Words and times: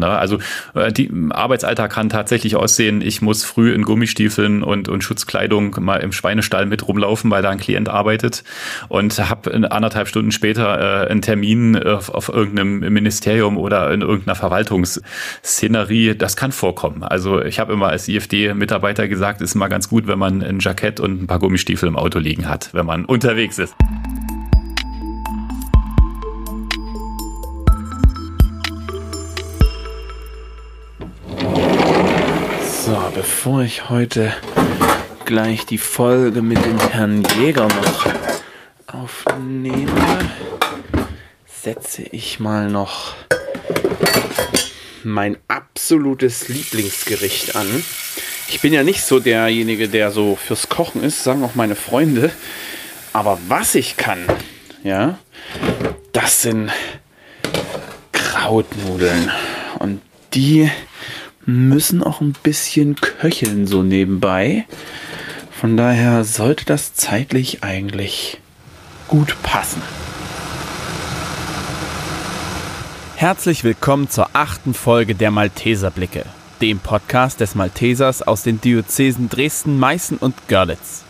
Ne? 0.00 0.08
Also 0.08 0.38
äh, 0.74 0.92
die 0.92 1.10
Arbeitsalltag 1.30 1.92
kann 1.92 2.08
tatsächlich 2.08 2.56
aussehen, 2.56 3.00
ich 3.02 3.22
muss 3.22 3.44
früh 3.44 3.72
in 3.72 3.82
Gummistiefeln 3.82 4.62
und, 4.62 4.88
und 4.88 5.04
Schutzkleidung 5.04 5.76
mal 5.80 5.98
im 5.98 6.12
Schweinestall 6.12 6.66
mit 6.66 6.86
rumlaufen, 6.86 7.30
weil 7.30 7.42
da 7.42 7.50
ein 7.50 7.58
Klient 7.58 7.88
arbeitet 7.88 8.42
und 8.88 9.18
habe 9.18 9.70
anderthalb 9.70 10.08
Stunden 10.08 10.32
später 10.32 11.04
äh, 11.04 11.10
einen 11.10 11.22
Termin 11.22 11.80
auf, 11.80 12.08
auf 12.08 12.28
irgendeinem 12.28 12.80
Ministerium 12.92 13.56
oder 13.56 13.92
in 13.92 14.00
irgendeiner 14.00 14.34
Verwaltungsszenerie. 14.34 16.16
Das 16.16 16.36
kann 16.36 16.52
vorkommen. 16.52 17.02
Also 17.02 17.42
ich 17.42 17.60
habe 17.60 17.72
immer 17.72 17.88
als 17.88 18.08
IFD-Mitarbeiter 18.08 19.08
gesagt, 19.08 19.40
ist 19.40 19.54
immer 19.54 19.68
ganz 19.68 19.88
gut, 19.88 20.06
wenn 20.06 20.18
man 20.18 20.42
ein 20.42 20.58
Jackett 20.60 21.00
und 21.00 21.22
ein 21.22 21.26
paar 21.26 21.38
Gummistiefel 21.38 21.88
im 21.88 21.96
Auto 21.96 22.18
liegen 22.18 22.48
hat, 22.48 22.70
wenn 22.72 22.86
man 22.86 23.04
unterwegs 23.04 23.58
ist. 23.58 23.74
Bevor 33.14 33.62
ich 33.62 33.88
heute 33.88 34.32
gleich 35.24 35.66
die 35.66 35.78
Folge 35.78 36.42
mit 36.42 36.64
dem 36.64 36.78
Herrn 36.78 37.22
Jäger 37.38 37.68
noch 37.68 38.06
aufnehme, 38.86 40.18
setze 41.46 42.02
ich 42.02 42.40
mal 42.40 42.68
noch 42.70 43.14
mein 45.02 45.36
absolutes 45.48 46.48
Lieblingsgericht 46.48 47.56
an. 47.56 47.66
Ich 48.48 48.60
bin 48.60 48.72
ja 48.72 48.82
nicht 48.82 49.02
so 49.02 49.20
derjenige, 49.20 49.88
der 49.88 50.10
so 50.10 50.36
fürs 50.36 50.68
Kochen 50.68 51.02
ist, 51.02 51.24
sagen 51.24 51.44
auch 51.44 51.54
meine 51.54 51.76
Freunde. 51.76 52.30
Aber 53.12 53.38
was 53.48 53.74
ich 53.74 53.96
kann, 53.96 54.24
ja, 54.84 55.18
das 56.12 56.42
sind 56.42 56.70
Krautnudeln. 58.12 59.30
Und 59.78 60.00
die 60.34 60.70
müssen 61.46 62.02
auch 62.02 62.20
ein 62.20 62.34
bisschen 62.42 62.96
köcheln 62.96 63.66
so 63.66 63.82
nebenbei. 63.82 64.66
Von 65.50 65.76
daher 65.76 66.24
sollte 66.24 66.64
das 66.64 66.94
zeitlich 66.94 67.62
eigentlich 67.62 68.40
gut 69.08 69.34
passen. 69.42 69.82
Herzlich 73.16 73.64
willkommen 73.64 74.08
zur 74.08 74.30
achten 74.32 74.72
Folge 74.72 75.14
der 75.14 75.30
Malteserblicke, 75.30 76.24
dem 76.62 76.78
Podcast 76.78 77.40
des 77.40 77.54
Maltesers 77.54 78.22
aus 78.22 78.42
den 78.42 78.60
Diözesen 78.60 79.28
Dresden, 79.28 79.78
Meißen 79.78 80.16
und 80.16 80.48
Görlitz. 80.48 81.04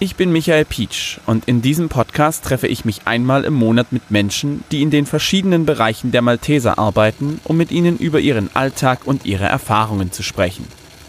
Ich 0.00 0.14
bin 0.14 0.30
Michael 0.30 0.64
Pietsch 0.64 1.18
und 1.26 1.48
in 1.48 1.60
diesem 1.60 1.88
Podcast 1.88 2.44
treffe 2.44 2.68
ich 2.68 2.84
mich 2.84 3.00
einmal 3.06 3.42
im 3.42 3.54
Monat 3.54 3.90
mit 3.90 4.12
Menschen, 4.12 4.62
die 4.70 4.82
in 4.82 4.92
den 4.92 5.06
verschiedenen 5.06 5.66
Bereichen 5.66 6.12
der 6.12 6.22
Malteser 6.22 6.78
arbeiten, 6.78 7.40
um 7.42 7.56
mit 7.56 7.72
ihnen 7.72 7.98
über 7.98 8.20
ihren 8.20 8.48
Alltag 8.54 9.00
und 9.06 9.26
ihre 9.26 9.46
Erfahrungen 9.46 10.12
zu 10.12 10.22
sprechen. 10.22 10.68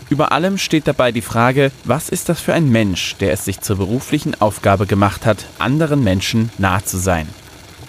Über 0.09 0.31
allem 0.31 0.57
steht 0.57 0.87
dabei 0.87 1.11
die 1.11 1.21
Frage, 1.21 1.71
was 1.83 2.09
ist 2.09 2.29
das 2.29 2.41
für 2.41 2.55
ein 2.55 2.67
Mensch, 2.67 3.15
der 3.17 3.31
es 3.31 3.45
sich 3.45 3.61
zur 3.61 3.77
beruflichen 3.77 4.41
Aufgabe 4.41 4.87
gemacht 4.87 5.27
hat, 5.27 5.45
anderen 5.59 6.03
Menschen 6.03 6.49
nah 6.57 6.83
zu 6.83 6.97
sein. 6.97 7.29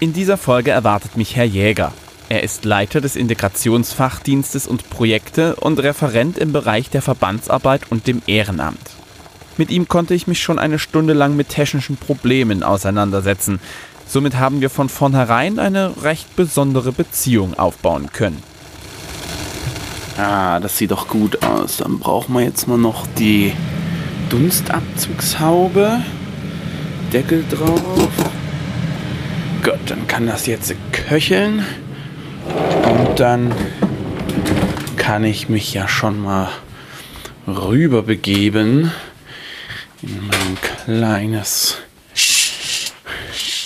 In 0.00 0.12
dieser 0.12 0.36
Folge 0.36 0.70
erwartet 0.70 1.16
mich 1.16 1.34
Herr 1.34 1.46
Jäger. 1.46 1.94
Er 2.28 2.42
ist 2.42 2.66
Leiter 2.66 3.00
des 3.00 3.16
Integrationsfachdienstes 3.16 4.66
und 4.66 4.90
Projekte 4.90 5.56
und 5.56 5.80
Referent 5.80 6.36
im 6.36 6.52
Bereich 6.52 6.90
der 6.90 7.00
Verbandsarbeit 7.00 7.90
und 7.90 8.06
dem 8.06 8.20
Ehrenamt. 8.26 8.99
Mit 9.60 9.70
ihm 9.70 9.88
konnte 9.88 10.14
ich 10.14 10.26
mich 10.26 10.40
schon 10.42 10.58
eine 10.58 10.78
Stunde 10.78 11.12
lang 11.12 11.36
mit 11.36 11.50
technischen 11.50 11.98
Problemen 11.98 12.62
auseinandersetzen. 12.62 13.60
Somit 14.06 14.38
haben 14.38 14.62
wir 14.62 14.70
von 14.70 14.88
vornherein 14.88 15.58
eine 15.58 16.02
recht 16.02 16.34
besondere 16.34 16.92
Beziehung 16.92 17.52
aufbauen 17.58 18.08
können. 18.10 18.42
Ah, 20.16 20.60
das 20.60 20.78
sieht 20.78 20.92
doch 20.92 21.08
gut 21.08 21.44
aus. 21.44 21.76
Dann 21.76 21.98
brauchen 21.98 22.32
wir 22.36 22.40
jetzt 22.40 22.68
mal 22.68 22.78
noch 22.78 23.06
die 23.18 23.52
Dunstabzugshaube. 24.30 26.00
Deckel 27.12 27.44
drauf. 27.50 27.82
Gut, 29.62 29.74
dann 29.88 30.06
kann 30.06 30.26
das 30.26 30.46
jetzt 30.46 30.74
köcheln. 30.90 31.66
Und 32.82 33.20
dann 33.20 33.52
kann 34.96 35.22
ich 35.22 35.50
mich 35.50 35.74
ja 35.74 35.86
schon 35.86 36.18
mal 36.18 36.48
rüber 37.46 38.02
begeben 38.02 38.90
in 40.02 40.26
mein 40.26 40.58
kleines 40.60 41.78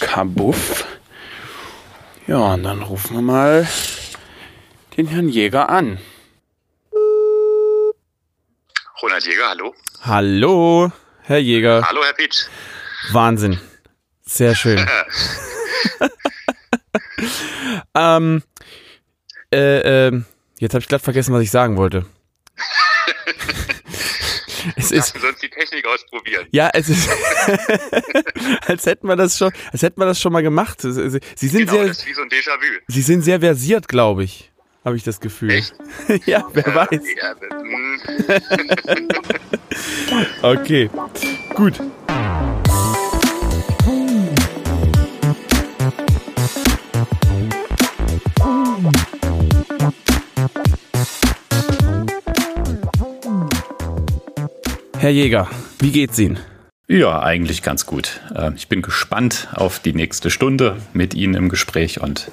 Kabuff. 0.00 0.84
Ja, 2.27 2.55
und 2.55 2.65
dann 2.65 2.83
rufen 2.83 3.17
wir 3.17 3.22
mal 3.22 3.69
den 4.97 5.06
Herrn 5.06 5.28
Jäger 5.28 5.69
an. 5.69 5.99
Ronald 9.03 9.27
Jäger, 9.27 9.49
hallo. 9.49 9.75
Hallo, 10.03 10.93
Herr 11.22 11.39
Jäger. 11.39 11.87
Hallo, 11.87 12.03
Herr 12.05 12.15
Pietsch. 12.15 12.47
Wahnsinn. 13.12 13.61
Sehr 14.25 14.55
schön. 14.55 14.78
ähm, 17.95 18.43
äh, 19.53 20.06
äh, 20.09 20.22
jetzt 20.59 20.75
habe 20.75 20.83
ich 20.83 20.89
gerade 20.89 21.05
vergessen, 21.05 21.34
was 21.34 21.43
ich 21.43 21.51
sagen 21.51 21.77
wollte. 21.77 22.06
es 24.76 24.91
ist 24.91 25.14
sonst 25.20 25.42
die 25.42 25.48
Technik 25.48 25.86
ausprobieren. 25.86 26.47
Ja, 26.52 26.70
es 26.72 26.88
ist 26.88 27.08
als 28.66 28.86
hätten 28.86 29.08
wir 29.08 29.16
das 29.16 29.36
schon, 29.38 29.52
als 29.72 29.82
hätten 29.82 30.00
wir 30.00 30.06
das 30.06 30.20
schon 30.20 30.32
mal 30.32 30.42
gemacht. 30.42 30.80
Sie 30.80 30.91
sind 30.91 31.20
genau, 31.58 31.72
sehr, 31.72 31.86
das 31.86 31.98
ist 31.98 32.06
wie 32.06 32.14
so 32.14 32.22
ein 32.22 32.28
Déjà-vu. 32.28 32.80
Sie 32.88 33.03
sind 33.03 33.22
sehr 33.22 33.41
versiert, 33.41 33.88
glaube 33.88 34.24
ich. 34.24 34.50
Habe 34.84 34.97
ich 34.97 35.03
das 35.03 35.19
Gefühl. 35.20 35.50
Echt? 35.50 35.74
ja, 36.26 36.47
wer 36.53 36.66
Ja, 36.66 36.74
weiß. 36.74 37.00
ja, 37.22 37.34
mm, 37.62 38.00
Okay, 40.42 40.91
gut. 41.54 41.80
Herr 55.04 55.10
Jäger, 55.10 55.50
wie 55.81 55.92
geht's 55.92 56.19
Ihnen? 56.19 56.38
Ja, 56.88 57.20
eigentlich 57.22 57.62
ganz 57.62 57.84
gut. 57.84 58.22
Äh, 58.34 58.53
Ich 58.56 58.69
bin 58.69 58.81
gespannt 58.81 59.48
auf 59.53 59.78
die 59.78 59.92
nächste 59.92 60.31
Stunde 60.31 60.78
mit 60.94 61.12
Ihnen 61.12 61.34
im 61.34 61.50
Gespräch 61.50 62.00
und 62.00 62.31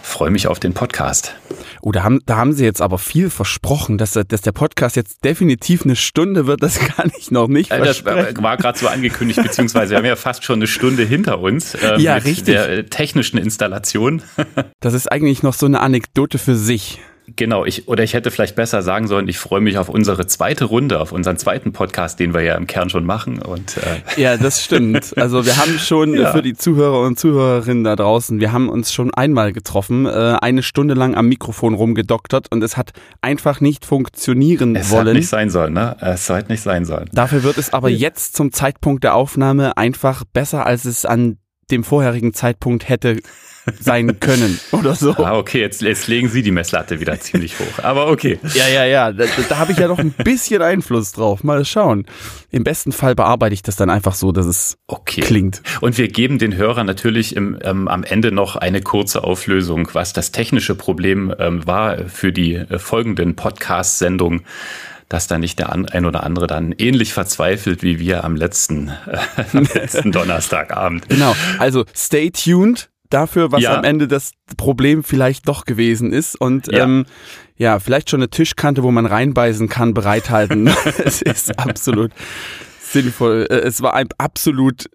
freue 0.00 0.30
mich 0.30 0.46
auf 0.46 0.58
den 0.58 0.72
Podcast. 0.72 1.34
Oh, 1.82 1.92
da 1.92 2.04
haben, 2.04 2.20
da 2.24 2.38
haben 2.38 2.54
Sie 2.54 2.64
jetzt 2.64 2.80
aber 2.80 2.96
viel 2.96 3.28
versprochen, 3.28 3.98
dass, 3.98 4.14
dass 4.14 4.40
der 4.40 4.52
Podcast 4.52 4.96
jetzt 4.96 5.24
definitiv 5.26 5.82
eine 5.84 5.94
Stunde 5.94 6.46
wird. 6.46 6.62
Das 6.62 6.78
kann 6.96 7.12
ich 7.18 7.30
noch 7.30 7.48
nicht 7.48 7.70
Äh, 7.70 7.80
Das 7.80 8.02
war 8.06 8.56
gerade 8.56 8.78
so 8.78 8.88
angekündigt, 8.88 9.42
beziehungsweise 9.42 9.90
wir 9.90 9.98
haben 9.98 10.06
ja 10.06 10.16
fast 10.16 10.42
schon 10.42 10.60
eine 10.60 10.68
Stunde 10.68 11.02
hinter 11.02 11.38
uns 11.40 11.74
äh, 11.74 11.98
Ja, 12.00 12.14
mit 12.14 12.24
richtig. 12.24 12.46
der 12.46 12.66
äh, 12.70 12.84
technischen 12.84 13.36
Installation. 13.36 14.22
Das 14.80 14.94
ist 14.94 15.12
eigentlich 15.12 15.42
noch 15.42 15.52
so 15.52 15.66
eine 15.66 15.80
Anekdote 15.80 16.38
für 16.38 16.56
sich. 16.56 16.98
Genau, 17.34 17.64
ich 17.64 17.88
oder 17.88 18.04
ich 18.04 18.14
hätte 18.14 18.30
vielleicht 18.30 18.54
besser 18.54 18.82
sagen 18.82 19.08
sollen, 19.08 19.26
ich 19.26 19.38
freue 19.38 19.60
mich 19.60 19.78
auf 19.78 19.88
unsere 19.88 20.26
zweite 20.28 20.64
Runde, 20.66 21.00
auf 21.00 21.10
unseren 21.10 21.36
zweiten 21.38 21.72
Podcast, 21.72 22.20
den 22.20 22.34
wir 22.34 22.42
ja 22.42 22.54
im 22.54 22.66
Kern 22.68 22.88
schon 22.88 23.04
machen. 23.04 23.42
Und 23.42 23.76
äh, 23.78 23.80
Ja, 24.20 24.36
das 24.36 24.62
stimmt. 24.62 25.16
Also 25.18 25.44
wir 25.44 25.56
haben 25.56 25.78
schon 25.78 26.14
Ja. 26.20 26.32
für 26.32 26.42
die 26.42 26.54
Zuhörer 26.54 27.00
und 27.00 27.18
Zuhörerinnen 27.18 27.82
da 27.82 27.96
draußen, 27.96 28.38
wir 28.38 28.52
haben 28.52 28.68
uns 28.68 28.92
schon 28.92 29.12
einmal 29.12 29.52
getroffen, 29.52 30.06
äh, 30.06 30.36
eine 30.40 30.62
Stunde 30.62 30.94
lang 30.94 31.16
am 31.16 31.26
Mikrofon 31.26 31.74
rumgedoktert 31.74 32.52
und 32.52 32.62
es 32.62 32.76
hat 32.76 32.92
einfach 33.22 33.60
nicht 33.60 33.84
funktionieren 33.84 34.76
es 34.76 34.90
wollen. 34.90 35.08
hat 35.08 35.14
nicht 35.14 35.28
sein 35.28 35.50
sollen, 35.50 35.72
ne? 35.72 35.96
Es 36.00 36.30
hat 36.30 36.48
nicht 36.48 36.62
sein 36.62 36.84
sollen. 36.84 37.10
Dafür 37.12 37.42
wird 37.42 37.58
es 37.58 37.72
aber 37.72 37.88
jetzt 37.88 38.36
zum 38.36 38.52
Zeitpunkt 38.52 39.02
der 39.04 39.14
Aufnahme 39.14 39.76
einfach 39.76 40.22
besser, 40.32 40.64
als 40.66 40.84
es 40.84 41.04
an 41.04 41.38
dem 41.70 41.84
vorherigen 41.84 42.32
Zeitpunkt 42.34 42.88
hätte 42.88 43.18
sein 43.80 44.20
können 44.20 44.60
oder 44.70 44.94
so. 44.94 45.12
Ah, 45.16 45.36
okay, 45.36 45.60
jetzt, 45.60 45.82
jetzt 45.82 46.06
legen 46.06 46.28
Sie 46.28 46.42
die 46.42 46.52
Messlatte 46.52 47.00
wieder 47.00 47.18
ziemlich 47.18 47.58
hoch. 47.58 47.82
Aber 47.82 48.06
okay. 48.08 48.38
Ja, 48.54 48.68
ja, 48.68 48.84
ja, 48.84 49.12
da, 49.12 49.24
da 49.48 49.58
habe 49.58 49.72
ich 49.72 49.78
ja 49.78 49.88
noch 49.88 49.98
ein 49.98 50.12
bisschen 50.12 50.62
Einfluss 50.62 51.10
drauf. 51.12 51.42
Mal 51.42 51.64
schauen. 51.64 52.06
Im 52.52 52.62
besten 52.62 52.92
Fall 52.92 53.16
bearbeite 53.16 53.54
ich 53.54 53.62
das 53.62 53.74
dann 53.74 53.90
einfach 53.90 54.14
so, 54.14 54.30
dass 54.30 54.46
es 54.46 54.78
Okay. 54.86 55.20
klingt. 55.20 55.62
Und 55.80 55.98
wir 55.98 56.06
geben 56.06 56.38
den 56.38 56.54
Hörern 56.54 56.86
natürlich 56.86 57.34
im, 57.34 57.58
ähm, 57.62 57.88
am 57.88 58.04
Ende 58.04 58.30
noch 58.30 58.54
eine 58.54 58.82
kurze 58.82 59.24
Auflösung, 59.24 59.88
was 59.94 60.12
das 60.12 60.30
technische 60.30 60.76
Problem 60.76 61.34
ähm, 61.40 61.66
war 61.66 61.98
für 62.08 62.30
die 62.32 62.54
äh, 62.54 62.78
folgenden 62.78 63.34
Podcast-Sendungen, 63.34 64.42
dass 65.08 65.26
da 65.28 65.38
nicht 65.38 65.58
der 65.58 65.72
ein 65.72 66.04
oder 66.04 66.24
andere 66.24 66.46
dann 66.46 66.72
ähnlich 66.72 67.12
verzweifelt 67.12 67.82
wie 67.82 67.98
wir 67.98 68.24
am 68.24 68.34
letzten, 68.36 68.88
äh, 68.88 69.18
am 69.52 69.68
letzten 69.74 70.12
Donnerstagabend. 70.12 71.08
Genau. 71.08 71.34
Also 71.58 71.84
stay 71.94 72.30
tuned 72.30 72.90
dafür, 73.10 73.52
was 73.52 73.62
Ja. 73.62 73.76
am 73.78 73.84
Ende 73.84 74.08
das 74.08 74.32
Problem 74.56 75.04
vielleicht 75.04 75.46
doch 75.48 75.64
gewesen 75.64 76.12
ist. 76.12 76.34
Und 76.40 76.66
Ja. 76.72 76.84
ähm, 76.84 77.06
ja, 77.56 77.78
vielleicht 77.78 78.10
schon 78.10 78.20
eine 78.20 78.28
Tischkante, 78.30 78.82
wo 78.82 78.90
man 78.90 79.06
reinbeißen 79.06 79.68
kann, 79.68 79.94
bereithalten. 79.94 80.66
es 81.04 81.22
ist 81.22 81.58
absolut 81.58 82.10
sinnvoll. 82.82 83.46
Äh, 83.48 83.54
Es 83.60 83.80
war 83.82 83.94
ein 83.94 84.08
absolut 84.18 84.86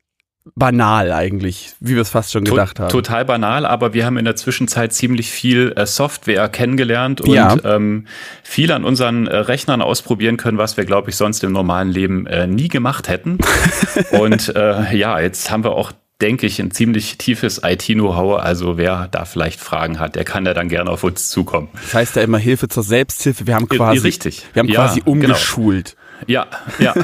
banal 0.55 1.11
eigentlich, 1.11 1.73
wie 1.79 1.93
wir 1.95 2.01
es 2.01 2.09
fast 2.09 2.31
schon 2.31 2.43
gedacht 2.43 2.79
haben. 2.79 2.89
Total 2.89 3.25
banal, 3.25 3.65
aber 3.65 3.93
wir 3.93 4.05
haben 4.05 4.17
in 4.17 4.25
der 4.25 4.35
Zwischenzeit 4.35 4.91
ziemlich 4.91 5.29
viel 5.29 5.73
äh, 5.75 5.85
Software 5.85 6.49
kennengelernt 6.49 7.21
und 7.21 7.33
Ja. 7.33 7.55
ähm, 7.63 8.07
viel 8.43 8.71
an 8.71 8.83
unseren 8.83 9.27
äh, 9.27 9.35
Rechnern 9.37 9.81
ausprobieren 9.81 10.37
können, 10.37 10.57
was 10.57 10.77
wir, 10.77 10.85
glaube 10.85 11.11
ich, 11.11 11.15
sonst 11.15 11.43
im 11.43 11.51
normalen 11.51 11.89
Leben 11.89 12.25
äh, 12.25 12.47
nie 12.47 12.69
gemacht 12.69 13.07
hätten. 13.07 13.37
und 14.11 14.55
äh, 14.55 14.95
ja, 14.95 15.19
jetzt 15.19 15.51
haben 15.51 15.63
wir 15.63 15.71
auch 15.71 15.91
denke 16.21 16.45
ich, 16.45 16.59
ein 16.59 16.69
ziemlich 16.69 17.17
tiefes 17.17 17.61
IT-Know-how. 17.63 18.39
Also 18.39 18.77
wer 18.77 19.07
da 19.09 19.25
vielleicht 19.25 19.59
Fragen 19.59 19.99
hat, 19.99 20.15
der 20.15 20.23
kann 20.23 20.45
ja 20.45 20.53
dann 20.53 20.69
gerne 20.69 20.91
auf 20.91 21.03
uns 21.03 21.29
zukommen. 21.29 21.69
Das 21.73 21.95
heißt 21.95 22.15
ja 22.15 22.21
immer 22.21 22.37
Hilfe 22.37 22.67
zur 22.67 22.83
Selbsthilfe. 22.83 23.47
Wir 23.47 23.55
haben 23.55 23.67
quasi, 23.67 23.97
richtig. 23.97 24.45
Wir 24.53 24.59
haben 24.59 24.69
Ja, 24.69 24.85
quasi 24.85 24.99
genau. 24.99 25.11
umgeschult. 25.13 25.95
Ja, 26.27 26.45
ja. 26.77 26.93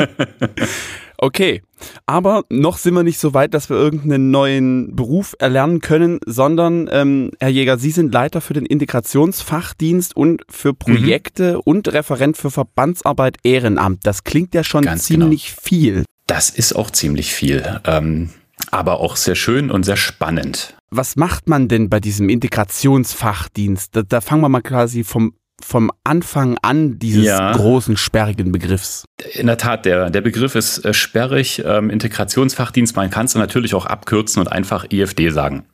Okay, 1.20 1.62
aber 2.06 2.44
noch 2.48 2.78
sind 2.78 2.94
wir 2.94 3.02
nicht 3.02 3.18
so 3.18 3.34
weit, 3.34 3.52
dass 3.52 3.68
wir 3.68 3.76
irgendeinen 3.76 4.30
neuen 4.30 4.94
Beruf 4.94 5.34
erlernen 5.40 5.80
können, 5.80 6.20
sondern, 6.24 6.88
ähm, 6.92 7.32
Herr 7.40 7.48
Jäger, 7.48 7.76
Sie 7.76 7.90
sind 7.90 8.12
Leiter 8.12 8.40
für 8.40 8.54
den 8.54 8.64
Integrationsfachdienst 8.64 10.16
und 10.16 10.42
für 10.48 10.74
Projekte 10.74 11.60
und 11.60 11.92
Referent 11.92 12.36
für 12.36 12.52
Verbandsarbeit 12.52 13.36
Ehrenamt. 13.42 14.06
Das 14.06 14.22
klingt 14.22 14.54
ja 14.54 14.62
schon 14.62 14.84
Ganz 14.84 15.04
ziemlich 15.04 15.52
viel. 15.52 16.04
Das 16.28 16.50
ist 16.50 16.74
auch 16.74 16.90
ziemlich 16.90 17.32
viel. 17.32 17.80
Ähm, 17.84 18.30
aber 18.70 19.00
auch 19.00 19.16
sehr 19.16 19.34
schön 19.34 19.70
und 19.70 19.84
sehr 19.84 19.96
spannend. 19.96 20.76
Was 20.90 21.16
macht 21.16 21.48
man 21.48 21.68
denn 21.68 21.90
bei 21.90 22.00
diesem 22.00 22.28
Integrationsfachdienst? 22.28 23.94
Da, 23.94 24.02
da 24.02 24.20
fangen 24.20 24.42
wir 24.42 24.48
mal 24.48 24.62
quasi 24.62 25.04
vom, 25.04 25.34
vom 25.60 25.90
Anfang 26.04 26.56
an 26.62 26.98
dieses 26.98 27.24
Ja. 27.24 27.52
großen, 27.52 27.96
sperrigen 27.96 28.52
Begriffs. 28.52 29.04
In 29.34 29.48
der 29.48 29.58
Tat, 29.58 29.84
der, 29.84 30.08
der 30.10 30.20
Begriff 30.20 30.54
ist 30.54 30.84
äh, 30.84 30.94
sperrig. 30.94 31.62
Ähm, 31.66 31.90
Integrationsfachdienst, 31.90 32.94
man 32.94 33.10
kann 33.10 33.26
es 33.26 33.34
natürlich 33.34 33.74
auch 33.74 33.84
abkürzen 33.84 34.40
und 34.40 34.46
einfach 34.52 34.86
IFD 34.90 35.30
sagen. 35.30 35.64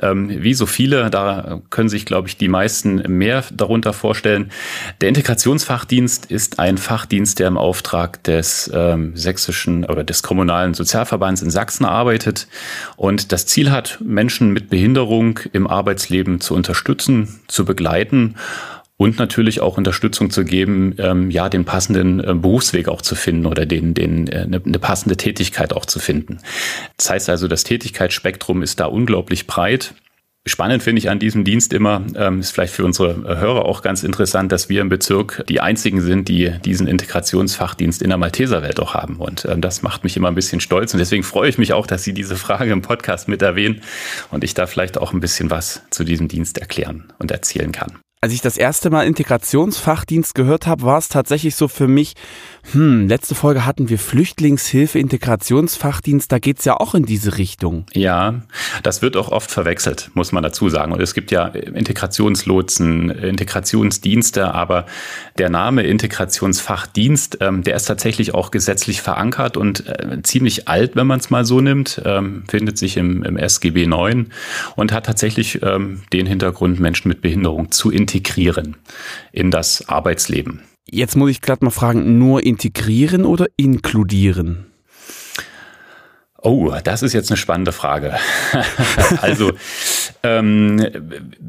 Ähm, 0.00 0.30
wie 0.42 0.54
so 0.54 0.66
viele, 0.66 1.10
da 1.10 1.60
können 1.70 1.88
sich, 1.88 2.06
glaube 2.06 2.28
ich, 2.28 2.36
die 2.36 2.48
meisten 2.48 3.02
mehr 3.18 3.42
darunter 3.52 3.92
vorstellen. 3.92 4.52
Der 5.00 5.08
Integrationsfachdienst 5.08 6.26
ist 6.26 6.60
ein 6.60 6.78
Fachdienst, 6.78 7.40
der 7.40 7.48
im 7.48 7.58
Auftrag 7.58 8.22
des 8.22 8.70
ähm, 8.72 9.16
sächsischen 9.16 9.84
oder 9.84 10.04
des 10.04 10.22
kommunalen 10.22 10.74
Sozialverbands 10.74 11.42
in 11.42 11.50
Sachsen 11.50 11.84
arbeitet 11.84 12.46
und 12.96 13.32
das 13.32 13.46
Ziel 13.46 13.72
hat, 13.72 13.98
Menschen 14.00 14.52
mit 14.52 14.70
Behinderung 14.70 15.40
im 15.52 15.66
Arbeitsleben 15.66 16.40
zu 16.40 16.54
unterstützen, 16.54 17.40
zu 17.48 17.64
begleiten 17.64 18.36
und 19.02 19.18
natürlich 19.18 19.60
auch 19.60 19.78
Unterstützung 19.78 20.30
zu 20.30 20.44
geben, 20.44 20.94
ähm, 20.98 21.28
ja, 21.28 21.48
den 21.48 21.64
passenden 21.64 22.20
äh, 22.20 22.34
Berufsweg 22.34 22.86
auch 22.86 23.02
zu 23.02 23.16
finden 23.16 23.46
oder 23.46 23.66
den, 23.66 23.94
den, 23.94 24.28
äh, 24.28 24.42
eine, 24.42 24.62
eine 24.64 24.78
passende 24.78 25.16
Tätigkeit 25.16 25.72
auch 25.72 25.86
zu 25.86 25.98
finden. 25.98 26.38
Das 26.98 27.10
heißt 27.10 27.28
also, 27.28 27.48
das 27.48 27.64
Tätigkeitsspektrum 27.64 28.62
ist 28.62 28.78
da 28.78 28.84
unglaublich 28.86 29.48
breit. 29.48 29.94
Spannend 30.46 30.84
finde 30.84 31.00
ich 31.00 31.10
an 31.10 31.18
diesem 31.18 31.42
Dienst 31.42 31.72
immer, 31.72 32.06
ähm, 32.14 32.38
ist 32.38 32.52
vielleicht 32.52 32.74
für 32.74 32.84
unsere 32.84 33.10
äh, 33.10 33.40
Hörer 33.40 33.64
auch 33.64 33.82
ganz 33.82 34.04
interessant, 34.04 34.52
dass 34.52 34.68
wir 34.68 34.80
im 34.80 34.88
Bezirk 34.88 35.44
die 35.48 35.60
einzigen 35.60 36.00
sind, 36.00 36.28
die 36.28 36.52
diesen 36.64 36.86
Integrationsfachdienst 36.86 38.02
in 38.02 38.08
der 38.08 38.18
Malteserwelt 38.18 38.78
auch 38.78 38.94
haben. 38.94 39.16
Und 39.16 39.44
ähm, 39.46 39.60
das 39.60 39.82
macht 39.82 40.04
mich 40.04 40.16
immer 40.16 40.28
ein 40.28 40.36
bisschen 40.36 40.60
stolz. 40.60 40.94
Und 40.94 41.00
deswegen 41.00 41.24
freue 41.24 41.48
ich 41.48 41.58
mich 41.58 41.72
auch, 41.72 41.88
dass 41.88 42.04
Sie 42.04 42.14
diese 42.14 42.36
Frage 42.36 42.70
im 42.70 42.82
Podcast 42.82 43.26
mit 43.26 43.42
erwähnen 43.42 43.80
und 44.30 44.44
ich 44.44 44.54
da 44.54 44.68
vielleicht 44.68 44.96
auch 44.96 45.12
ein 45.12 45.18
bisschen 45.18 45.50
was 45.50 45.82
zu 45.90 46.04
diesem 46.04 46.28
Dienst 46.28 46.58
erklären 46.58 47.12
und 47.18 47.32
erzählen 47.32 47.72
kann. 47.72 47.98
Als 48.24 48.32
ich 48.32 48.40
das 48.40 48.56
erste 48.56 48.88
Mal 48.88 49.08
Integrationsfachdienst 49.08 50.36
gehört 50.36 50.68
habe, 50.68 50.84
war 50.84 50.96
es 50.96 51.08
tatsächlich 51.08 51.56
so 51.56 51.66
für 51.66 51.88
mich, 51.88 52.14
hm, 52.70 53.08
letzte 53.08 53.34
Folge 53.34 53.66
hatten 53.66 53.88
wir 53.88 53.98
Flüchtlingshilfe, 53.98 54.98
Integrationsfachdienst, 54.98 56.30
da 56.30 56.38
geht's 56.38 56.64
ja 56.64 56.76
auch 56.76 56.94
in 56.94 57.04
diese 57.04 57.36
Richtung. 57.36 57.84
Ja, 57.92 58.42
das 58.82 59.02
wird 59.02 59.16
auch 59.16 59.30
oft 59.30 59.50
verwechselt, 59.50 60.10
muss 60.14 60.32
man 60.32 60.42
dazu 60.42 60.68
sagen. 60.68 60.92
Und 60.92 61.00
es 61.00 61.12
gibt 61.12 61.32
ja 61.32 61.48
Integrationslotsen, 61.48 63.10
Integrationsdienste, 63.10 64.54
aber 64.54 64.86
der 65.38 65.50
Name 65.50 65.82
Integrationsfachdienst, 65.82 67.38
ähm, 67.40 67.62
der 67.62 67.76
ist 67.76 67.86
tatsächlich 67.86 68.32
auch 68.32 68.50
gesetzlich 68.52 69.02
verankert 69.02 69.56
und 69.56 69.86
äh, 69.88 70.22
ziemlich 70.22 70.68
alt, 70.68 70.94
wenn 70.94 71.06
man 71.06 71.18
es 71.18 71.30
mal 71.30 71.44
so 71.44 71.60
nimmt, 71.60 72.00
ähm, 72.04 72.44
findet 72.48 72.78
sich 72.78 72.96
im, 72.96 73.24
im 73.24 73.36
SGB 73.36 73.86
9 73.86 74.32
und 74.76 74.92
hat 74.92 75.06
tatsächlich 75.06 75.60
ähm, 75.62 76.02
den 76.12 76.26
Hintergrund, 76.26 76.78
Menschen 76.78 77.08
mit 77.08 77.22
Behinderung 77.22 77.72
zu 77.72 77.90
integrieren 77.90 78.76
in 79.32 79.50
das 79.50 79.88
Arbeitsleben. 79.88 80.62
Jetzt 80.90 81.16
muss 81.16 81.30
ich 81.30 81.40
glatt 81.40 81.62
mal 81.62 81.70
fragen, 81.70 82.18
nur 82.18 82.42
integrieren 82.42 83.24
oder 83.24 83.46
inkludieren? 83.56 84.71
Oh, 86.44 86.74
das 86.82 87.04
ist 87.04 87.12
jetzt 87.12 87.30
eine 87.30 87.36
spannende 87.36 87.70
Frage. 87.70 88.14
also 89.20 89.52
ähm, 90.24 90.84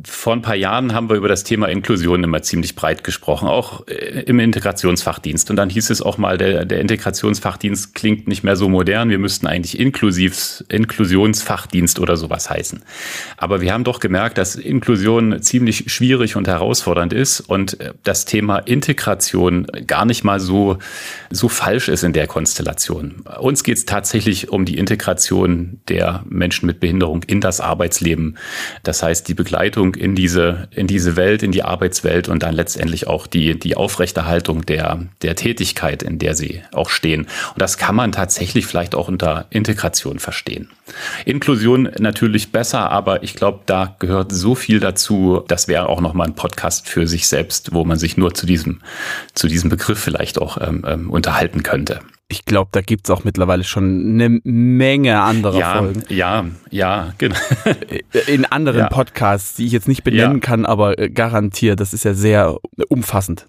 vor 0.06 0.34
ein 0.34 0.44
paar 0.44 0.56
Jahren 0.56 0.94
haben 0.94 1.10
wir 1.10 1.16
über 1.16 1.28
das 1.28 1.44
Thema 1.44 1.68
Inklusion 1.68 2.24
immer 2.24 2.44
ziemlich 2.44 2.75
breit 2.75 3.04
gesprochen, 3.04 3.48
auch 3.48 3.88
äh, 3.88 4.22
im 4.22 4.40
Integrationsfachdienst. 4.40 5.50
Und 5.50 5.56
dann 5.56 5.72
hieß 5.72 5.90
es 5.90 6.04
auch 6.04 6.19
mal, 6.19 6.38
der, 6.38 6.66
der 6.66 6.80
Integrationsfachdienst 6.80 7.95
klingt 7.95 8.28
nicht 8.28 8.44
mehr 8.44 8.56
so 8.56 8.69
modern. 8.69 9.10
Wir 9.10 9.18
müssten 9.18 9.48
eigentlich 9.48 9.80
Inklusivs, 9.80 10.63
Inklusionsfachdienst 10.69 12.00
oder 12.00 12.16
sowas 12.16 12.51
heißen. 12.51 12.84
Aber 13.38 13.62
wir 13.62 13.74
haben 13.74 13.84
doch 13.84 14.00
gemerkt, 14.00 14.38
dass 14.38 14.56
Inklusion 14.56 15.42
ziemlich 15.42 15.92
schwierig 15.92 16.36
und 16.36 16.48
herausfordernd 16.48 17.13
ist 17.13 17.40
und 17.40 17.80
äh, 17.80 17.94
das 18.04 18.25
Thema 18.25 18.60
Integration 18.60 19.66
gar 19.88 20.06
nicht 20.06 20.24
mal 20.24 20.40
so, 20.40 20.78
so 21.31 21.50
falsch 21.50 21.90
ist 21.90 22.04
in 22.04 22.13
der 22.13 22.28
Konstellation. 22.28 23.24
Uns 23.40 23.63
geht 23.63 23.78
es 23.78 23.86
tatsächlich 23.86 24.50
um 24.50 24.66
die 24.66 24.82
Integration 24.83 25.80
der 25.88 26.24
Menschen 26.25 26.65
mit 26.65 26.81
Behinderung 26.81 27.24
in 27.24 27.39
das 27.39 27.62
Arbeitsleben. 27.62 28.38
Das 28.83 29.01
heißt, 29.01 29.25
die 29.30 29.33
Begleitung 29.33 29.95
in 29.95 30.13
diese, 30.13 30.68
in 30.71 30.88
diese 30.88 31.15
Welt, 31.15 31.41
in 31.41 31.53
die 31.53 31.63
Arbeitswelt 31.63 32.27
und 32.27 32.44
dann 32.44 32.53
letztendlich 32.53 33.07
auch 33.07 33.25
die, 33.25 33.57
die 33.57 33.77
Aufrechterhaltung 33.77 34.65
der, 34.65 35.00
der 35.21 35.38
Tätigkeit, 35.38 36.03
in 36.03 36.19
der 36.19 36.35
sie 36.35 36.63
auch 36.74 36.89
stehen. 36.89 37.21
Und 37.21 37.62
das 37.62 37.77
kann 37.77 37.95
man 37.95 38.12
tatsächlich 38.12 38.65
vielleicht 38.65 38.94
auch 38.94 39.07
unter 39.07 39.45
Integration 39.51 40.19
verstehen. 40.19 40.69
Inklusion 41.24 41.89
natürlich 41.97 42.51
besser, 42.51 42.91
aber 42.91 43.24
ich 43.24 43.35
glaube, 43.35 43.62
da 43.65 43.95
gehört 44.00 44.33
so 44.33 44.53
viel 44.53 44.81
dazu. 44.81 45.45
Das 45.47 45.69
wäre 45.69 45.88
auch 45.88 46.01
nochmal 46.01 46.27
ein 46.27 46.35
Podcast 46.35 46.89
für 46.89 47.07
sich 47.07 47.30
selbst, 47.30 47.74
wo 47.74 47.85
man 47.85 47.97
sich 47.97 48.18
nur 48.18 48.33
zu 48.33 48.45
diesem, 48.45 48.81
zu 49.33 49.47
diesem 49.47 49.69
Begriff 49.69 50.00
vielleicht 50.00 50.41
auch 50.41 50.57
ähm, 50.59 50.83
ähm, 50.85 51.09
unterhalten 51.09 51.63
könnte. 51.63 52.01
Ich 52.33 52.45
glaube, 52.45 52.69
da 52.71 52.81
gibt's 52.81 53.12
auch 53.12 53.24
mittlerweile 53.24 53.63
schon 53.63 54.19
eine 54.19 54.39
Menge 54.44 55.21
anderer 55.21 55.59
Ja, 55.59 55.77
Folgen. 55.77 56.03
ja, 56.09 56.45
ja, 56.71 57.13
genau. 57.19 57.35
In 58.25 58.45
anderen 58.45 58.80
Ja. 58.80 58.88
Podcasts, 58.89 59.56
die 59.56 59.68
ich 59.68 59.71
jetzt 59.71 59.88
nicht 59.88 60.03
benennen 60.03 60.38
Ja. 60.38 60.39
kann, 60.39 60.65
aber 60.65 60.97
äh, 60.97 61.12
garantiert, 61.12 61.80
das 61.80 61.94
ist 61.94 62.06
ja 62.06 62.15
sehr 62.15 62.57
umfassend. 62.89 63.45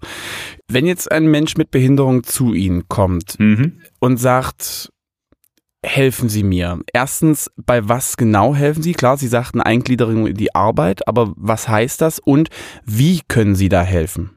Wenn 0.67 0.85
jetzt 0.85 1.11
ein 1.11 1.25
Mensch 1.25 1.57
mit 1.57 1.71
Behinderung 1.71 2.23
zu 2.25 2.53
Ihnen 2.53 2.87
kommt 2.87 3.39
Mhm. 3.39 3.79
und 3.99 4.17
sagt, 4.17 4.91
helfen 5.83 6.29
Sie 6.29 6.43
mir. 6.43 6.79
Erstens, 6.93 7.49
bei 7.57 7.89
was 7.89 8.17
genau 8.17 8.53
helfen 8.53 8.83
Sie? 8.83 8.93
Klar, 8.93 9.17
Sie 9.17 9.27
sagten 9.27 9.61
Eingliederung 9.61 10.27
in 10.27 10.35
die 10.37 10.53
Arbeit, 10.53 11.07
aber 11.07 11.33
was 11.37 11.67
heißt 11.67 12.01
das 12.01 12.19
und 12.19 12.49
wie 12.85 13.21
können 13.27 13.55
Sie 13.55 13.69
da 13.69 13.81
helfen? 13.81 14.29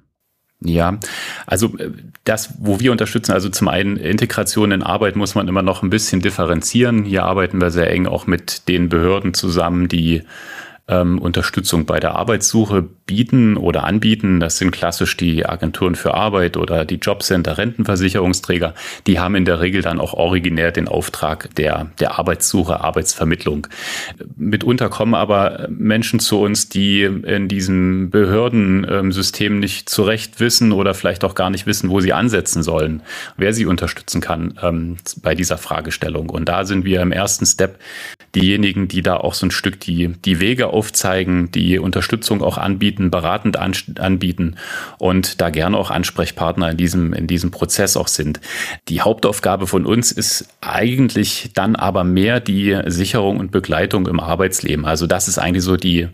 Ja, 0.60 0.98
also 1.46 1.78
äh, 1.78 1.92
das, 2.24 2.54
wo 2.58 2.80
wir 2.80 2.90
unterstützen, 2.90 3.32
also 3.32 3.48
zum 3.48 3.68
einen 3.68 3.96
Integration 3.96 4.72
in 4.72 4.82
Arbeit 4.82 5.14
muss 5.14 5.34
man 5.34 5.46
immer 5.46 5.62
noch 5.62 5.82
ein 5.82 5.90
bisschen 5.90 6.20
differenzieren. 6.20 7.04
Hier 7.04 7.24
arbeiten 7.24 7.60
wir 7.60 7.70
sehr 7.70 7.90
eng 7.90 8.06
auch 8.06 8.26
mit 8.26 8.68
den 8.68 8.88
Behörden 8.88 9.34
zusammen, 9.34 9.88
die 9.88 10.24
ähm, 10.88 11.18
Unterstützung 11.18 11.84
bei 11.86 12.00
der 12.00 12.14
Arbeitssuche 12.14 12.82
bieten 12.82 13.56
oder 13.56 13.84
anbieten. 13.84 14.40
Das 14.40 14.58
sind 14.58 14.70
klassisch 14.70 15.16
die 15.16 15.46
Agenturen 15.46 15.94
für 15.94 16.14
Arbeit 16.14 16.56
oder 16.56 16.84
die 16.84 16.96
Jobcenter, 16.96 17.58
Rentenversicherungsträger. 17.58 18.74
Die 19.06 19.18
haben 19.18 19.34
in 19.34 19.44
der 19.44 19.60
Regel 19.60 19.82
dann 19.82 20.00
auch 20.00 20.14
originär 20.14 20.72
den 20.72 20.88
Auftrag 20.88 21.54
der, 21.56 21.90
der 22.00 22.18
Arbeitssuche, 22.18 22.80
Arbeitsvermittlung. 22.80 23.66
Mitunter 24.36 24.88
kommen 24.88 25.14
aber 25.14 25.68
Menschen 25.70 26.20
zu 26.20 26.40
uns, 26.40 26.68
die 26.68 27.02
in 27.02 27.48
diesem 27.48 28.10
Behördensystem 28.10 29.58
nicht 29.58 29.88
zurecht 29.88 30.40
wissen 30.40 30.72
oder 30.72 30.94
vielleicht 30.94 31.24
auch 31.24 31.34
gar 31.34 31.50
nicht 31.50 31.66
wissen, 31.66 31.90
wo 31.90 32.00
sie 32.00 32.12
ansetzen 32.12 32.62
sollen, 32.62 33.02
wer 33.36 33.52
sie 33.52 33.66
unterstützen 33.66 34.20
kann 34.20 34.58
ähm, 34.62 34.96
bei 35.22 35.34
dieser 35.34 35.58
Fragestellung. 35.58 36.30
Und 36.30 36.48
da 36.48 36.64
sind 36.64 36.84
wir 36.84 37.02
im 37.02 37.12
ersten 37.12 37.46
Step 37.46 37.78
diejenigen, 38.34 38.88
die 38.88 39.02
da 39.02 39.16
auch 39.16 39.34
so 39.34 39.46
ein 39.46 39.50
Stück 39.50 39.80
die, 39.80 40.08
die 40.24 40.40
Wege 40.40 40.72
aufzeigen, 40.78 41.50
die 41.50 41.80
Unterstützung 41.80 42.40
auch 42.40 42.56
anbieten, 42.56 43.10
beratend 43.10 43.56
an, 43.56 43.72
anbieten 43.98 44.54
und 44.98 45.40
da 45.40 45.50
gerne 45.50 45.76
auch 45.76 45.90
Ansprechpartner 45.90 46.70
in 46.70 46.76
diesem, 46.76 47.12
in 47.12 47.26
diesem 47.26 47.50
Prozess 47.50 47.96
auch 47.96 48.06
sind. 48.06 48.38
Die 48.86 49.00
Hauptaufgabe 49.00 49.66
von 49.66 49.84
uns 49.84 50.12
ist 50.12 50.48
eigentlich 50.60 51.50
dann 51.52 51.74
aber 51.74 52.04
mehr 52.04 52.38
die 52.38 52.80
Sicherung 52.86 53.38
und 53.38 53.50
Begleitung 53.50 54.06
im 54.06 54.20
Arbeitsleben. 54.20 54.84
Also 54.84 55.08
das 55.08 55.26
ist 55.26 55.38
eigentlich 55.38 55.64
so 55.64 55.76
die, 55.76 56.06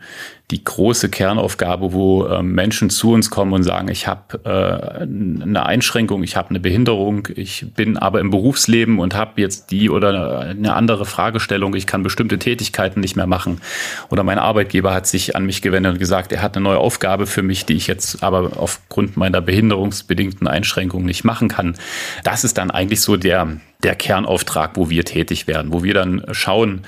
die 0.51 0.63
große 0.63 1.09
Kernaufgabe, 1.09 1.95
wo 1.95 2.27
äh, 2.27 2.43
Menschen 2.43 2.91
zu 2.91 3.13
uns 3.13 3.31
kommen 3.31 3.55
und 3.55 3.63
sagen, 3.63 3.89
ich 3.89 4.07
habe 4.07 4.41
äh, 4.45 5.03
eine 5.03 5.65
Einschränkung, 5.65 6.23
ich 6.23 6.37
habe 6.37 6.51
eine 6.51 6.61
Behinderung, 6.61 7.29
ich 7.35 7.73
bin 7.75 7.97
aber 7.97 8.21
im 8.21 8.29
Berufsleben 8.29 8.99
und 8.99 9.15
habe 9.15 9.41
jetzt 9.41 9.71
die 9.71 9.89
oder 9.89 10.41
eine 10.41 10.75
andere 10.75 11.07
Fragestellung, 11.07 11.75
ich 11.75 11.87
kann 11.87 12.03
bestimmte 12.03 12.39
Tätigkeiten 12.39 13.01
nicht 13.01 13.17
mehr 13.17 13.27
machen. 13.27 13.63
Oder 14.11 14.23
mein 14.23 14.39
Arbeitgeber 14.39 14.93
hat 14.93 15.07
sich 15.07 15.35
an 15.35 15.47
mich 15.47 15.63
gewendet 15.63 15.95
und 15.95 15.99
gesagt, 15.99 16.31
er 16.31 16.43
hat 16.43 16.57
eine 16.57 16.65
neue 16.65 16.79
Aufgabe 16.79 17.27
für 17.27 17.43
mich, 17.43 17.65
die 17.65 17.75
ich 17.75 17.87
jetzt 17.87 18.23
aber 18.23 18.59
aufgrund 18.59 19.17
meiner 19.17 19.41
behinderungsbedingten 19.41 20.47
Einschränkung 20.47 21.07
nicht 21.07 21.25
machen 21.25 21.49
kann. 21.49 21.75
Das 22.23 22.45
ist 22.45 22.59
dann 22.59 22.71
eigentlich 22.71 23.01
so 23.01 23.17
der, 23.17 23.57
der 23.83 23.95
Kernauftrag, 23.95 24.73
wo 24.77 24.91
wir 24.91 25.07
tätig 25.07 25.47
werden, 25.47 25.73
wo 25.73 25.83
wir 25.83 25.95
dann 25.95 26.23
schauen, 26.33 26.83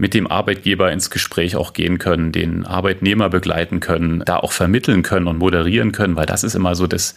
mit 0.00 0.14
dem 0.14 0.26
Arbeitgeber 0.26 0.90
ins 0.90 1.10
Gespräch 1.10 1.56
auch 1.56 1.74
gehen 1.74 1.98
können, 1.98 2.32
den 2.32 2.64
Arbeitnehmer 2.64 3.28
begleiten 3.28 3.80
können, 3.80 4.22
da 4.24 4.38
auch 4.38 4.52
vermitteln 4.52 5.02
können 5.02 5.26
und 5.26 5.36
moderieren 5.36 5.92
können, 5.92 6.16
weil 6.16 6.24
das 6.24 6.42
ist 6.42 6.54
immer 6.54 6.74
so 6.74 6.86
das, 6.86 7.14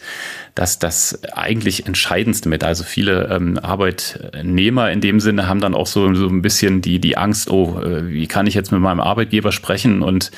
das, 0.54 0.78
das 0.78 1.24
eigentlich 1.32 1.86
Entscheidendste 1.86 2.50
mit. 2.50 2.62
Also 2.62 2.84
viele 2.84 3.30
ähm, 3.30 3.58
Arbeitnehmer 3.58 4.90
in 4.90 5.00
dem 5.00 5.18
Sinne 5.18 5.48
haben 5.48 5.62
dann 5.62 5.74
auch 5.74 5.86
so, 5.86 6.12
so 6.14 6.28
ein 6.28 6.42
bisschen 6.42 6.82
die, 6.82 6.98
die 6.98 7.16
Angst, 7.16 7.50
oh, 7.50 7.80
äh, 7.80 8.06
wie 8.10 8.26
kann 8.26 8.46
ich 8.46 8.52
jetzt 8.52 8.70
mit 8.70 8.82
meinem 8.82 9.00
Arbeitgeber 9.00 9.50
sprechen 9.50 10.02
und 10.02 10.30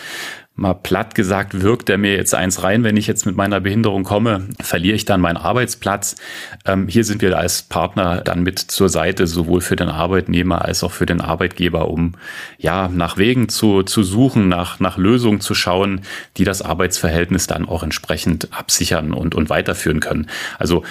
mal 0.56 0.72
platt 0.72 1.14
gesagt, 1.14 1.60
wirkt 1.60 1.90
er 1.90 1.98
mir 1.98 2.16
jetzt 2.16 2.34
eins 2.34 2.62
rein, 2.62 2.82
wenn 2.82 2.96
ich 2.96 3.06
jetzt 3.06 3.26
mit 3.26 3.36
meiner 3.36 3.60
Behinderung 3.60 4.04
komme, 4.04 4.48
verliere 4.60 4.96
ich 4.96 5.04
dann 5.04 5.20
meinen 5.20 5.36
Arbeitsplatz. 5.36 6.16
Ähm, 6.64 6.88
hier 6.88 7.04
sind 7.04 7.20
wir 7.20 7.36
als 7.36 7.62
Partner 7.62 8.22
dann 8.22 8.42
mit 8.42 8.58
zur 8.58 8.88
Seite, 8.88 9.26
sowohl 9.26 9.60
für 9.60 9.76
den 9.76 9.90
Arbeitnehmer 9.90 10.64
als 10.64 10.82
auch 10.82 10.92
für 10.92 11.04
den 11.04 11.20
Arbeitgeber, 11.20 11.88
um 11.88 12.12
ja 12.56 12.88
nach 12.88 13.18
Wegen 13.18 13.50
zu, 13.50 13.82
zu 13.82 14.02
suchen, 14.02 14.48
nach, 14.48 14.80
nach 14.80 14.96
Lösungen 14.96 15.40
zu 15.40 15.54
schauen, 15.54 16.00
die 16.38 16.44
das 16.44 16.62
Arbeitsverhältnis 16.62 17.46
dann 17.46 17.68
auch 17.68 17.82
entsprechend 17.82 18.48
absichern 18.52 19.12
und, 19.12 19.34
und 19.34 19.50
weiterführen 19.50 20.00
können. 20.00 20.28
Also 20.58 20.84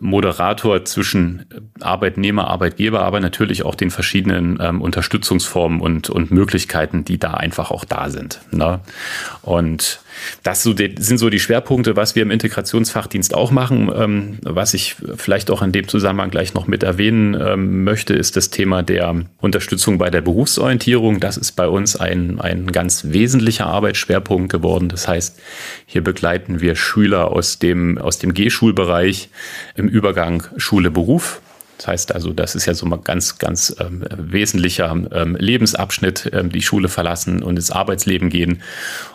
Moderator 0.00 0.84
zwischen 0.86 1.44
Arbeitnehmer, 1.80 2.48
Arbeitgeber, 2.48 3.02
aber 3.02 3.20
natürlich 3.20 3.64
auch 3.64 3.74
den 3.74 3.90
verschiedenen 3.90 4.58
ähm, 4.62 4.80
Unterstützungsformen 4.80 5.80
und, 5.80 6.08
und 6.08 6.30
Möglichkeiten, 6.30 7.04
die 7.04 7.18
da 7.18 7.34
einfach 7.34 7.70
auch 7.70 7.84
da 7.84 8.08
sind. 8.08 8.40
Ne? 8.50 8.80
Und 9.42 10.00
das 10.42 10.62
sind 10.62 11.18
so 11.18 11.30
die 11.30 11.40
Schwerpunkte, 11.40 11.96
was 11.96 12.14
wir 12.14 12.22
im 12.22 12.30
Integrationsfachdienst 12.30 13.34
auch 13.34 13.50
machen. 13.50 13.90
Ähm, 13.94 14.38
was 14.42 14.74
ich 14.74 14.96
vielleicht 15.16 15.50
auch 15.50 15.62
in 15.62 15.72
dem 15.72 15.88
Zusammenhang 15.88 16.30
gleich 16.30 16.54
noch 16.54 16.66
mit 16.66 16.82
erwähnen 16.82 17.34
ähm, 17.40 17.84
möchte, 17.84 18.14
ist 18.14 18.36
das 18.36 18.50
Thema 18.50 18.82
der 18.82 19.24
Unterstützung 19.40 19.98
bei 19.98 20.10
der 20.10 20.20
Berufsorientierung. 20.20 21.20
Das 21.20 21.36
ist 21.36 21.52
bei 21.52 21.68
uns 21.68 21.96
ein, 21.96 22.40
ein 22.40 22.70
ganz 22.72 23.04
wesentlicher 23.08 23.66
Arbeitsschwerpunkt 23.66 24.50
geworden. 24.50 24.88
Das 24.88 25.08
heißt, 25.08 25.38
hier 25.86 26.04
begleiten 26.04 26.60
wir 26.60 26.76
Schüler 26.76 27.30
aus 27.32 27.58
dem, 27.58 27.98
aus 27.98 28.18
dem 28.18 28.34
G-Schulbereich 28.34 29.30
im 29.74 29.88
Übergang 29.88 30.44
Schule-Beruf 30.56 31.40
das 31.80 31.86
heißt 31.86 32.14
also, 32.14 32.34
das 32.34 32.54
ist 32.54 32.66
ja 32.66 32.74
so 32.74 32.84
mal 32.84 32.98
ganz, 32.98 33.38
ganz 33.38 33.74
ähm, 33.80 34.04
wesentlicher 34.14 34.94
ähm, 35.12 35.34
Lebensabschnitt, 35.36 36.30
ähm, 36.34 36.52
die 36.52 36.60
Schule 36.60 36.88
verlassen 36.88 37.42
und 37.42 37.56
ins 37.56 37.70
Arbeitsleben 37.70 38.28
gehen. 38.28 38.60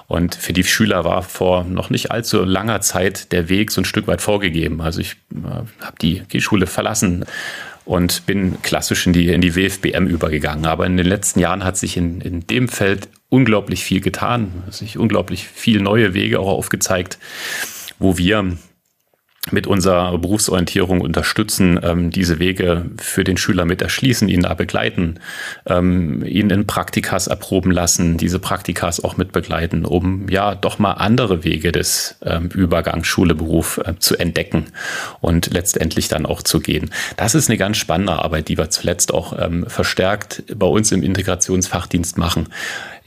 Und 0.07 0.33
für 0.33 0.51
die 0.51 0.63
Schüler 0.63 1.03
war 1.03 1.21
vor 1.21 1.63
noch 1.63 1.91
nicht 1.91 2.09
allzu 2.09 2.43
langer 2.43 2.81
Zeit 2.81 3.31
der 3.31 3.49
Weg 3.49 3.69
so 3.69 3.81
ein 3.81 3.85
Stück 3.85 4.07
weit 4.07 4.23
vorgegeben. 4.23 4.81
Also 4.81 4.99
ich 4.99 5.15
äh, 5.31 5.83
habe 5.85 5.97
die, 6.01 6.23
die 6.31 6.41
Schule 6.41 6.65
verlassen 6.65 7.25
und 7.85 8.25
bin 8.25 8.59
klassisch 8.63 9.05
in 9.05 9.13
die, 9.13 9.27
in 9.27 9.41
die 9.41 9.55
WFBM 9.55 10.07
übergegangen. 10.07 10.65
Aber 10.65 10.87
in 10.87 10.97
den 10.97 11.05
letzten 11.05 11.39
Jahren 11.39 11.63
hat 11.63 11.77
sich 11.77 11.97
in, 11.97 12.19
in 12.19 12.47
dem 12.47 12.67
Feld 12.67 13.09
unglaublich 13.29 13.83
viel 13.83 14.01
getan, 14.01 14.63
sich 14.71 14.97
unglaublich 14.97 15.47
viele 15.47 15.83
neue 15.83 16.15
Wege 16.15 16.39
auch 16.39 16.47
aufgezeigt, 16.47 17.19
wo 17.99 18.17
wir 18.17 18.57
mit 19.51 19.67
unserer 19.67 20.17
Berufsorientierung 20.17 21.01
unterstützen, 21.01 21.79
ähm, 21.83 22.09
diese 22.09 22.39
Wege 22.39 22.85
für 22.97 23.23
den 23.23 23.37
Schüler 23.37 23.65
mit 23.65 23.81
erschließen, 23.81 24.27
ihn 24.27 24.41
da 24.41 24.53
begleiten, 24.53 25.19
ähm, 25.67 26.23
ihn 26.25 26.49
in 26.49 26.65
Praktikas 26.65 27.27
erproben 27.27 27.71
lassen, 27.71 28.17
diese 28.17 28.39
Praktikas 28.39 29.03
auch 29.03 29.17
mit 29.17 29.31
begleiten, 29.31 29.85
um 29.85 30.27
ja 30.29 30.55
doch 30.55 30.79
mal 30.79 30.93
andere 30.93 31.43
Wege 31.43 31.71
des 31.71 32.17
ähm, 32.23 32.49
Übergangs 32.53 33.07
Schule-Beruf 33.07 33.79
äh, 33.85 33.93
zu 33.99 34.17
entdecken 34.17 34.65
und 35.21 35.53
letztendlich 35.53 36.07
dann 36.07 36.25
auch 36.25 36.41
zu 36.41 36.59
gehen. 36.59 36.89
Das 37.17 37.35
ist 37.35 37.49
eine 37.49 37.57
ganz 37.57 37.77
spannende 37.77 38.13
Arbeit, 38.13 38.49
die 38.49 38.57
wir 38.57 38.69
zuletzt 38.69 39.13
auch 39.13 39.37
ähm, 39.39 39.65
verstärkt 39.67 40.43
bei 40.55 40.67
uns 40.67 40.91
im 40.91 41.03
Integrationsfachdienst 41.03 42.17
machen. 42.17 42.47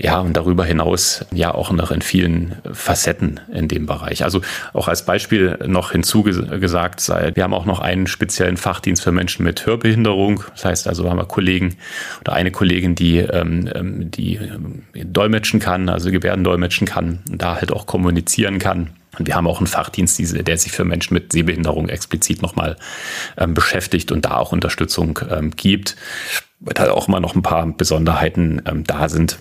Ja, 0.00 0.20
und 0.20 0.36
darüber 0.36 0.64
hinaus 0.64 1.24
ja 1.32 1.52
auch 1.52 1.72
noch 1.72 1.90
in 1.90 2.02
vielen 2.02 2.54
Facetten 2.72 3.40
in 3.52 3.66
dem 3.66 3.86
Bereich. 3.86 4.22
Also 4.22 4.42
auch 4.72 4.86
als 4.86 5.04
Beispiel 5.04 5.58
noch 5.66 5.90
hinzugesagt 5.90 7.00
sei, 7.00 7.32
wir 7.34 7.42
haben 7.42 7.52
auch 7.52 7.66
noch 7.66 7.80
einen 7.80 8.06
speziellen 8.06 8.56
Fachdienst 8.56 9.02
für 9.02 9.10
Menschen 9.10 9.44
mit 9.44 9.66
Hörbehinderung. 9.66 10.44
Das 10.52 10.64
heißt 10.64 10.86
also, 10.86 11.10
haben 11.10 11.18
wir 11.18 11.24
Kollegen 11.24 11.76
oder 12.20 12.34
eine 12.34 12.52
Kollegin, 12.52 12.94
die, 12.94 13.18
ähm, 13.18 13.68
ähm 13.74 14.10
die 14.12 14.38
dolmetschen 14.94 15.58
kann, 15.58 15.88
also 15.88 16.12
Gebärden 16.12 16.44
dolmetschen 16.44 16.86
kann 16.86 17.18
da 17.28 17.56
halt 17.56 17.72
auch 17.72 17.86
kommunizieren 17.86 18.60
kann. 18.60 18.90
Und 19.18 19.26
wir 19.26 19.34
haben 19.34 19.48
auch 19.48 19.58
einen 19.58 19.66
Fachdienst, 19.66 20.20
der 20.46 20.58
sich 20.58 20.70
für 20.70 20.84
Menschen 20.84 21.14
mit 21.14 21.32
Sehbehinderung 21.32 21.88
explizit 21.88 22.40
nochmal 22.40 22.76
ähm, 23.36 23.52
beschäftigt 23.52 24.12
und 24.12 24.24
da 24.24 24.36
auch 24.36 24.52
Unterstützung 24.52 25.18
ähm, 25.28 25.50
gibt, 25.56 25.96
weil 26.60 26.74
da 26.74 26.92
auch 26.92 27.08
immer 27.08 27.18
noch 27.18 27.34
ein 27.34 27.42
paar 27.42 27.66
Besonderheiten 27.66 28.62
ähm, 28.64 28.84
da 28.84 29.08
sind 29.08 29.38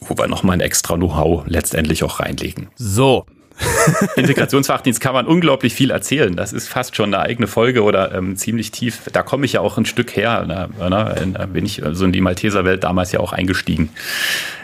wo 0.00 0.16
wir 0.16 0.26
nochmal 0.26 0.54
ein 0.54 0.60
extra 0.60 0.96
Know-how 0.96 1.44
letztendlich 1.46 2.04
auch 2.04 2.20
reinlegen. 2.20 2.68
So. 2.76 3.26
Integrationsfachdienst 4.16 5.00
kann 5.00 5.14
man 5.14 5.26
unglaublich 5.26 5.74
viel 5.74 5.90
erzählen. 5.90 6.34
Das 6.34 6.52
ist 6.52 6.68
fast 6.68 6.96
schon 6.96 7.14
eine 7.14 7.22
eigene 7.22 7.46
Folge 7.46 7.82
oder 7.82 8.14
ähm, 8.14 8.36
ziemlich 8.36 8.70
tief. 8.70 9.02
Da 9.12 9.22
komme 9.22 9.46
ich 9.46 9.54
ja 9.54 9.60
auch 9.60 9.78
ein 9.78 9.86
Stück 9.86 10.16
her. 10.16 10.44
Da, 10.46 10.68
da 10.90 11.46
bin 11.46 11.64
ich 11.64 11.82
so 11.92 12.04
in 12.04 12.12
die 12.12 12.20
Malteser-Welt 12.20 12.84
damals 12.84 13.12
ja 13.12 13.20
auch 13.20 13.32
eingestiegen. 13.32 13.90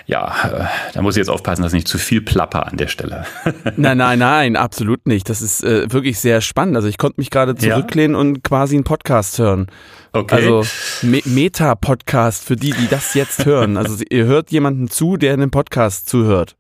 Ja, 0.07 0.35
äh, 0.45 0.93
da 0.93 1.03
muss 1.03 1.15
ich 1.15 1.21
jetzt 1.21 1.29
aufpassen, 1.29 1.63
dass 1.63 1.73
ich 1.73 1.79
nicht 1.79 1.89
zu 1.89 1.97
viel 1.97 2.21
plapper 2.21 2.67
an 2.67 2.77
der 2.77 2.89
Stelle. 2.89 3.27
nein, 3.77 3.99
nein, 3.99 4.19
nein, 4.19 4.57
absolut 4.57 5.07
nicht. 5.07 5.29
Das 5.29 5.41
ist 5.41 5.63
äh, 5.63 5.93
wirklich 5.93 6.19
sehr 6.19 6.41
spannend. 6.41 6.75
Also 6.75 6.89
ich 6.89 6.99
konnte 6.99 7.21
mich 7.21 7.31
gerade 7.31 7.55
zurücklehnen 7.55 8.15
ja? 8.15 8.21
und 8.21 8.43
quasi 8.43 8.75
einen 8.75 8.83
Podcast 8.83 9.39
hören. 9.39 9.69
Okay. 10.13 10.35
Also 10.35 10.65
Me 11.03 11.21
Meta-Podcast 11.25 12.45
für 12.45 12.57
die, 12.57 12.73
die 12.73 12.89
das 12.89 13.15
jetzt 13.15 13.45
hören. 13.47 13.77
Also 13.77 14.03
ihr 14.11 14.25
hört 14.25 14.51
jemanden 14.51 14.91
zu, 14.91 15.17
der 15.17 15.33
in 15.35 15.43
einem 15.43 15.53
Podcast 15.53 16.09
zuhört. 16.09 16.57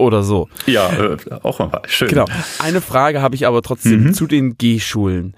Oder 0.00 0.22
so. 0.22 0.48
Ja, 0.66 0.90
äh, 0.90 1.16
auch 1.42 1.58
mal 1.58 1.82
schön. 1.86 2.08
Genau. 2.08 2.24
Eine 2.58 2.80
Frage 2.80 3.20
habe 3.20 3.34
ich 3.34 3.46
aber 3.46 3.60
trotzdem 3.60 4.04
mhm. 4.04 4.14
zu 4.14 4.26
den 4.26 4.56
G-Schulen. 4.56 5.34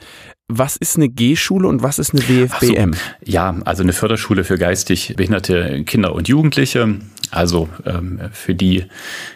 Was 0.47 0.77
ist 0.77 0.97
eine 0.97 1.09
G-Schule 1.09 1.67
und 1.67 1.83
was 1.83 1.99
ist 1.99 2.15
eine 2.15 2.23
WFBM? 2.23 2.93
So, 2.93 3.01
ja, 3.25 3.57
also 3.65 3.83
eine 3.83 3.93
Förderschule 3.93 4.45
für 4.45 4.59
geistig 4.59 5.15
behinderte 5.17 5.83
Kinder 5.85 6.15
und 6.15 6.29
Jugendliche. 6.29 6.97
Also 7.33 7.69
ähm, 7.87 8.21
für 8.33 8.55
die 8.55 8.85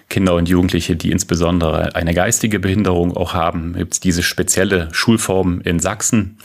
Kinder 0.09 0.35
und 0.35 0.49
Jugendliche, 0.49 0.95
die 0.95 1.11
insbesondere 1.11 1.97
eine 1.97 2.15
geistige 2.15 2.61
Behinderung 2.61 3.17
auch 3.17 3.35
haben, 3.35 3.73
gibt 3.73 3.95
es 3.95 4.01
diese 4.01 4.23
spezielle 4.23 4.89
Schulform 4.93 5.61
in 5.63 5.81
Sachsen. 5.81 6.39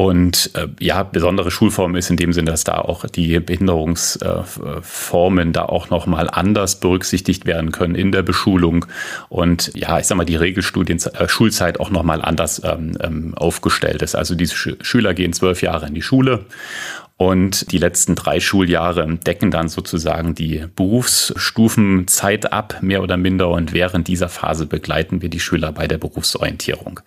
Und 0.00 0.52
äh, 0.54 0.68
ja, 0.78 1.02
besondere 1.02 1.50
Schulform 1.50 1.96
ist 1.96 2.08
in 2.08 2.16
dem 2.16 2.32
Sinne, 2.32 2.52
dass 2.52 2.62
da 2.62 2.78
auch 2.78 3.04
die 3.06 3.40
Behinderungsformen 3.40 5.48
äh, 5.48 5.52
da 5.52 5.64
auch 5.64 5.90
nochmal 5.90 6.30
anders 6.30 6.78
berücksichtigt 6.78 7.46
werden 7.46 7.72
können 7.72 7.96
in 7.96 8.12
der 8.12 8.22
Beschulung. 8.22 8.86
Und 9.28 9.72
ja, 9.74 9.98
ich 9.98 10.06
sag 10.06 10.16
mal, 10.16 10.24
die 10.24 10.36
Regelstudienschulzeit 10.36 11.78
äh, 11.78 11.80
auch 11.80 11.90
nochmal 11.90 12.22
anders 12.22 12.62
ähm, 12.64 12.96
ähm, 13.00 13.34
aufgestellt 13.34 14.02
ist. 14.02 14.14
Also 14.14 14.36
diese 14.36 14.54
Sch 14.54 14.76
Schüler 14.82 15.14
gehen 15.14 15.32
zwölf 15.32 15.62
Jahre 15.62 15.88
in 15.88 15.94
die 15.94 16.02
Schule 16.02 16.44
und 17.18 17.72
die 17.72 17.78
letzten 17.78 18.14
drei 18.14 18.38
Schuljahre 18.38 19.18
decken 19.26 19.50
dann 19.50 19.68
sozusagen 19.68 20.36
die 20.36 20.64
Berufsstufenzeit 20.76 22.52
ab, 22.52 22.78
mehr 22.80 23.02
oder 23.02 23.16
minder. 23.16 23.48
Und 23.48 23.72
während 23.72 24.06
dieser 24.06 24.28
Phase 24.28 24.66
begleiten 24.66 25.20
wir 25.20 25.28
die 25.28 25.40
Schüler 25.40 25.72
bei 25.72 25.88
der 25.88 25.98
Berufsorientierung. 25.98 27.00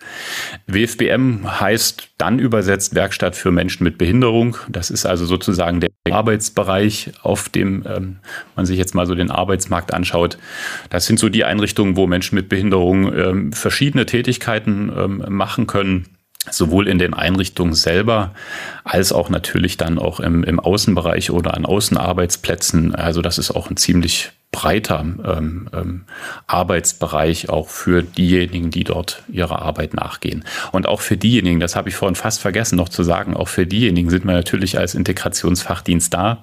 WFBM 0.66 1.58
heißt 1.58 2.10
dann 2.18 2.38
übersetzt 2.38 2.94
Werkstatt 2.94 3.36
für 3.36 3.50
Menschen 3.50 3.84
mit 3.84 3.96
Behinderung. 3.96 4.58
Das 4.68 4.90
ist 4.90 5.06
also 5.06 5.24
sozusagen 5.24 5.80
der 5.80 5.90
Arbeitsbereich, 6.10 7.12
auf 7.22 7.48
dem 7.48 7.82
ähm, 7.88 8.18
man 8.54 8.66
sich 8.66 8.76
jetzt 8.76 8.94
mal 8.94 9.06
so 9.06 9.14
den 9.14 9.30
Arbeitsmarkt 9.30 9.94
anschaut. 9.94 10.36
Das 10.90 11.06
sind 11.06 11.18
so 11.18 11.30
die 11.30 11.44
Einrichtungen, 11.44 11.96
wo 11.96 12.06
Menschen 12.06 12.34
mit 12.34 12.50
Behinderung 12.50 13.14
ähm, 13.14 13.52
verschiedene 13.54 14.04
Tätigkeiten 14.04 14.92
ähm, 14.94 15.24
machen 15.30 15.66
können 15.66 16.04
sowohl 16.50 16.88
in 16.88 16.98
den 16.98 17.14
Einrichtungen 17.14 17.74
selber 17.74 18.34
als 18.84 19.12
auch 19.12 19.30
natürlich 19.30 19.76
dann 19.76 19.98
auch 19.98 20.20
im, 20.20 20.42
im 20.42 20.58
Außenbereich 20.58 21.30
oder 21.30 21.54
an 21.54 21.64
Außenarbeitsplätzen. 21.64 22.94
Also 22.94 23.22
das 23.22 23.38
ist 23.38 23.52
auch 23.52 23.70
ein 23.70 23.76
ziemlich 23.76 24.32
breiter 24.50 25.00
ähm, 25.00 25.68
ähm, 25.72 26.04
Arbeitsbereich 26.46 27.48
auch 27.48 27.68
für 27.68 28.02
diejenigen, 28.02 28.70
die 28.70 28.84
dort 28.84 29.22
ihrer 29.28 29.62
Arbeit 29.62 29.94
nachgehen. 29.94 30.44
Und 30.72 30.86
auch 30.86 31.00
für 31.00 31.16
diejenigen, 31.16 31.58
das 31.58 31.74
habe 31.74 31.88
ich 31.88 31.96
vorhin 31.96 32.16
fast 32.16 32.40
vergessen 32.40 32.76
noch 32.76 32.90
zu 32.90 33.02
sagen, 33.02 33.34
auch 33.34 33.48
für 33.48 33.66
diejenigen 33.66 34.10
sind 34.10 34.26
wir 34.26 34.34
natürlich 34.34 34.78
als 34.78 34.94
Integrationsfachdienst 34.94 36.12
da, 36.12 36.42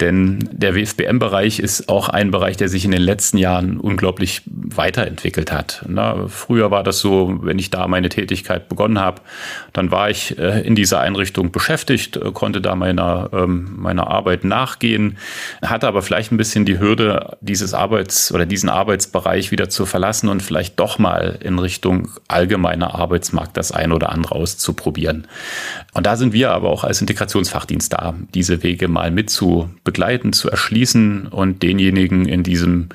Denn 0.00 0.48
der 0.50 0.74
WFBM-Bereich 0.74 1.58
ist 1.58 1.88
auch 1.88 2.08
ein 2.08 2.30
Bereich, 2.30 2.56
der 2.56 2.68
sich 2.68 2.84
in 2.84 2.90
den 2.90 3.02
letzten 3.02 3.36
Jahren 3.36 3.78
unglaublich 3.78 4.42
weiterentwickelt 4.46 5.52
hat. 5.52 5.84
Na, 5.86 6.26
früher 6.28 6.70
war 6.70 6.82
das 6.82 7.00
so, 7.00 7.38
wenn 7.42 7.58
ich 7.58 7.70
da 7.70 7.86
meine 7.86 8.08
Tätigkeit 8.08 8.68
begonnen 8.68 8.98
habe, 8.98 9.20
dann 9.72 9.90
war 9.90 10.08
ich 10.08 10.38
äh, 10.38 10.60
in 10.62 10.74
dieser 10.74 11.00
Einrichtung 11.00 11.52
beschäftigt, 11.52 12.16
äh, 12.16 12.32
konnte 12.32 12.60
da 12.60 12.74
meiner, 12.74 13.30
ähm, 13.32 13.74
meiner 13.76 14.06
Arbeit 14.06 14.44
nachgehen, 14.44 15.18
hatte 15.62 15.86
aber 15.86 16.02
vielleicht 16.02 16.32
ein 16.32 16.36
bisschen 16.36 16.64
die 16.64 16.78
Hürde, 16.78 17.36
dieses 17.40 17.74
Arbeits- 17.74 18.32
oder 18.32 18.46
diesen 18.46 18.68
Arbeitsbereich 18.68 19.50
wieder 19.50 19.68
zu 19.68 19.84
verlassen 19.84 20.28
und 20.28 20.42
vielleicht 20.42 20.80
doch 20.80 20.98
mal 20.98 21.38
in 21.42 21.58
Richtung 21.58 22.08
allgemeiner 22.28 22.94
Arbeitsmarkt 22.94 23.56
das 23.56 23.72
ein 23.72 23.92
oder 23.92 24.10
andere 24.10 24.34
auszuprobieren. 24.34 25.26
Und 25.92 26.06
da 26.06 26.16
sind 26.16 26.32
wir 26.32 26.52
aber 26.52 26.70
auch 26.70 26.84
als 26.84 27.00
Integrationsfachdienst 27.00 27.92
da, 27.92 28.14
diese 28.34 28.62
Wege 28.62 28.88
mal 28.88 29.10
mit 29.10 29.28
zu 29.28 29.68
begleiten, 29.90 30.32
zu 30.32 30.48
erschließen 30.48 31.26
und 31.26 31.64
denjenigen 31.64 32.26
in 32.26 32.44
diesem 32.44 32.90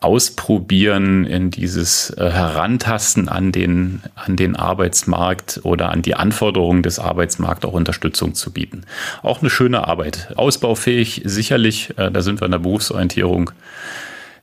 Ausprobieren, 0.00 1.24
in 1.24 1.52
dieses 1.52 2.10
äh, 2.10 2.28
Herantasten 2.28 3.28
an 3.28 3.52
den, 3.52 4.02
an 4.16 4.34
den 4.34 4.56
Arbeitsmarkt 4.56 5.60
oder 5.62 5.90
an 5.90 6.02
die 6.02 6.16
Anforderungen 6.16 6.82
des 6.82 6.98
Arbeitsmarkts 6.98 7.64
auch 7.64 7.72
Unterstützung 7.72 8.34
zu 8.34 8.52
bieten. 8.52 8.82
Auch 9.22 9.40
eine 9.40 9.48
schöne 9.48 9.86
Arbeit. 9.86 10.32
Ausbaufähig, 10.34 11.22
sicherlich, 11.24 11.96
äh, 11.98 12.10
da 12.10 12.20
sind 12.20 12.42
wir 12.42 12.46
in 12.46 12.50
der 12.50 12.58
Berufsorientierung, 12.58 13.52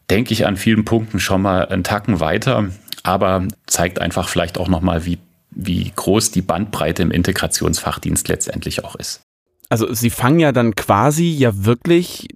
denke 0.10 0.34
ich 0.34 0.48
an 0.48 0.56
vielen 0.56 0.86
Punkten 0.86 1.20
schon 1.20 1.42
mal 1.42 1.68
einen 1.68 1.84
Tacken 1.84 2.22
weiter, 2.22 2.70
aber 3.04 3.44
zeigt 3.68 4.00
einfach 4.00 4.30
vielleicht 4.30 4.58
auch 4.58 4.70
nochmal, 4.70 5.06
wie, 5.06 5.20
wie 5.52 5.92
groß 5.94 6.32
die 6.32 6.42
Bandbreite 6.42 7.04
im 7.04 7.12
Integrationsfachdienst 7.12 8.30
letztendlich 8.30 8.86
auch 8.86 8.96
ist. 8.96 9.22
Also 9.72 9.94
Sie 9.94 10.10
fangen 10.10 10.40
ja 10.40 10.52
dann 10.52 10.76
quasi 10.76 11.30
ja 11.30 11.52
wirklich 11.66 12.28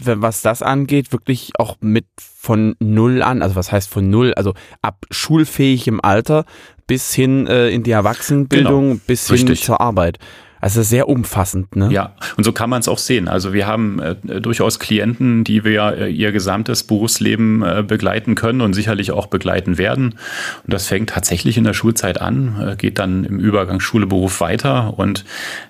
was 0.00 0.42
das 0.42 0.62
angeht, 0.62 1.12
wirklich 1.12 1.50
auch 1.58 1.76
mit 1.80 2.06
von 2.16 2.76
null 2.78 3.22
an, 3.22 3.42
also 3.42 3.56
was 3.56 3.72
heißt 3.72 3.90
von 3.90 4.08
null, 4.08 4.32
also 4.34 4.54
ab 4.80 5.04
schulfähigem 5.10 6.00
Alter 6.00 6.44
bis 6.86 7.12
hin 7.12 7.46
äh, 7.46 7.68
in 7.70 7.82
die 7.82 7.90
Erwachsenenbildung, 7.90 8.88
genau. 8.90 9.00
bis 9.06 9.26
hin 9.26 9.38
Richtig. 9.38 9.64
zur 9.64 9.80
Arbeit. 9.80 10.18
Also 10.60 10.82
sehr 10.82 11.08
umfassend, 11.08 11.76
ne? 11.76 11.88
Ja, 11.92 12.14
und 12.36 12.44
so 12.44 12.52
kann 12.52 12.68
man 12.68 12.80
es 12.80 12.88
auch 12.88 12.98
sehen. 12.98 13.28
Also 13.28 13.52
wir 13.52 13.66
haben 13.66 14.00
äh, 14.00 14.40
durchaus 14.40 14.78
Klienten, 14.80 15.44
die 15.44 15.64
wir 15.64 15.96
äh, 15.96 16.10
ihr 16.10 16.32
gesamtes 16.32 16.82
Berufsleben 16.82 17.62
äh, 17.62 17.84
begleiten 17.86 18.34
können 18.34 18.60
und 18.60 18.74
sicherlich 18.74 19.12
auch 19.12 19.26
begleiten 19.26 19.78
werden. 19.78 20.16
Und 20.64 20.72
das 20.72 20.88
fängt 20.88 21.10
tatsächlich 21.10 21.56
in 21.56 21.64
der 21.64 21.74
Schulzeit 21.74 22.20
an, 22.20 22.60
äh, 22.60 22.76
geht 22.76 22.98
dann 22.98 23.24
im 23.24 23.38
Übergang 23.38 23.78
Schule-Beruf 23.78 24.40
weiter. 24.40 24.98
Und 24.98 25.24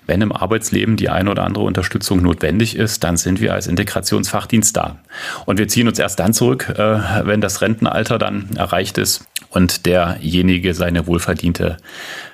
wenn 0.07 0.21
im 0.21 0.31
Arbeitsleben 0.31 0.97
die 0.97 1.09
eine 1.09 1.29
oder 1.29 1.43
andere 1.43 1.65
Unterstützung 1.65 2.23
notwendig 2.23 2.75
ist, 2.75 3.03
dann 3.03 3.17
sind 3.17 3.41
wir 3.41 3.53
als 3.53 3.67
Integrationsfachdienst 3.67 4.75
da. 4.75 4.97
Und 5.45 5.59
wir 5.59 5.67
ziehen 5.67 5.87
uns 5.87 5.99
erst 5.99 6.19
dann 6.19 6.33
zurück, 6.33 6.67
äh, 6.69 7.25
wenn 7.25 7.41
das 7.41 7.61
Rentenalter 7.61 8.17
dann 8.17 8.49
erreicht 8.55 8.97
ist 8.97 9.25
und 9.49 9.85
derjenige 9.85 10.73
seine 10.73 11.05
wohlverdiente 11.05 11.77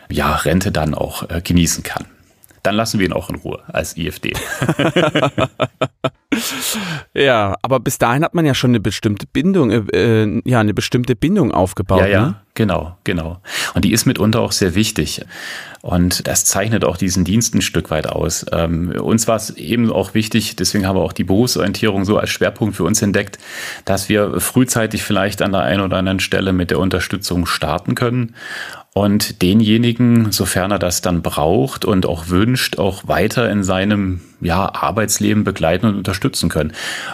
ja, 0.10 0.36
Rente 0.36 0.72
dann 0.72 0.94
auch 0.94 1.30
äh, 1.30 1.42
genießen 1.42 1.84
kann 1.84 2.06
dann 2.66 2.76
lassen 2.76 3.00
wir 3.00 3.08
ihn 3.08 3.14
auch 3.14 3.30
in 3.30 3.36
Ruhe 3.36 3.62
als 3.68 3.98
IFD. 3.98 4.34
ja, 7.14 7.56
aber 7.62 7.80
bis 7.80 7.98
dahin 7.98 8.24
hat 8.24 8.34
man 8.34 8.46
ja 8.46 8.54
schon 8.54 8.72
eine 8.72 8.80
bestimmte 8.80 9.26
Bindung, 9.28 9.72
äh, 9.72 10.24
äh, 10.24 10.42
ja, 10.46 10.60
eine 10.60 10.74
bestimmte 10.74 11.16
Bindung 11.16 11.52
aufgebaut. 11.52 12.02
Ja, 12.02 12.08
ja, 12.08 12.26
ne? 12.26 12.36
genau, 12.54 12.98
genau. 13.04 13.42
Und 13.74 13.86
die 13.86 13.92
ist 13.92 14.06
mitunter 14.06 14.42
auch 14.42 14.52
sehr 14.52 14.76
wichtig. 14.76 15.26
Und 15.82 16.28
das 16.28 16.46
zeichnet 16.46 16.84
auch 16.84 16.98
diesen 16.98 17.26
Dienst 17.26 17.54
ein 17.54 17.62
Stück 17.62 17.92
weit 17.92 18.08
aus. 18.08 18.46
Ähm, 18.52 18.92
uns 19.00 19.28
war 19.28 19.36
es 19.36 19.52
eben 19.52 19.92
auch 19.92 20.16
wichtig, 20.16 20.56
deswegen 20.56 20.88
haben 20.88 20.98
wir 20.98 21.04
auch 21.04 21.14
die 21.14 21.24
Berufsorientierung 21.24 22.06
so 22.06 22.18
als 22.18 22.32
Schwerpunkt 22.32 22.76
für 22.76 22.84
uns 22.84 23.02
entdeckt, 23.02 23.38
dass 23.86 24.10
wir 24.10 24.40
frühzeitig 24.40 25.04
vielleicht 25.04 25.42
an 25.42 25.52
der 25.52 25.62
einen 25.62 25.82
oder 25.82 25.98
anderen 25.98 26.20
Stelle 26.20 26.54
mit 26.54 26.72
der 26.72 26.80
Unterstützung 26.80 27.46
starten 27.46 27.94
können 27.94 28.36
und 28.98 29.42
denjenigen, 29.42 30.32
sofern 30.32 30.72
er 30.72 30.80
das 30.80 31.02
dann 31.02 31.22
braucht 31.22 31.84
und 31.84 32.06
auch 32.06 32.30
wünscht, 32.30 32.80
auch 32.80 33.10
weiter 33.10 33.50
in 33.50 33.62
seinem 33.62 34.22
ja, 34.40 34.74
Arbeitsleben 34.74 35.44
begleiten 35.44 35.86
und 35.88 35.98
unterstützen 35.98 36.48
können. 36.48 36.72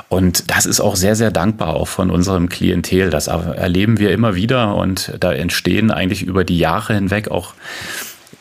Und 0.07 0.51
das 0.51 0.67
ist 0.67 0.79
auch 0.79 0.95
sehr, 0.95 1.15
sehr 1.15 1.31
dankbar 1.31 1.75
auch 1.75 1.87
von 1.87 2.11
unserem 2.11 2.49
Klientel. 2.49 3.09
Das 3.09 3.25
erleben 3.25 3.97
wir 3.97 4.11
immer 4.11 4.35
wieder 4.35 4.75
und 4.75 5.13
da 5.19 5.33
entstehen 5.33 5.89
eigentlich 5.89 6.21
über 6.21 6.43
die 6.43 6.59
Jahre 6.59 6.93
hinweg 6.93 7.31
auch 7.31 7.55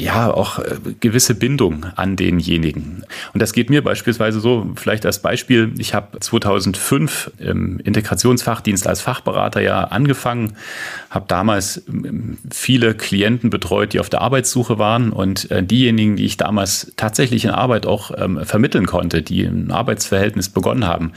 ja 0.01 0.33
auch 0.33 0.59
äh, 0.59 0.77
gewisse 1.01 1.35
Bindung 1.35 1.87
an 1.97 2.17
denjenigen. 2.17 3.05
Und 3.33 3.43
das 3.43 3.53
geht 3.53 3.71
mir 3.71 3.83
beispielsweise 3.83 4.41
so, 4.41 4.71
vielleicht 4.77 5.07
als 5.07 5.21
Beispiel, 5.21 5.73
ich 5.79 5.95
habe 5.95 6.19
2005 6.19 7.33
im 7.39 7.79
Integrationsfachdienst 7.81 8.87
als 8.87 9.01
Fachberater 9.01 9.61
ja 9.61 9.85
angefangen, 9.85 10.57
habe 11.11 11.27
damals 11.29 11.83
ähm, 11.89 12.39
viele 12.51 12.95
Klienten 12.95 13.51
betreut, 13.51 13.93
die 13.93 14.01
auf 14.01 14.09
der 14.09 14.21
Arbeitssuche 14.23 14.79
waren 14.79 15.11
und 15.11 15.51
äh, 15.51 15.63
diejenigen, 15.63 16.17
die 16.17 16.25
ich 16.25 16.37
damals 16.37 16.93
tatsächlich 16.97 17.45
in 17.45 17.51
Arbeit 17.51 17.87
auch 17.87 18.11
ähm, 18.17 18.45
vermitteln 18.45 18.87
konnte, 18.87 19.23
die 19.23 19.45
ein 19.45 19.71
Arbeitsverhältnis 19.71 20.49
begonnen 20.49 20.87
haben, 20.87 21.13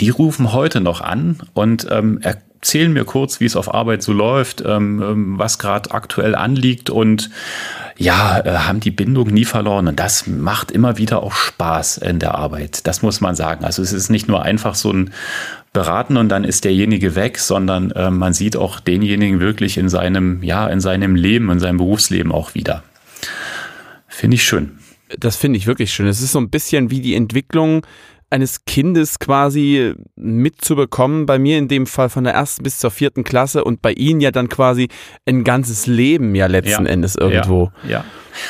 die 0.00 0.10
rufen 0.10 0.52
heute 0.52 0.80
noch 0.80 1.00
an 1.00 1.38
und 1.54 1.86
ähm, 1.90 2.20
erzählen 2.56 2.92
mir 2.92 3.04
kurz, 3.04 3.40
wie 3.40 3.44
es 3.44 3.56
auf 3.56 3.72
Arbeit 3.72 4.02
so 4.02 4.12
läuft, 4.12 4.62
ähm, 4.66 5.02
ähm 5.02 5.38
was 5.38 5.58
gerade 5.58 5.90
aktuell 5.92 6.34
anliegt 6.34 6.90
und 6.90 7.30
ja, 7.98 8.40
äh, 8.40 8.58
haben 8.58 8.80
die 8.80 8.90
Bindung 8.90 9.28
nie 9.28 9.44
verloren. 9.44 9.88
Und 9.88 9.98
das 9.98 10.26
macht 10.26 10.70
immer 10.70 10.98
wieder 10.98 11.22
auch 11.22 11.32
Spaß 11.32 11.98
in 11.98 12.18
der 12.18 12.34
Arbeit. 12.34 12.86
Das 12.86 13.02
muss 13.02 13.20
man 13.20 13.34
sagen. 13.34 13.64
Also 13.64 13.82
es 13.82 13.92
ist 13.92 14.10
nicht 14.10 14.28
nur 14.28 14.42
einfach 14.42 14.74
so 14.74 14.92
ein 14.92 15.10
Beraten 15.72 16.16
und 16.16 16.28
dann 16.28 16.44
ist 16.44 16.64
derjenige 16.64 17.14
weg, 17.14 17.38
sondern 17.38 17.90
äh, 17.92 18.10
man 18.10 18.32
sieht 18.32 18.56
auch 18.56 18.80
denjenigen 18.80 19.40
wirklich 19.40 19.78
in 19.78 19.88
seinem, 19.88 20.42
ja, 20.42 20.66
in 20.66 20.80
seinem 20.80 21.14
Leben, 21.14 21.50
in 21.50 21.58
seinem 21.58 21.78
Berufsleben 21.78 22.32
auch 22.32 22.54
wieder. 22.54 22.82
Finde 24.08 24.36
ich 24.36 24.44
schön. 24.44 24.78
Das 25.18 25.36
finde 25.36 25.58
ich 25.58 25.66
wirklich 25.66 25.92
schön. 25.92 26.06
Es 26.06 26.20
ist 26.20 26.32
so 26.32 26.40
ein 26.40 26.50
bisschen 26.50 26.90
wie 26.90 27.00
die 27.00 27.14
Entwicklung 27.14 27.86
eines 28.30 28.64
Kindes 28.64 29.18
quasi 29.18 29.94
mitzubekommen, 30.16 31.26
bei 31.26 31.38
mir 31.38 31.58
in 31.58 31.68
dem 31.68 31.86
Fall 31.86 32.08
von 32.08 32.24
der 32.24 32.34
ersten 32.34 32.62
bis 32.62 32.78
zur 32.78 32.90
vierten 32.90 33.24
Klasse 33.24 33.64
und 33.64 33.82
bei 33.82 33.92
Ihnen 33.92 34.20
ja 34.20 34.30
dann 34.30 34.48
quasi 34.48 34.88
ein 35.26 35.44
ganzes 35.44 35.86
Leben 35.86 36.34
ja 36.34 36.46
letzten 36.46 36.86
ja, 36.86 36.90
Endes 36.90 37.14
irgendwo. 37.14 37.70
Ja, 37.84 37.90
ja. 37.90 38.04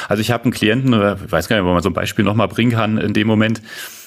also 0.08 0.20
ich 0.20 0.30
habe 0.30 0.44
einen 0.44 0.52
Klienten, 0.52 0.94
ich 0.94 1.30
weiß 1.30 1.48
gar 1.48 1.56
nicht, 1.56 1.64
ob 1.64 1.72
man 1.72 1.82
so 1.82 1.90
ein 1.90 1.94
Beispiel 1.94 2.24
nochmal 2.24 2.48
bringen 2.48 2.72
kann 2.72 2.96
in 2.96 3.12
dem 3.12 3.26
Moment, 3.26 3.60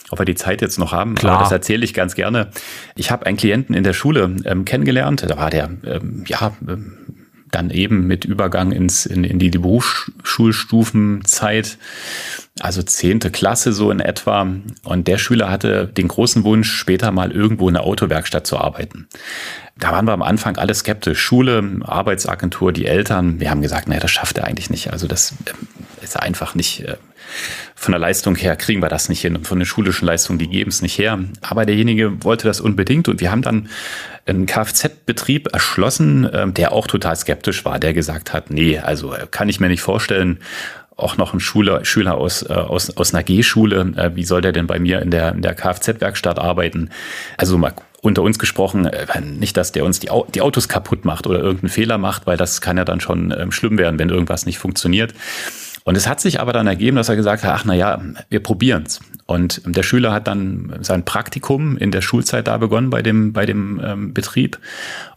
ob 0.10 0.20
wir 0.20 0.26
die 0.26 0.36
Zeit 0.36 0.62
jetzt 0.62 0.80
noch 0.80 0.92
haben, 0.92 1.16
Klar. 1.16 1.36
aber 1.36 1.44
das 1.44 1.52
erzähle 1.52 1.86
ich 1.86 1.94
ganz 1.94 2.16
gerne. 2.16 2.50
Ich 2.96 3.12
habe 3.12 3.28
einen 3.28 3.38
Klienten 3.38 3.76
in 3.76 3.84
der 3.84 3.94
Schule 3.94 4.36
ähm, 4.46 4.66
kennengelernt, 4.66 5.24
da 5.28 5.38
war 5.38 5.52
der, 5.52 5.70
ähm, 5.86 6.24
ja, 6.26 6.52
ähm, 6.68 6.98
dann 7.52 7.70
eben 7.70 8.08
mit 8.08 8.26
Übergang 8.26 8.72
ins, 8.72 9.06
in, 9.06 9.24
in 9.24 9.38
die 9.40 9.50
Berufsschulstufenzeit, 9.50 11.78
also 12.60 12.82
zehnte 12.84 13.32
Klasse 13.32 13.74
so 13.74 13.92
in 13.92 14.00
etwa. 14.00 14.48
Und 14.84 15.08
der 15.08 15.18
Schüler 15.18 15.50
hatte 15.50 15.88
den 15.88 16.08
großen 16.08 16.44
Wunsch, 16.44 16.72
später 16.72 17.12
mal 17.12 17.32
irgendwo 17.32 17.68
in 17.68 17.76
der 17.76 17.84
Autowerkstatt 17.84 18.46
zu 18.46 18.58
arbeiten. 18.58 19.08
Da 19.78 19.92
waren 19.92 20.06
wir 20.06 20.14
am 20.14 20.22
Anfang 20.22 20.58
alle 20.58 20.74
skeptisch. 20.74 21.20
Schule, 21.20 21.82
Arbeitsagentur, 21.86 22.74
die 22.74 22.86
Eltern. 22.86 23.40
Wir 23.40 23.50
haben 23.50 23.62
gesagt, 23.62 23.88
naja, 23.88 24.02
das 24.02 24.12
schafft 24.12 24.38
er 24.38 24.46
eigentlich 24.46 24.70
nicht. 24.70 24.92
Also 24.92 25.08
das 25.08 25.34
ähm, 25.48 25.68
ist 26.02 26.20
einfach 26.20 26.54
nicht, 26.54 26.82
äh, 26.82 26.98
von 27.76 27.94
der 27.94 28.00
Leistung 28.00 28.36
her 28.36 28.56
kriegen 28.56 28.82
wir 28.82 28.90
das 28.90 29.08
nicht 29.08 29.22
hin 29.22 29.36
und 29.36 29.48
von 29.48 29.60
den 29.60 29.66
schulischen 29.66 30.06
Leistungen, 30.06 30.40
die 30.40 30.50
geben 30.50 30.70
es 30.70 30.82
nicht 30.82 30.98
her. 30.98 31.20
Aber 31.42 31.66
derjenige 31.66 32.24
wollte 32.24 32.48
das 32.48 32.60
unbedingt 32.60 33.08
und 33.08 33.22
wir 33.22 33.32
haben 33.32 33.42
dann 33.42 33.70
einen 34.26 34.46
Kfz-Betrieb 34.46 35.54
erschlossen, 35.54 36.30
ähm, 36.34 36.54
der 36.54 36.72
auch 36.74 36.88
total 36.88 37.16
skeptisch 37.16 37.64
war, 37.66 37.80
der 37.80 37.94
gesagt 37.94 38.34
hat, 38.34 38.52
nee, 38.52 38.80
also 38.80 39.14
äh, 39.14 39.28
kann 39.30 39.50
ich 39.50 39.60
mir 39.60 39.70
nicht 39.70 39.82
vorstellen, 39.82 40.40
auch 41.00 41.18
noch 41.18 41.34
ein 41.34 41.40
Schüler, 41.40 41.84
Schüler 41.86 42.16
aus, 42.16 42.44
äh, 42.44 42.54
aus, 42.54 42.96
aus 42.98 43.14
einer 43.14 43.24
G-Schule, 43.24 43.94
äh, 43.96 44.16
wie 44.16 44.24
soll 44.24 44.42
der 44.42 44.52
denn 44.52 44.68
bei 44.68 44.80
mir 44.80 45.02
in 45.02 45.12
der, 45.12 45.34
in 45.34 45.42
der 45.42 45.56
Kfz-Werkstatt 45.56 46.40
arbeiten? 46.40 46.90
Also 47.38 47.58
mal 47.58 47.74
unter 48.02 48.22
uns 48.22 48.40
gesprochen, 48.40 48.90
nicht, 49.40 49.58
dass 49.58 49.74
der 49.74 49.84
uns 49.84 50.00
die, 50.00 50.10
die 50.34 50.42
Autos 50.42 50.70
kaputt 50.70 51.04
macht 51.04 51.28
oder 51.28 51.40
irgendeinen 51.40 51.70
Fehler 51.70 51.98
macht, 51.98 52.28
weil 52.28 52.38
das 52.38 52.62
kann 52.62 52.78
ja 52.78 52.86
dann 52.86 53.02
schon 53.02 53.36
ähm, 53.38 53.52
schlimm 53.52 53.78
werden, 53.78 54.00
wenn 54.00 54.10
irgendwas 54.10 54.46
nicht 54.46 54.58
funktioniert. 54.58 55.14
Und 55.84 55.98
es 55.98 56.08
hat 56.08 56.22
sich 56.22 56.40
aber 56.40 56.54
dann 56.54 56.68
ergeben, 56.68 56.98
dass 56.98 57.10
er 57.10 57.16
gesagt 57.16 57.44
hat, 57.44 57.52
ach 57.54 57.66
na 57.66 57.74
ja, 57.74 58.02
wir 58.30 58.42
probieren's. 58.42 59.02
Und 59.30 59.62
der 59.64 59.84
Schüler 59.84 60.12
hat 60.12 60.28
dann 60.28 60.80
sein 60.82 61.06
Praktikum 61.06 61.78
in 61.78 61.92
der 61.92 62.02
Schulzeit 62.02 62.48
da 62.48 62.58
begonnen 62.58 62.90
bei 62.90 63.04
dem, 63.04 63.32
bei 63.32 63.46
dem 63.46 63.80
ähm, 63.86 64.12
Betrieb. 64.12 64.58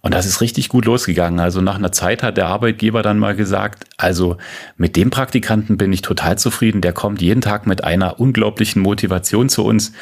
Und 0.03 0.12
das 0.12 0.27
ist 0.27 0.42
richtig 0.42 0.68
gut 0.68 0.85
losgegangen. 0.85 1.40
Also 1.40 1.62
nach 1.62 1.77
einer 1.77 1.92
Zeit 1.92 2.22
hat 2.22 2.37
der 2.37 2.48
Arbeitgeber 2.48 3.03
dann 3.03 3.18
mal 3.18 3.35
gesagt, 3.35 3.85
also 3.96 4.37
mit 4.77 4.96
dem 4.96 5.09
Praktikanten 5.09 5.79
bin 5.79 5.94
ich 5.94 6.03
total 6.03 6.37
zufrieden. 6.37 6.83
Der 6.83 6.92
kommt 6.92 7.22
jeden 7.22 7.40
Tag 7.40 7.66
mit 7.66 7.85
einer 7.85 8.20
unglaublichen 8.20 8.83
Motivation 8.83 9.48
zu 9.48 9.64
uns. 9.64 9.92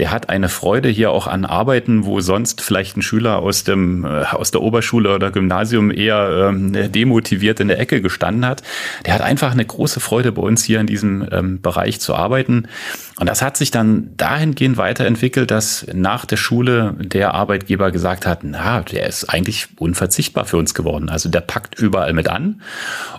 Der 0.00 0.10
hat 0.10 0.30
eine 0.30 0.48
Freude 0.48 0.88
hier 0.88 1.12
auch 1.12 1.28
an 1.28 1.44
Arbeiten, 1.44 2.04
wo 2.04 2.20
sonst 2.20 2.62
vielleicht 2.62 2.96
ein 2.96 3.02
Schüler 3.02 3.38
aus 3.38 3.62
dem, 3.62 4.04
äh, 4.04 4.24
aus 4.32 4.50
der 4.50 4.62
Oberschule 4.62 5.14
oder 5.14 5.30
Gymnasium 5.30 5.92
eher 5.92 6.48
ähm, 6.48 6.72
demotiviert 6.90 7.60
in 7.60 7.68
der 7.68 7.78
Ecke 7.78 8.00
gestanden 8.00 8.44
hat. 8.46 8.64
Der 9.06 9.14
hat 9.14 9.20
einfach 9.20 9.52
eine 9.52 9.64
große 9.64 10.00
Freude 10.00 10.32
bei 10.32 10.42
uns 10.42 10.64
hier 10.64 10.80
in 10.80 10.88
diesem 10.88 11.24
ähm, 11.30 11.60
Bereich 11.60 12.00
zu 12.00 12.16
arbeiten. 12.16 12.66
Und 13.20 13.28
das 13.28 13.42
hat 13.42 13.59
sich 13.60 13.70
dann 13.70 14.16
dahingehend 14.16 14.76
weiterentwickelt, 14.76 15.50
dass 15.50 15.86
nach 15.92 16.24
der 16.24 16.36
Schule 16.36 16.96
der 16.98 17.34
Arbeitgeber 17.34 17.92
gesagt 17.92 18.26
hat, 18.26 18.40
na, 18.42 18.80
der 18.80 19.06
ist 19.06 19.24
eigentlich 19.24 19.68
unverzichtbar 19.78 20.46
für 20.46 20.56
uns 20.56 20.74
geworden. 20.74 21.08
Also 21.08 21.28
der 21.28 21.42
packt 21.42 21.78
überall 21.78 22.12
mit 22.12 22.28
an 22.28 22.62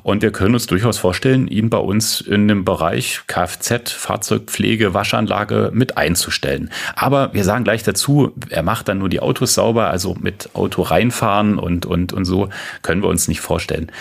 und 0.04 0.22
wir 0.22 0.32
können 0.32 0.54
uns 0.54 0.68
durchaus 0.68 0.98
vorstellen, 0.98 1.48
ihn 1.48 1.70
bei 1.70 1.78
uns 1.78 2.20
in 2.20 2.48
dem 2.48 2.66
Bereich 2.66 3.22
Kfz, 3.28 3.92
Fahrzeugpflege, 3.92 4.94
Waschanlage 4.94 5.72
mit 5.74 5.98
einzustellen. 5.98 6.70
Aber 6.96 7.34
wir 7.34 7.46
sagen 7.46 7.64
gleich 7.64 7.84
dazu, 7.84 8.34
er 8.50 8.64
macht 8.64 8.90
dann 8.90 8.98
nur 8.98 9.10
die 9.10 9.22
Autos 9.22 9.54
sauber, 9.54 9.90
also 9.90 10.16
mit 10.20 10.50
Auto 10.54 10.82
reinfahren 10.82 11.58
und, 11.58 11.86
und, 11.86 12.12
und 12.12 12.26
so 12.26 12.50
können 12.82 13.02
wir 13.04 13.10
uns 13.10 13.28
nicht 13.28 13.42
vorstellen. 13.42 13.92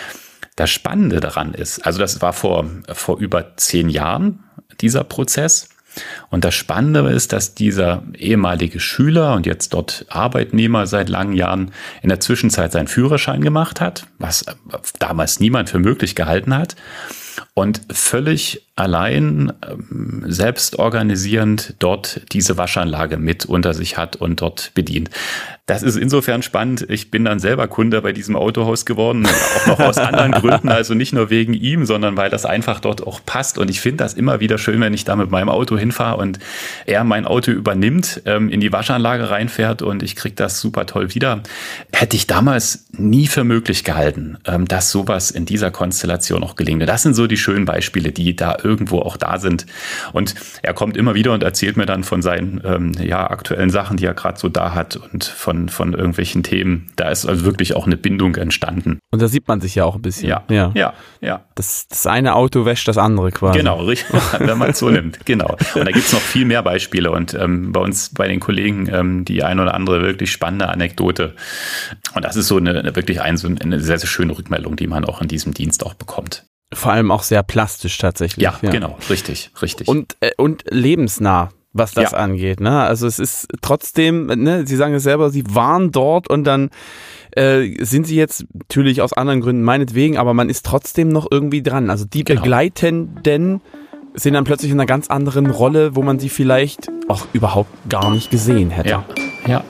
Das 0.55 0.69
Spannende 0.69 1.19
daran 1.19 1.53
ist, 1.53 1.85
also 1.85 1.99
das 1.99 2.21
war 2.21 2.33
vor, 2.33 2.65
vor 2.91 3.19
über 3.19 3.55
zehn 3.57 3.89
Jahren, 3.89 4.43
dieser 4.81 5.03
Prozess. 5.03 5.69
Und 6.29 6.45
das 6.45 6.55
Spannende 6.55 7.01
ist, 7.09 7.33
dass 7.33 7.55
dieser 7.55 8.03
ehemalige 8.17 8.79
Schüler 8.79 9.33
und 9.33 9.45
jetzt 9.45 9.73
dort 9.73 10.05
Arbeitnehmer 10.09 10.87
seit 10.87 11.09
langen 11.09 11.33
Jahren 11.33 11.71
in 12.01 12.09
der 12.09 12.19
Zwischenzeit 12.19 12.71
seinen 12.71 12.87
Führerschein 12.87 13.41
gemacht 13.41 13.81
hat, 13.81 14.07
was 14.17 14.45
damals 14.99 15.39
niemand 15.39 15.69
für 15.69 15.79
möglich 15.79 16.15
gehalten 16.15 16.55
hat 16.55 16.75
und 17.53 17.81
völlig 17.91 18.65
allein 18.75 19.51
ähm, 19.69 20.23
selbst 20.25 20.79
organisierend 20.79 21.75
dort 21.79 22.21
diese 22.31 22.57
Waschanlage 22.57 23.17
mit 23.17 23.45
unter 23.45 23.73
sich 23.73 23.97
hat 23.97 24.15
und 24.15 24.41
dort 24.41 24.71
bedient. 24.73 25.09
Das 25.67 25.83
ist 25.83 25.95
insofern 25.95 26.41
spannend. 26.41 26.85
Ich 26.89 27.11
bin 27.11 27.23
dann 27.23 27.39
selber 27.39 27.67
Kunde 27.67 28.01
bei 28.01 28.11
diesem 28.11 28.35
Autohaus 28.35 28.85
geworden, 28.85 29.25
auch 29.25 29.67
noch 29.67 29.79
aus 29.79 29.97
anderen 29.97 30.31
Gründen, 30.33 30.69
also 30.69 30.93
nicht 30.93 31.13
nur 31.13 31.29
wegen 31.29 31.53
ihm, 31.53 31.85
sondern 31.85 32.17
weil 32.17 32.29
das 32.29 32.45
einfach 32.45 32.79
dort 32.79 33.05
auch 33.05 33.21
passt. 33.25 33.57
Und 33.57 33.69
ich 33.69 33.79
finde 33.79 33.97
das 33.97 34.13
immer 34.13 34.39
wieder 34.39 34.57
schön, 34.57 34.81
wenn 34.81 34.93
ich 34.93 35.05
da 35.05 35.15
mit 35.15 35.31
meinem 35.31 35.49
Auto 35.49 35.77
hinfahre 35.77 36.17
und 36.17 36.39
er 36.85 37.03
mein 37.03 37.25
Auto 37.25 37.51
übernimmt, 37.51 38.21
ähm, 38.25 38.49
in 38.49 38.59
die 38.59 38.73
Waschanlage 38.73 39.29
reinfährt 39.29 39.81
und 39.81 40.03
ich 40.03 40.15
kriege 40.15 40.35
das 40.35 40.59
super 40.59 40.85
toll 40.85 41.13
wieder. 41.13 41.43
Hätte 41.93 42.15
ich 42.15 42.27
damals 42.27 42.87
nie 42.91 43.27
für 43.27 43.43
möglich 43.43 43.83
gehalten, 43.83 44.37
ähm, 44.45 44.67
dass 44.67 44.91
sowas 44.91 45.31
in 45.31 45.45
dieser 45.45 45.71
Konstellation 45.71 46.43
auch 46.43 46.55
gelingt. 46.55 46.81
Das 46.89 47.03
sind 47.03 47.13
so 47.13 47.27
die 47.27 47.37
schönen 47.41 47.65
Beispiele, 47.65 48.11
die 48.11 48.35
da 48.35 48.57
irgendwo 48.63 48.99
auch 48.99 49.17
da 49.17 49.39
sind. 49.39 49.65
Und 50.13 50.35
er 50.61 50.73
kommt 50.73 50.97
immer 50.97 51.15
wieder 51.15 51.33
und 51.33 51.43
erzählt 51.43 51.77
mir 51.77 51.85
dann 51.85 52.03
von 52.03 52.21
seinen 52.21 52.61
ähm, 52.63 52.93
ja, 53.01 53.29
aktuellen 53.29 53.69
Sachen, 53.69 53.97
die 53.97 54.05
er 54.05 54.13
gerade 54.13 54.39
so 54.39 54.49
da 54.49 54.73
hat 54.73 54.95
und 54.95 55.23
von, 55.23 55.69
von 55.69 55.93
irgendwelchen 55.93 56.43
Themen. 56.43 56.91
Da 56.95 57.09
ist 57.09 57.25
also 57.25 57.45
wirklich 57.45 57.75
auch 57.75 57.85
eine 57.85 57.97
Bindung 57.97 58.35
entstanden. 58.35 58.99
Und 59.11 59.21
da 59.21 59.27
sieht 59.27 59.47
man 59.47 59.61
sich 59.61 59.75
ja 59.75 59.85
auch 59.85 59.95
ein 59.95 60.01
bisschen. 60.01 60.29
Ja, 60.29 60.43
ja, 60.49 60.71
ja. 60.75 60.93
ja. 61.19 61.41
Das, 61.55 61.87
das 61.87 62.07
eine 62.07 62.35
Auto 62.35 62.65
wäscht 62.65 62.87
das 62.87 62.97
andere 62.97 63.31
quasi. 63.31 63.59
Genau, 63.59 63.83
richtig, 63.83 64.15
wenn 64.39 64.57
man 64.57 64.71
es 64.71 64.79
so 64.79 64.89
nimmt. 64.89 65.25
Genau. 65.25 65.57
Und 65.75 65.85
da 65.85 65.91
gibt 65.91 66.05
es 66.05 66.13
noch 66.13 66.21
viel 66.21 66.45
mehr 66.45 66.63
Beispiele. 66.63 67.11
Und 67.11 67.33
ähm, 67.33 67.71
bei 67.71 67.79
uns, 67.79 68.13
bei 68.13 68.27
den 68.27 68.39
Kollegen, 68.39 68.87
ähm, 68.91 69.25
die 69.25 69.43
ein 69.43 69.59
oder 69.59 69.73
andere 69.73 70.01
wirklich 70.01 70.31
spannende 70.31 70.69
Anekdote. 70.69 71.35
Und 72.13 72.25
das 72.25 72.35
ist 72.35 72.47
so 72.47 72.57
eine, 72.57 72.77
eine 72.77 72.95
wirklich 72.95 73.21
ein, 73.21 73.37
so 73.37 73.47
eine 73.47 73.79
sehr, 73.79 73.99
sehr 73.99 74.07
schöne 74.07 74.37
Rückmeldung, 74.37 74.75
die 74.75 74.87
man 74.87 75.05
auch 75.05 75.21
in 75.21 75.27
diesem 75.27 75.53
Dienst 75.53 75.85
auch 75.85 75.93
bekommt. 75.93 76.45
Vor 76.73 76.91
allem 76.91 77.11
auch 77.11 77.23
sehr 77.23 77.43
plastisch 77.43 77.97
tatsächlich. 77.97 78.43
Ja, 78.43 78.57
ja. 78.61 78.71
genau, 78.71 78.97
richtig, 79.09 79.51
richtig. 79.61 79.87
Und, 79.87 80.15
äh, 80.21 80.31
und 80.37 80.63
lebensnah 80.69 81.49
was 81.73 81.93
das 81.93 82.11
ja. 82.11 82.17
angeht. 82.17 82.59
Ne? 82.59 82.81
Also 82.81 83.07
es 83.07 83.19
ist 83.19 83.47
trotzdem, 83.61 84.25
ne, 84.25 84.67
Sie 84.67 84.75
sagen 84.75 84.93
es 84.93 85.03
selber, 85.03 85.29
Sie 85.29 85.43
waren 85.55 85.91
dort 85.91 86.29
und 86.29 86.43
dann 86.43 86.69
äh, 87.31 87.83
sind 87.83 88.05
Sie 88.05 88.15
jetzt 88.15 88.45
natürlich 88.53 89.01
aus 89.01 89.13
anderen 89.13 89.41
Gründen 89.41 89.63
meinetwegen, 89.63 90.17
aber 90.17 90.33
man 90.33 90.49
ist 90.49 90.65
trotzdem 90.65 91.09
noch 91.09 91.27
irgendwie 91.31 91.63
dran. 91.63 91.89
Also 91.89 92.05
die 92.05 92.23
genau. 92.23 92.41
Begleitenden 92.41 93.61
sind 94.13 94.33
dann 94.33 94.43
plötzlich 94.43 94.71
in 94.71 94.79
einer 94.79 94.85
ganz 94.85 95.09
anderen 95.09 95.49
Rolle, 95.49 95.95
wo 95.95 96.01
man 96.01 96.19
sie 96.19 96.27
vielleicht 96.27 96.89
auch 97.07 97.25
überhaupt 97.31 97.71
gar 97.89 98.11
nicht 98.11 98.29
gesehen 98.29 98.69
hätte. 98.69 98.89
Ja, 98.89 99.05
ja. 99.47 99.63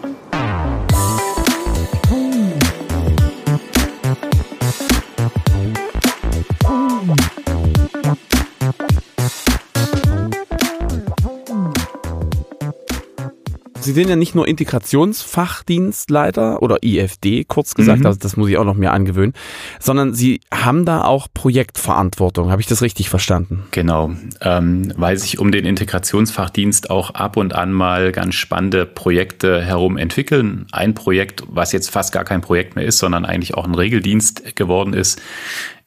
Sie 13.81 13.93
sind 13.93 14.09
ja 14.09 14.15
nicht 14.15 14.35
nur 14.35 14.47
Integrationsfachdienstleiter 14.47 16.61
oder 16.61 16.83
IFD, 16.83 17.45
kurz 17.45 17.73
gesagt, 17.75 18.01
mhm. 18.01 18.05
also 18.05 18.19
das 18.19 18.37
muss 18.37 18.49
ich 18.49 18.57
auch 18.57 18.65
noch 18.65 18.75
mehr 18.75 18.93
angewöhnen, 18.93 19.33
sondern 19.79 20.13
Sie 20.13 20.41
haben 20.53 20.85
da 20.85 21.03
auch 21.03 21.27
Projektverantwortung. 21.33 22.51
Habe 22.51 22.61
ich 22.61 22.67
das 22.67 22.81
richtig 22.81 23.09
verstanden? 23.09 23.63
Genau, 23.71 24.11
ähm, 24.41 24.93
weil 24.95 25.17
sich 25.17 25.39
um 25.39 25.51
den 25.51 25.65
Integrationsfachdienst 25.65 26.89
auch 26.89 27.11
ab 27.11 27.37
und 27.37 27.53
an 27.53 27.71
mal 27.71 28.11
ganz 28.11 28.35
spannende 28.35 28.85
Projekte 28.85 29.61
herum 29.61 29.97
entwickeln. 29.97 30.67
Ein 30.71 30.93
Projekt, 30.93 31.43
was 31.47 31.71
jetzt 31.71 31.89
fast 31.89 32.13
gar 32.13 32.23
kein 32.23 32.41
Projekt 32.41 32.75
mehr 32.75 32.85
ist, 32.85 32.99
sondern 32.99 33.25
eigentlich 33.25 33.55
auch 33.55 33.65
ein 33.65 33.75
Regeldienst 33.75 34.55
geworden 34.55 34.93
ist, 34.93 35.21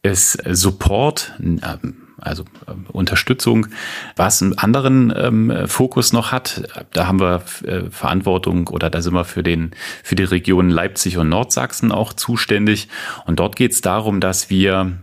ist 0.03 0.39
Support 0.47 1.33
also 2.21 2.45
äh, 2.67 2.73
Unterstützung. 2.93 3.67
Was 4.17 4.43
einen 4.43 4.59
anderen 4.59 5.13
ähm, 5.17 5.67
Fokus 5.67 6.13
noch 6.13 6.33
hat, 6.33 6.63
da 6.93 7.07
haben 7.07 7.21
wir 7.21 7.43
äh, 7.65 7.91
Verantwortung 7.91 8.69
oder 8.69 8.91
da 8.91 9.03
sind 9.03 9.15
wir 9.15 9.25
für 9.25 9.43
den 9.43 9.73
für 10.03 10.15
die 10.15 10.25
Regionen 10.25 10.71
Leipzig 10.71 11.19
und 11.19 11.29
Nordsachsen 11.29 11.93
auch 11.93 12.13
zuständig. 12.13 12.89
Und 13.27 13.41
dort 13.41 13.57
geht 13.57 13.73
es 13.73 13.81
darum, 13.81 14.21
dass 14.21 14.51
wir 14.51 14.99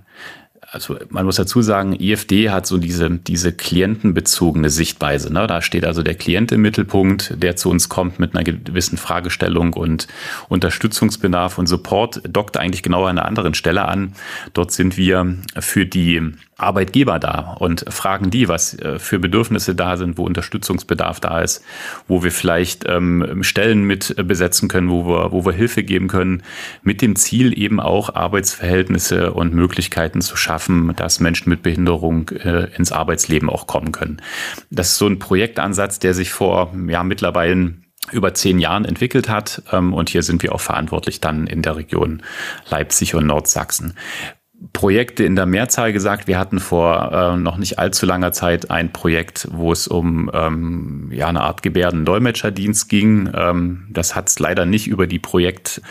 also 0.71 0.97
man 1.09 1.25
muss 1.25 1.35
dazu 1.35 1.61
sagen, 1.61 1.93
IFD 1.99 2.49
hat 2.49 2.65
so 2.65 2.77
diese, 2.77 3.09
diese 3.11 3.51
klientenbezogene 3.51 4.69
Sichtweise. 4.69 5.31
Ne? 5.31 5.45
Da 5.45 5.61
steht 5.61 5.85
also 5.85 6.01
der 6.01 6.15
Klient 6.15 6.53
im 6.53 6.61
Mittelpunkt, 6.61 7.33
der 7.43 7.57
zu 7.57 7.69
uns 7.69 7.89
kommt 7.89 8.19
mit 8.19 8.33
einer 8.33 8.45
gewissen 8.45 8.97
Fragestellung 8.97 9.73
und 9.73 10.07
Unterstützungsbedarf 10.47 11.57
und 11.57 11.67
Support 11.67 12.21
dockt 12.29 12.55
eigentlich 12.55 12.83
genau 12.83 13.03
an 13.03 13.17
einer 13.17 13.27
anderen 13.27 13.53
Stelle 13.53 13.85
an. 13.85 14.13
Dort 14.53 14.71
sind 14.71 14.95
wir 14.95 15.35
für 15.59 15.85
die 15.85 16.31
Arbeitgeber 16.61 17.19
da 17.19 17.55
und 17.59 17.85
fragen 17.89 18.29
die, 18.29 18.47
was 18.47 18.77
äh, 18.79 18.99
für 18.99 19.19
Bedürfnisse 19.19 19.75
da 19.75 19.97
sind, 19.97 20.17
wo 20.17 20.25
Unterstützungsbedarf 20.25 21.19
da 21.19 21.41
ist, 21.41 21.63
wo 22.07 22.23
wir 22.23 22.31
vielleicht 22.31 22.85
ähm, 22.87 23.43
Stellen 23.43 23.83
mit 23.83 24.15
besetzen 24.27 24.67
können, 24.69 24.89
wo 24.89 25.05
wir, 25.05 25.31
wo 25.31 25.45
wir 25.45 25.53
Hilfe 25.53 25.83
geben 25.83 26.07
können, 26.07 26.43
mit 26.83 27.01
dem 27.01 27.15
Ziel 27.15 27.57
eben 27.57 27.79
auch 27.79 28.13
Arbeitsverhältnisse 28.13 29.33
und 29.33 29.53
Möglichkeiten 29.53 30.21
zu 30.21 30.35
schaffen, 30.35 30.93
dass 30.95 31.19
Menschen 31.19 31.49
mit 31.49 31.63
Behinderung 31.63 32.29
äh, 32.29 32.67
ins 32.75 32.91
Arbeitsleben 32.91 33.49
auch 33.49 33.67
kommen 33.67 33.91
können. 33.91 34.21
Das 34.69 34.89
ist 34.89 34.97
so 34.97 35.07
ein 35.07 35.19
Projektansatz, 35.19 35.99
der 35.99 36.13
sich 36.13 36.31
vor 36.31 36.73
ja 36.87 37.03
mittlerweile 37.03 37.73
über 38.11 38.33
zehn 38.33 38.59
Jahren 38.59 38.85
entwickelt 38.85 39.29
hat. 39.29 39.63
Ähm, 39.71 39.93
und 39.93 40.09
hier 40.09 40.23
sind 40.23 40.43
wir 40.43 40.53
auch 40.53 40.61
verantwortlich 40.61 41.21
dann 41.21 41.47
in 41.47 41.61
der 41.61 41.75
Region 41.75 42.23
Leipzig 42.69 43.15
und 43.15 43.27
Nordsachsen. 43.27 43.93
Projekte 44.73 45.23
in 45.23 45.35
der 45.35 45.45
Mehrzahl 45.45 45.91
gesagt. 45.91 46.27
Wir 46.27 46.37
hatten 46.37 46.59
vor 46.59 47.11
äh, 47.11 47.37
noch 47.37 47.57
nicht 47.57 47.79
allzu 47.79 48.05
langer 48.05 48.31
Zeit 48.31 48.69
ein 48.69 48.93
Projekt, 48.93 49.47
wo 49.51 49.71
es 49.71 49.87
um 49.87 50.29
ähm, 50.33 51.09
ja 51.11 51.27
eine 51.27 51.41
Art 51.41 51.63
Gebärden-Dolmetscherdienst 51.63 52.87
ging. 52.87 53.29
Ähm, 53.33 53.87
das 53.89 54.15
hat 54.15 54.29
es 54.29 54.39
leider 54.39 54.65
nicht 54.65 54.87
über 54.87 55.07
die 55.07 55.19
Projekt 55.19 55.81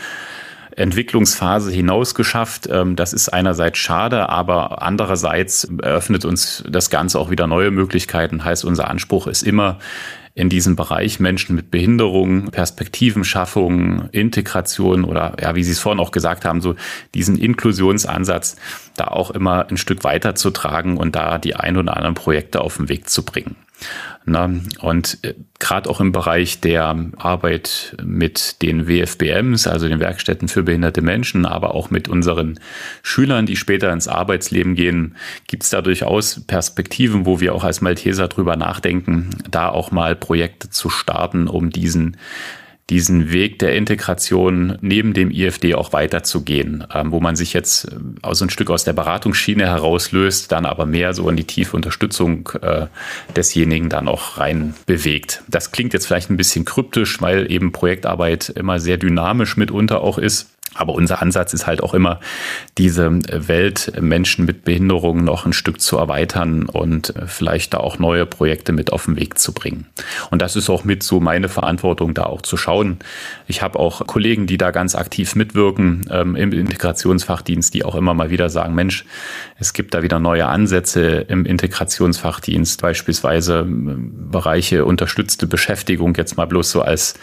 Entwicklungsphase 0.75 1.71
hinaus 1.71 2.15
geschafft. 2.15 2.69
Ähm, 2.71 2.95
das 2.95 3.13
ist 3.13 3.29
einerseits 3.29 3.77
schade, 3.77 4.29
aber 4.29 4.81
andererseits 4.81 5.65
eröffnet 5.81 6.25
uns 6.25 6.63
das 6.69 6.89
Ganze 6.89 7.19
auch 7.19 7.29
wieder 7.29 7.47
neue 7.47 7.71
Möglichkeiten. 7.71 8.43
Heißt, 8.43 8.63
unser 8.63 8.89
Anspruch 8.89 9.27
ist 9.27 9.43
immer, 9.43 9.79
in 10.33 10.49
diesem 10.49 10.75
Bereich 10.75 11.19
Menschen 11.19 11.55
mit 11.55 11.71
Behinderungen, 11.71 12.51
Perspektivenschaffung, 12.51 14.09
Integration 14.11 15.03
oder 15.03 15.35
ja, 15.41 15.55
wie 15.55 15.63
Sie 15.63 15.71
es 15.71 15.79
vorhin 15.79 15.99
auch 15.99 16.11
gesagt 16.11 16.45
haben, 16.45 16.61
so 16.61 16.75
diesen 17.13 17.37
Inklusionsansatz 17.37 18.55
da 19.01 19.07
auch 19.07 19.31
immer 19.31 19.67
ein 19.69 19.77
Stück 19.77 20.03
weiter 20.03 20.35
zu 20.35 20.51
tragen 20.51 20.97
und 20.97 21.15
da 21.15 21.37
die 21.37 21.55
ein 21.55 21.77
oder 21.77 21.97
anderen 21.97 22.15
Projekte 22.15 22.61
auf 22.61 22.77
den 22.77 22.89
Weg 22.89 23.09
zu 23.09 23.23
bringen. 23.23 23.55
Na, 24.25 24.51
und 24.81 25.17
äh, 25.23 25.33
gerade 25.57 25.89
auch 25.89 25.99
im 25.99 26.11
Bereich 26.11 26.61
der 26.61 26.95
Arbeit 27.17 27.97
mit 28.03 28.61
den 28.61 28.87
WFBMs, 28.87 29.65
also 29.65 29.87
den 29.87 29.99
Werkstätten 29.99 30.47
für 30.47 30.61
behinderte 30.61 31.01
Menschen, 31.01 31.47
aber 31.47 31.73
auch 31.73 31.89
mit 31.89 32.07
unseren 32.07 32.59
Schülern, 33.01 33.47
die 33.47 33.55
später 33.55 33.91
ins 33.91 34.07
Arbeitsleben 34.07 34.75
gehen, 34.75 35.15
gibt 35.47 35.63
es 35.63 35.71
da 35.71 35.81
durchaus 35.81 36.41
Perspektiven, 36.45 37.25
wo 37.25 37.39
wir 37.39 37.55
auch 37.55 37.63
als 37.63 37.81
Malteser 37.81 38.27
drüber 38.27 38.55
nachdenken, 38.55 39.31
da 39.49 39.69
auch 39.69 39.89
mal 39.89 40.15
Projekte 40.15 40.69
zu 40.69 40.91
starten, 40.91 41.47
um 41.47 41.71
diesen 41.71 42.17
diesen 42.91 43.31
Weg 43.31 43.57
der 43.59 43.73
Integration 43.73 44.77
neben 44.81 45.13
dem 45.13 45.31
IFD 45.31 45.75
auch 45.75 45.93
weiterzugehen, 45.93 46.85
ähm, 46.93 47.11
wo 47.11 47.21
man 47.21 47.37
sich 47.37 47.53
jetzt 47.53 47.85
äh, 47.85 47.95
aus 48.21 48.41
ein 48.41 48.49
Stück 48.49 48.69
aus 48.69 48.83
der 48.83 48.91
Beratungsschiene 48.91 49.65
herauslöst, 49.65 50.51
dann 50.51 50.65
aber 50.65 50.85
mehr 50.85 51.13
so 51.13 51.29
in 51.29 51.37
die 51.37 51.45
tiefe 51.45 51.77
Unterstützung 51.77 52.49
äh, 52.61 52.87
desjenigen 53.35 53.87
dann 53.87 54.09
auch 54.09 54.37
rein 54.37 54.75
bewegt. 54.85 55.41
Das 55.47 55.71
klingt 55.71 55.93
jetzt 55.93 56.05
vielleicht 56.05 56.29
ein 56.29 56.37
bisschen 56.37 56.65
kryptisch, 56.65 57.21
weil 57.21 57.49
eben 57.49 57.71
Projektarbeit 57.71 58.49
immer 58.49 58.79
sehr 58.81 58.97
dynamisch 58.97 59.55
mitunter 59.55 60.01
auch 60.01 60.17
ist. 60.17 60.49
Aber 60.73 60.93
unser 60.93 61.21
Ansatz 61.21 61.53
ist 61.53 61.67
halt 61.67 61.83
auch 61.83 61.93
immer, 61.93 62.21
diese 62.77 63.11
Welt 63.11 63.91
Menschen 63.99 64.45
mit 64.45 64.63
Behinderungen 64.63 65.25
noch 65.25 65.45
ein 65.45 65.51
Stück 65.51 65.81
zu 65.81 65.97
erweitern 65.97 66.65
und 66.67 67.13
vielleicht 67.27 67.73
da 67.73 67.79
auch 67.79 67.99
neue 67.99 68.25
Projekte 68.25 68.71
mit 68.71 68.93
auf 68.93 69.05
den 69.05 69.17
Weg 69.17 69.37
zu 69.37 69.53
bringen. 69.53 69.87
Und 70.29 70.41
das 70.41 70.55
ist 70.55 70.69
auch 70.69 70.85
mit 70.85 71.03
so 71.03 71.19
meine 71.19 71.49
Verantwortung, 71.49 72.13
da 72.13 72.23
auch 72.23 72.41
zu 72.41 72.55
schauen. 72.55 72.99
Ich 73.47 73.61
habe 73.61 73.77
auch 73.79 74.07
Kollegen, 74.07 74.47
die 74.47 74.57
da 74.57 74.71
ganz 74.71 74.95
aktiv 74.95 75.35
mitwirken 75.35 76.05
ähm, 76.09 76.37
im 76.37 76.53
Integrationsfachdienst, 76.53 77.73
die 77.73 77.83
auch 77.83 77.95
immer 77.95 78.13
mal 78.13 78.29
wieder 78.29 78.49
sagen, 78.49 78.73
Mensch, 78.73 79.03
es 79.59 79.73
gibt 79.73 79.93
da 79.93 80.03
wieder 80.03 80.19
neue 80.19 80.47
Ansätze 80.47 81.25
im 81.27 81.45
Integrationsfachdienst, 81.45 82.81
beispielsweise 82.81 83.59
ähm, 83.59 84.29
Bereiche 84.31 84.85
unterstützte 84.85 85.47
Beschäftigung, 85.47 86.15
jetzt 86.15 86.37
mal 86.37 86.45
bloß 86.45 86.71
so 86.71 86.81
als 86.81 87.15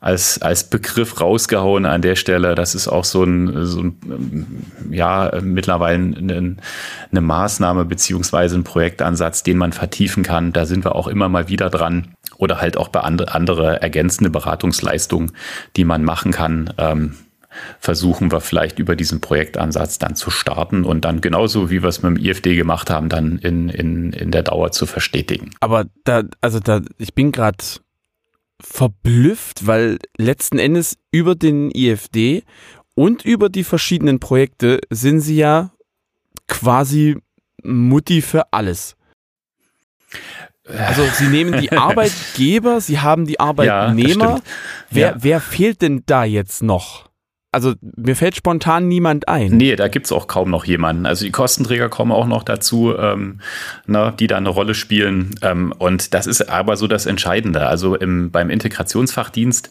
als, 0.00 0.40
als 0.40 0.64
Begriff 0.64 1.20
rausgehauen 1.20 1.84
an 1.84 2.00
der 2.00 2.16
Stelle. 2.16 2.54
Das 2.54 2.74
ist 2.74 2.88
auch 2.88 3.04
so 3.04 3.22
ein, 3.22 3.66
so 3.66 3.82
ein 3.82 4.64
ja, 4.90 5.30
mittlerweile 5.42 6.16
eine, 6.16 6.56
eine 7.10 7.20
Maßnahme 7.20 7.84
beziehungsweise 7.84 8.56
ein 8.56 8.64
Projektansatz, 8.64 9.42
den 9.42 9.58
man 9.58 9.72
vertiefen 9.72 10.22
kann. 10.22 10.52
Da 10.52 10.64
sind 10.64 10.84
wir 10.84 10.96
auch 10.96 11.06
immer 11.06 11.28
mal 11.28 11.48
wieder 11.48 11.68
dran. 11.68 12.14
Oder 12.38 12.60
halt 12.62 12.78
auch 12.78 12.88
bei 12.88 13.00
andere, 13.00 13.34
andere 13.34 13.82
ergänzende 13.82 14.30
Beratungsleistungen, 14.30 15.32
die 15.76 15.84
man 15.84 16.02
machen 16.02 16.32
kann. 16.32 16.72
Ähm, 16.78 17.16
versuchen 17.80 18.32
wir 18.32 18.40
vielleicht 18.40 18.78
über 18.78 18.96
diesen 18.96 19.20
Projektansatz 19.20 19.98
dann 19.98 20.14
zu 20.16 20.30
starten 20.30 20.84
und 20.84 21.04
dann 21.04 21.20
genauso 21.20 21.68
wie 21.68 21.82
wir 21.82 21.88
es 21.88 22.02
mit 22.02 22.16
dem 22.16 22.24
IFD 22.24 22.54
gemacht 22.54 22.88
haben, 22.90 23.08
dann 23.08 23.38
in, 23.38 23.68
in, 23.68 24.12
in 24.12 24.30
der 24.30 24.44
Dauer 24.44 24.70
zu 24.70 24.86
verstetigen. 24.86 25.50
Aber 25.60 25.86
da, 26.04 26.22
also 26.40 26.60
da, 26.60 26.80
ich 26.96 27.12
bin 27.12 27.32
gerade 27.32 27.58
verblüfft, 28.60 29.66
weil 29.66 29.98
letzten 30.16 30.58
Endes 30.58 30.96
über 31.10 31.34
den 31.34 31.70
IFD 31.70 32.44
und 32.94 33.24
über 33.24 33.48
die 33.48 33.64
verschiedenen 33.64 34.20
Projekte 34.20 34.80
sind 34.90 35.20
sie 35.20 35.36
ja 35.36 35.72
quasi 36.48 37.16
Mutti 37.62 38.22
für 38.22 38.52
alles. 38.52 38.96
Also 40.66 41.04
sie 41.14 41.28
nehmen 41.28 41.60
die 41.60 41.72
Arbeitgeber, 41.76 42.80
sie 42.80 43.00
haben 43.00 43.26
die 43.26 43.40
Arbeitnehmer. 43.40 44.36
Ja, 44.36 44.40
wer, 44.90 45.08
ja. 45.10 45.16
wer 45.18 45.40
fehlt 45.40 45.82
denn 45.82 46.02
da 46.06 46.24
jetzt 46.24 46.62
noch? 46.62 47.09
Also 47.52 47.74
mir 47.96 48.14
fällt 48.14 48.36
spontan 48.36 48.86
niemand 48.86 49.28
ein. 49.28 49.56
Nee, 49.56 49.74
da 49.74 49.88
gibt's 49.88 50.12
auch 50.12 50.28
kaum 50.28 50.50
noch 50.50 50.64
jemanden. 50.64 51.04
Also 51.04 51.24
die 51.24 51.32
Kostenträger 51.32 51.88
kommen 51.88 52.12
auch 52.12 52.28
noch 52.28 52.44
dazu, 52.44 52.94
ähm, 52.96 53.40
na, 53.86 54.12
die 54.12 54.28
da 54.28 54.36
eine 54.36 54.50
Rolle 54.50 54.74
spielen. 54.74 55.34
Ähm, 55.42 55.74
und 55.76 56.14
das 56.14 56.28
ist 56.28 56.48
aber 56.48 56.76
so 56.76 56.86
das 56.86 57.06
Entscheidende. 57.06 57.66
Also 57.66 57.96
im, 57.96 58.30
beim 58.30 58.50
Integrationsfachdienst 58.50 59.70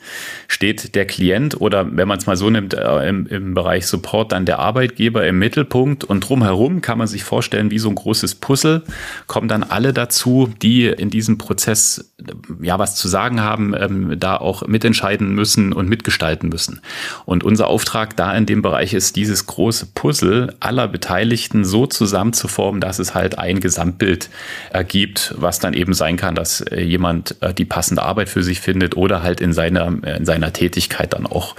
steht 0.50 0.94
der 0.94 1.06
Klient 1.06 1.62
oder 1.62 1.88
wenn 1.96 2.08
man 2.08 2.18
es 2.18 2.26
mal 2.26 2.36
so 2.36 2.50
nimmt, 2.50 2.74
äh, 2.74 3.08
im, 3.08 3.28
im 3.28 3.54
Bereich 3.54 3.88
Support 3.88 4.34
dann 4.34 4.46
der 4.46 4.60
Arbeitgeber 4.60 5.26
im 5.26 5.40
Mittelpunkt 5.40 6.04
und 6.04 6.28
drumherum 6.28 6.82
kann 6.82 6.98
man 6.98 7.08
sich 7.08 7.24
vorstellen, 7.24 7.72
wie 7.72 7.80
so 7.80 7.88
ein 7.88 7.96
großes 7.96 8.36
Puzzle, 8.36 8.84
kommen 9.28 9.48
dann 9.48 9.64
alle 9.64 9.94
dazu, 9.94 10.50
die 10.62 10.88
in 10.88 11.10
diesem 11.10 11.38
Prozess 11.38 12.14
ja 12.62 12.78
was 12.78 12.96
zu 12.96 13.08
sagen 13.08 13.40
haben, 13.40 13.74
ähm, 13.80 14.20
da 14.20 14.36
auch 14.36 14.68
mitentscheiden 14.68 15.34
müssen 15.34 15.72
und 15.72 15.88
mitgestalten 15.88 16.50
müssen. 16.50 16.82
Und 17.26 17.46
unser 17.46 17.69
Auftrag 17.70 18.16
da 18.18 18.36
in 18.36 18.46
dem 18.46 18.62
Bereich 18.62 18.94
ist, 18.94 19.16
dieses 19.16 19.46
große 19.46 19.88
Puzzle 19.96 20.56
aller 20.60 20.88
Beteiligten 20.88 21.64
so 21.64 21.86
zusammenzuformen, 21.86 22.82
dass 22.82 23.00
es 23.00 23.16
halt 23.16 23.40
ein 23.40 23.60
Gesamtbild 23.60 24.30
ergibt, 24.72 25.34
was 25.38 25.60
dann 25.60 25.74
eben 25.74 25.94
sein 25.94 26.18
kann, 26.18 26.36
dass 26.36 26.62
äh, 26.62 26.82
jemand 26.82 27.36
äh, 27.42 27.54
die 27.54 27.66
passende 27.66 28.04
Arbeit 28.04 28.30
für 28.30 28.44
sich 28.44 28.60
findet 28.60 28.98
oder 28.98 29.24
halt 29.24 29.42
in 29.42 29.54
seiner, 29.54 29.88
in 30.04 30.26
seiner 30.26 30.52
Tätigkeit 30.52 31.14
dann 31.14 31.26
auch 31.26 31.56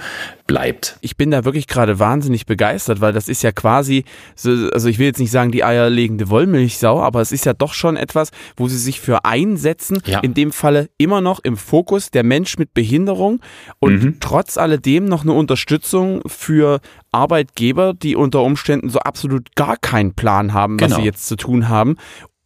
bleibt. 0.51 0.97
Ich 0.99 1.15
bin 1.15 1.31
da 1.31 1.45
wirklich 1.45 1.65
gerade 1.65 1.97
wahnsinnig 1.97 2.45
begeistert, 2.45 2.99
weil 2.99 3.13
das 3.13 3.29
ist 3.29 3.41
ja 3.41 3.53
quasi, 3.53 4.03
also 4.43 4.89
ich 4.89 4.99
will 4.99 5.05
jetzt 5.05 5.19
nicht 5.19 5.31
sagen 5.31 5.51
die 5.51 5.63
eierlegende 5.63 6.29
Wollmilchsau, 6.29 7.01
aber 7.01 7.21
es 7.21 7.31
ist 7.31 7.45
ja 7.45 7.53
doch 7.53 7.73
schon 7.73 7.95
etwas, 7.95 8.31
wo 8.57 8.67
sie 8.67 8.77
sich 8.77 8.99
für 8.99 9.23
einsetzen. 9.23 10.01
Ja. 10.05 10.19
In 10.19 10.33
dem 10.33 10.51
Falle 10.51 10.89
immer 10.97 11.21
noch 11.21 11.39
im 11.39 11.55
Fokus 11.55 12.11
der 12.11 12.23
Mensch 12.23 12.57
mit 12.57 12.73
Behinderung 12.73 13.39
und 13.79 14.03
mhm. 14.03 14.17
trotz 14.19 14.57
alledem 14.57 15.05
noch 15.05 15.23
eine 15.23 15.31
Unterstützung 15.31 16.21
für 16.27 16.81
Arbeitgeber, 17.13 17.93
die 17.93 18.17
unter 18.17 18.41
Umständen 18.41 18.89
so 18.89 18.99
absolut 18.99 19.55
gar 19.55 19.77
keinen 19.77 20.15
Plan 20.15 20.53
haben, 20.53 20.75
genau. 20.75 20.91
was 20.91 20.97
sie 20.97 21.05
jetzt 21.05 21.27
zu 21.27 21.37
tun 21.37 21.69
haben 21.69 21.95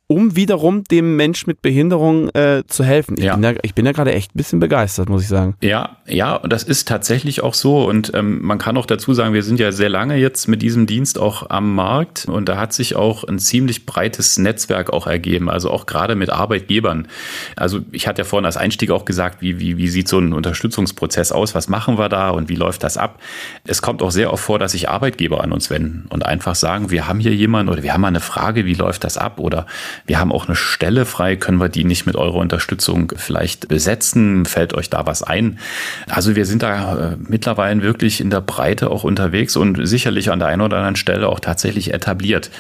um 0.08 0.36
wiederum 0.36 0.84
dem 0.84 1.15
Mensch 1.15 1.48
mit 1.48 1.63
Behinderung 1.63 2.30
äh, 2.30 2.63
zu 2.68 2.84
helfen. 2.84 3.15
Ich, 3.18 3.26
ja. 3.26 3.34
bin 3.34 3.41
da, 3.41 3.54
ich 3.63 3.74
bin 3.74 3.86
da 3.86 3.91
gerade 3.91 4.13
echt 4.13 4.36
ein 4.36 4.38
bisschen 4.38 4.60
begeistert, 4.60 5.10
muss 5.10 5.24
ich 5.24 5.28
sagen. 5.28 5.56
Ja, 5.62 5.98
ja, 6.06 6.36
und 6.36 6.54
das 6.54 6.62
ist 6.63 6.88
tatsächlich 6.88 7.41
auch 7.41 7.56
so. 7.56 7.88
Und 7.88 8.12
ähm, 8.13 8.41
man 8.44 8.60
kann 8.60 8.78
auch 8.78 8.86
dazu 8.86 9.15
sagen, 9.15 9.34
wir 9.34 9.41
sind 9.41 9.60
ja 9.60 9.72
sehr 9.72 9.89
lange 9.89 10.18
jetzt 10.18 10.48
mit 10.48 10.62
diesem 10.62 10.86
Dienst 10.86 11.18
auch 11.18 11.50
am 11.50 11.74
Markt 11.74 12.26
und 12.26 12.48
da 12.48 12.58
hat 12.58 12.72
sich 12.74 12.96
auch 12.96 13.24
ein 13.24 13.39
ziemlich 13.39 13.88
breites 13.88 14.38
Netzwerk 14.38 14.94
auch 14.94 15.08
ergeben, 15.08 15.50
also 15.50 15.72
auch 15.72 15.88
gerade 15.88 16.15
mit 16.15 16.30
Arbeitgebern. 16.30 17.08
Also 17.56 17.80
ich 17.91 18.08
hatte 18.08 18.22
ja 18.22 18.26
vorhin 18.26 18.46
als 18.46 18.58
Einstieg 18.58 18.91
auch 18.91 19.06
gesagt, 19.06 19.41
wie, 19.41 19.60
wie, 19.60 19.78
wie 19.78 19.88
sieht 19.88 20.08
so 20.08 20.20
ein 20.20 20.34
Unterstützungsprozess 20.34 21.32
aus, 21.32 21.56
was 21.56 21.68
machen 21.68 21.98
wir 21.98 22.10
da 22.10 22.30
und 22.30 22.48
wie 22.48 22.56
läuft 22.56 22.84
das 22.84 22.98
ab? 22.98 23.20
Es 23.65 23.82
kommt 23.82 24.04
auch 24.04 24.12
sehr 24.12 24.32
oft 24.32 24.44
vor, 24.44 24.60
dass 24.60 24.74
sich 24.74 24.88
Arbeitgeber 24.88 25.44
an 25.44 25.52
uns 25.52 25.72
wenden 25.72 26.06
und 26.10 26.24
einfach 26.26 26.54
sagen, 26.54 26.91
wir 26.91 27.08
haben 27.08 27.20
hier 27.20 27.34
jemanden 27.34 27.72
oder 27.72 27.82
wir 27.82 27.94
haben 27.94 28.02
mal 28.02 28.10
eine 28.10 28.20
Frage, 28.20 28.65
wie 28.65 28.76
läuft 28.76 29.04
das 29.04 29.18
ab? 29.18 29.39
Oder 29.39 29.65
wir 30.05 30.19
haben 30.19 30.31
auch 30.31 30.47
eine 30.47 30.55
Stelle 30.55 31.05
frei, 31.05 31.36
können 31.36 31.60
wir 31.60 31.69
die 31.69 31.84
nicht 31.84 32.05
mit 32.05 32.15
eurer 32.15 32.36
Unterstützung 32.36 33.12
vielleicht 33.15 33.67
besetzen? 33.67 34.45
Fällt 34.45 34.73
euch 34.73 34.89
da 34.89 35.05
was 35.05 35.23
ein? 35.23 35.60
Also 36.08 36.36
wir 36.36 36.45
sind 36.45 36.63
da 36.63 37.13
äh, 37.13 37.17
mittlerweile 37.19 37.81
wirklich 37.81 38.21
in 38.21 38.29
der 38.29 38.41
Breite 38.41 38.89
auch 38.91 39.03
unterwegs 39.03 39.55
und 39.55 39.88
sicherlich 39.88 40.31
an 40.31 40.39
der 40.39 40.47
einen 40.49 40.62
oder 40.62 40.77
anderen 40.77 40.95
Stelle 40.95 41.29
auch 41.29 41.39
tatsächlich 41.39 41.93
etabliert. 41.93 42.51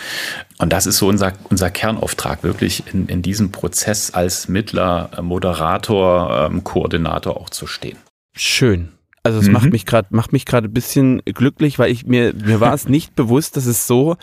Und 0.57 0.71
das 0.71 0.85
ist 0.85 0.97
so 0.97 1.07
unser, 1.07 1.33
unser 1.49 1.69
Kernauftrag, 1.69 2.43
wirklich 2.43 2.83
in, 2.93 3.07
in 3.07 3.21
diesem 3.21 3.51
Prozess 3.51 4.13
als 4.13 4.47
Mittler, 4.47 5.09
Moderator, 5.21 6.49
ähm, 6.49 6.63
Koordinator 6.63 7.37
auch 7.37 7.49
zu 7.49 7.67
stehen. 7.67 7.97
Schön. 8.35 8.89
Also 9.25 9.39
es 9.39 9.47
mhm. 9.47 9.53
macht 9.53 9.71
mich 9.71 9.85
gerade 9.87 10.07
macht 10.11 10.33
mich 10.33 10.45
gerade 10.45 10.67
ein 10.67 10.73
bisschen 10.73 11.21
glücklich, 11.25 11.79
weil 11.79 11.91
ich 11.91 12.05
mir 12.05 12.33
mir 12.33 12.59
war 12.59 12.75
es 12.75 12.87
nicht 12.87 13.15
bewusst, 13.15 13.57
dass 13.57 13.65
es 13.65 13.87
so 13.87 14.17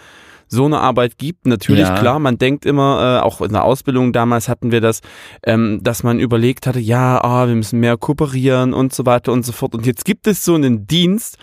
so 0.52 0.66
eine 0.66 0.80
Arbeit 0.80 1.16
gibt. 1.16 1.46
Natürlich, 1.46 1.88
ja. 1.88 1.98
klar, 1.98 2.18
man 2.18 2.36
denkt 2.36 2.66
immer, 2.66 3.20
äh, 3.20 3.24
auch 3.24 3.40
in 3.40 3.52
der 3.52 3.64
Ausbildung 3.64 4.12
damals 4.12 4.48
hatten 4.48 4.70
wir 4.70 4.82
das, 4.82 5.00
ähm, 5.44 5.80
dass 5.82 6.02
man 6.02 6.20
überlegt 6.20 6.66
hatte, 6.66 6.78
ja, 6.78 7.24
ah, 7.24 7.48
wir 7.48 7.54
müssen 7.54 7.80
mehr 7.80 7.96
kooperieren 7.96 8.74
und 8.74 8.92
so 8.92 9.06
weiter 9.06 9.32
und 9.32 9.46
so 9.46 9.52
fort. 9.52 9.74
Und 9.74 9.86
jetzt 9.86 10.04
gibt 10.04 10.26
es 10.26 10.44
so 10.44 10.54
einen 10.54 10.86
Dienst, 10.86 11.38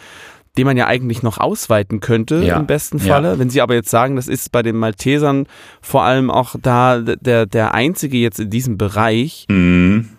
den 0.58 0.66
man 0.66 0.78
ja 0.78 0.86
eigentlich 0.86 1.24
noch 1.24 1.40
ausweiten 1.40 2.02
könnte 2.02 2.44
ja. 2.44 2.58
im 2.58 2.68
besten 2.68 3.00
Falle. 3.00 3.30
Ja. 3.30 3.40
Wenn 3.40 3.50
Sie 3.50 3.62
aber 3.62 3.74
jetzt 3.74 3.90
sagen, 3.90 4.16
das 4.16 4.28
ist 4.28 4.52
bei 4.52 4.62
den 4.62 4.76
Maltesern 4.76 5.48
vor 5.82 6.04
allem 6.04 6.30
auch 6.30 6.56
da 6.62 7.00
der, 7.00 7.48
der 7.48 7.74
einzige 7.74 8.18
jetzt 8.18 8.40
in 8.40 8.52
diesem 8.52 8.78
Bereich, 8.78 9.46
mhm 9.50 10.19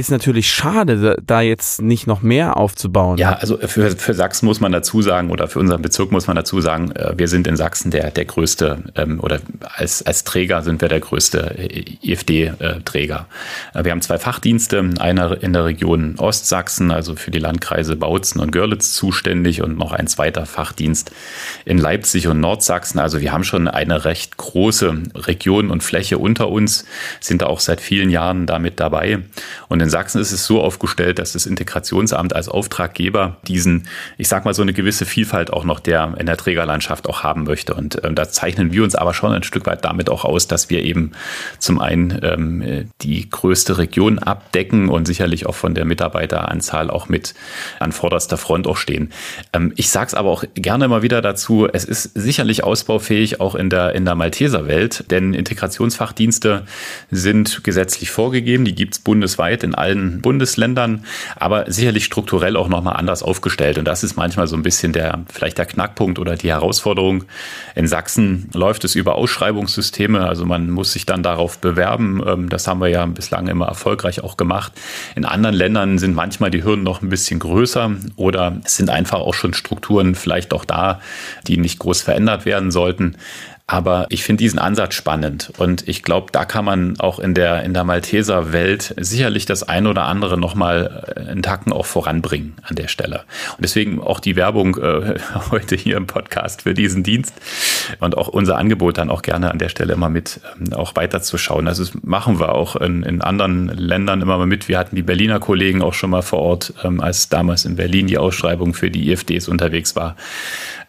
ist 0.00 0.10
natürlich 0.10 0.50
schade, 0.50 1.16
da 1.24 1.40
jetzt 1.40 1.82
nicht 1.82 2.06
noch 2.06 2.22
mehr 2.22 2.56
aufzubauen. 2.56 3.18
Ja, 3.18 3.34
also 3.34 3.58
für, 3.58 3.90
für 3.90 4.14
Sachsen 4.14 4.46
muss 4.46 4.60
man 4.60 4.72
dazu 4.72 5.02
sagen, 5.02 5.30
oder 5.30 5.48
für 5.48 5.58
unseren 5.58 5.82
Bezirk 5.82 6.12
muss 6.12 6.26
man 6.26 6.36
dazu 6.36 6.60
sagen, 6.60 6.92
äh, 6.92 7.12
wir 7.16 7.28
sind 7.28 7.46
in 7.46 7.56
Sachsen 7.56 7.90
der, 7.90 8.10
der 8.10 8.24
größte, 8.24 8.84
ähm, 8.94 9.20
oder 9.20 9.40
als, 9.74 10.04
als 10.04 10.24
Träger 10.24 10.62
sind 10.62 10.80
wir 10.80 10.88
der 10.88 11.00
größte 11.00 11.54
IFD-Träger. 12.02 13.26
Äh, 13.74 13.84
wir 13.84 13.92
haben 13.92 14.00
zwei 14.00 14.18
Fachdienste, 14.18 14.90
einer 14.98 15.42
in 15.42 15.52
der 15.52 15.64
Region 15.64 16.14
Ostsachsen, 16.18 16.90
also 16.90 17.16
für 17.16 17.30
die 17.30 17.38
Landkreise 17.38 17.96
Bautzen 17.96 18.40
und 18.40 18.52
Görlitz 18.52 18.94
zuständig 18.94 19.62
und 19.62 19.76
noch 19.76 19.92
ein 19.92 20.06
zweiter 20.06 20.46
Fachdienst 20.46 21.10
in 21.64 21.78
Leipzig 21.78 22.26
und 22.28 22.40
Nordsachsen. 22.40 23.00
Also 23.00 23.20
wir 23.20 23.32
haben 23.32 23.44
schon 23.44 23.68
eine 23.68 24.04
recht 24.04 24.36
große 24.36 25.02
Region 25.14 25.70
und 25.70 25.82
Fläche 25.82 26.18
unter 26.18 26.48
uns, 26.48 26.84
sind 27.20 27.42
da 27.42 27.46
auch 27.46 27.60
seit 27.60 27.80
vielen 27.80 28.10
Jahren 28.10 28.46
damit 28.46 28.80
dabei. 28.80 29.18
Und 29.68 29.80
und 29.80 29.89
in 29.90 29.92
Sachsen 29.92 30.20
ist 30.20 30.30
es 30.30 30.46
so 30.46 30.62
aufgestellt, 30.62 31.18
dass 31.18 31.32
das 31.32 31.46
Integrationsamt 31.46 32.32
als 32.36 32.48
Auftraggeber 32.48 33.38
diesen, 33.48 33.88
ich 34.18 34.28
sag 34.28 34.44
mal, 34.44 34.54
so 34.54 34.62
eine 34.62 34.72
gewisse 34.72 35.04
Vielfalt 35.04 35.52
auch 35.52 35.64
noch 35.64 35.80
der 35.80 36.14
in 36.16 36.26
der 36.26 36.36
Trägerlandschaft 36.36 37.08
auch 37.08 37.24
haben 37.24 37.42
möchte. 37.42 37.74
Und 37.74 38.00
ähm, 38.04 38.14
da 38.14 38.28
zeichnen 38.28 38.72
wir 38.72 38.84
uns 38.84 38.94
aber 38.94 39.14
schon 39.14 39.32
ein 39.32 39.42
Stück 39.42 39.66
weit 39.66 39.84
damit 39.84 40.08
auch 40.08 40.24
aus, 40.24 40.46
dass 40.46 40.70
wir 40.70 40.84
eben 40.84 41.10
zum 41.58 41.80
einen 41.80 42.20
ähm, 42.22 42.88
die 43.02 43.28
größte 43.28 43.78
Region 43.78 44.20
abdecken 44.20 44.88
und 44.90 45.06
sicherlich 45.06 45.46
auch 45.46 45.56
von 45.56 45.74
der 45.74 45.84
Mitarbeiteranzahl 45.84 46.88
auch 46.88 47.08
mit 47.08 47.34
an 47.80 47.90
vorderster 47.90 48.36
Front 48.36 48.68
auch 48.68 48.76
stehen. 48.76 49.12
Ähm, 49.52 49.72
ich 49.74 49.90
sage 49.90 50.06
es 50.06 50.14
aber 50.14 50.30
auch 50.30 50.44
gerne 50.54 50.84
immer 50.84 51.02
wieder 51.02 51.20
dazu, 51.20 51.66
es 51.66 51.84
ist 51.84 52.12
sicherlich 52.14 52.62
ausbaufähig 52.62 53.40
auch 53.40 53.56
in 53.56 53.70
der, 53.70 53.96
in 53.96 54.04
der 54.04 54.14
Malteser 54.14 54.68
Welt, 54.68 55.10
denn 55.10 55.34
Integrationsfachdienste 55.34 56.64
sind 57.10 57.64
gesetzlich 57.64 58.12
vorgegeben, 58.12 58.64
die 58.64 58.76
gibt 58.76 58.94
es 58.94 59.00
bundesweit 59.00 59.64
in 59.64 59.69
in 59.70 59.74
allen 59.74 60.20
Bundesländern, 60.20 61.04
aber 61.36 61.70
sicherlich 61.70 62.04
strukturell 62.04 62.56
auch 62.56 62.68
nochmal 62.68 62.96
anders 62.96 63.22
aufgestellt. 63.22 63.78
Und 63.78 63.84
das 63.86 64.02
ist 64.02 64.16
manchmal 64.16 64.46
so 64.46 64.56
ein 64.56 64.62
bisschen 64.62 64.92
der, 64.92 65.20
vielleicht 65.32 65.58
der 65.58 65.66
Knackpunkt 65.66 66.18
oder 66.18 66.36
die 66.36 66.50
Herausforderung. 66.50 67.24
In 67.74 67.86
Sachsen 67.86 68.48
läuft 68.52 68.84
es 68.84 68.94
über 68.94 69.14
Ausschreibungssysteme, 69.14 70.26
also 70.26 70.44
man 70.44 70.70
muss 70.70 70.92
sich 70.92 71.06
dann 71.06 71.22
darauf 71.22 71.58
bewerben. 71.58 72.22
Ähm, 72.26 72.48
das 72.48 72.66
haben 72.66 72.80
wir 72.80 72.88
ja 72.88 73.06
bislang 73.06 73.46
immer 73.46 73.66
erfolgreich 73.66 74.22
auch 74.22 74.36
gemacht. 74.36 74.72
In 75.14 75.24
anderen 75.24 75.54
Ländern 75.54 75.98
sind 75.98 76.14
manchmal 76.14 76.50
die 76.50 76.64
Hürden 76.64 76.82
noch 76.82 77.02
ein 77.02 77.08
bisschen 77.08 77.38
größer 77.38 77.92
oder 78.16 78.60
es 78.64 78.76
sind 78.76 78.90
einfach 78.90 79.20
auch 79.20 79.34
schon 79.34 79.54
Strukturen 79.54 80.14
vielleicht 80.14 80.52
auch 80.52 80.64
da, 80.64 81.00
die 81.46 81.56
nicht 81.56 81.78
groß 81.78 82.02
verändert 82.02 82.44
werden 82.44 82.70
sollten. 82.70 83.16
Aber 83.70 84.06
ich 84.08 84.24
finde 84.24 84.42
diesen 84.42 84.58
Ansatz 84.58 84.94
spannend 84.94 85.52
und 85.56 85.86
ich 85.86 86.02
glaube, 86.02 86.32
da 86.32 86.44
kann 86.44 86.64
man 86.64 86.98
auch 86.98 87.20
in 87.20 87.34
der, 87.34 87.62
in 87.62 87.72
der 87.72 87.84
Malteser 87.84 88.52
Welt 88.52 88.96
sicherlich 88.98 89.46
das 89.46 89.62
ein 89.62 89.86
oder 89.86 90.06
andere 90.06 90.36
nochmal 90.36 91.04
äh, 91.14 91.30
einen 91.30 91.44
Tacken 91.44 91.72
auch 91.72 91.86
voranbringen 91.86 92.56
an 92.64 92.74
der 92.74 92.88
Stelle. 92.88 93.22
Und 93.56 93.62
deswegen 93.62 94.02
auch 94.02 94.18
die 94.18 94.34
Werbung 94.34 94.76
äh, 94.78 95.20
heute 95.52 95.76
hier 95.76 95.98
im 95.98 96.08
Podcast 96.08 96.62
für 96.62 96.74
diesen 96.74 97.04
Dienst 97.04 97.32
und 98.00 98.18
auch 98.18 98.26
unser 98.26 98.58
Angebot 98.58 98.98
dann 98.98 99.08
auch 99.08 99.22
gerne 99.22 99.52
an 99.52 99.60
der 99.60 99.68
Stelle 99.68 99.92
immer 99.92 100.08
mit 100.08 100.40
ähm, 100.58 100.72
auch 100.72 100.96
weiterzuschauen. 100.96 101.68
Also 101.68 101.84
das 101.84 101.94
machen 102.02 102.40
wir 102.40 102.56
auch 102.56 102.74
in, 102.74 103.04
in 103.04 103.22
anderen 103.22 103.68
Ländern 103.68 104.20
immer 104.20 104.36
mal 104.36 104.48
mit. 104.48 104.66
Wir 104.66 104.80
hatten 104.80 104.96
die 104.96 105.02
Berliner 105.02 105.38
Kollegen 105.38 105.80
auch 105.80 105.94
schon 105.94 106.10
mal 106.10 106.22
vor 106.22 106.40
Ort, 106.40 106.74
ähm, 106.82 107.00
als 107.00 107.28
damals 107.28 107.64
in 107.64 107.76
Berlin 107.76 108.08
die 108.08 108.18
Ausschreibung 108.18 108.74
für 108.74 108.90
die 108.90 109.12
IFDs 109.12 109.46
unterwegs 109.46 109.94
war. 109.94 110.16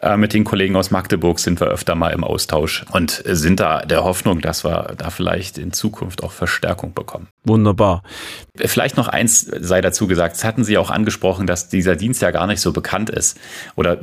Äh, 0.00 0.16
mit 0.16 0.34
den 0.34 0.42
Kollegen 0.42 0.74
aus 0.74 0.90
Magdeburg 0.90 1.38
sind 1.38 1.60
wir 1.60 1.68
öfter 1.68 1.94
mal 1.94 2.10
im 2.10 2.24
Austausch 2.24 2.71
und 2.92 3.22
sind 3.26 3.60
da 3.60 3.82
der 3.84 4.04
Hoffnung, 4.04 4.40
dass 4.40 4.64
wir 4.64 4.94
da 4.96 5.10
vielleicht 5.10 5.58
in 5.58 5.72
Zukunft 5.72 6.22
auch 6.22 6.32
Verstärkung 6.32 6.94
bekommen. 6.94 7.28
Wunderbar. 7.44 8.02
Vielleicht 8.56 8.96
noch 8.96 9.08
eins 9.08 9.40
sei 9.40 9.80
dazu 9.80 10.06
gesagt. 10.06 10.36
Es 10.36 10.44
hatten 10.44 10.62
Sie 10.62 10.78
auch 10.78 10.90
angesprochen, 10.90 11.46
dass 11.46 11.68
dieser 11.68 11.96
Dienst 11.96 12.22
ja 12.22 12.30
gar 12.30 12.46
nicht 12.46 12.60
so 12.60 12.72
bekannt 12.72 13.10
ist 13.10 13.38
oder 13.74 13.98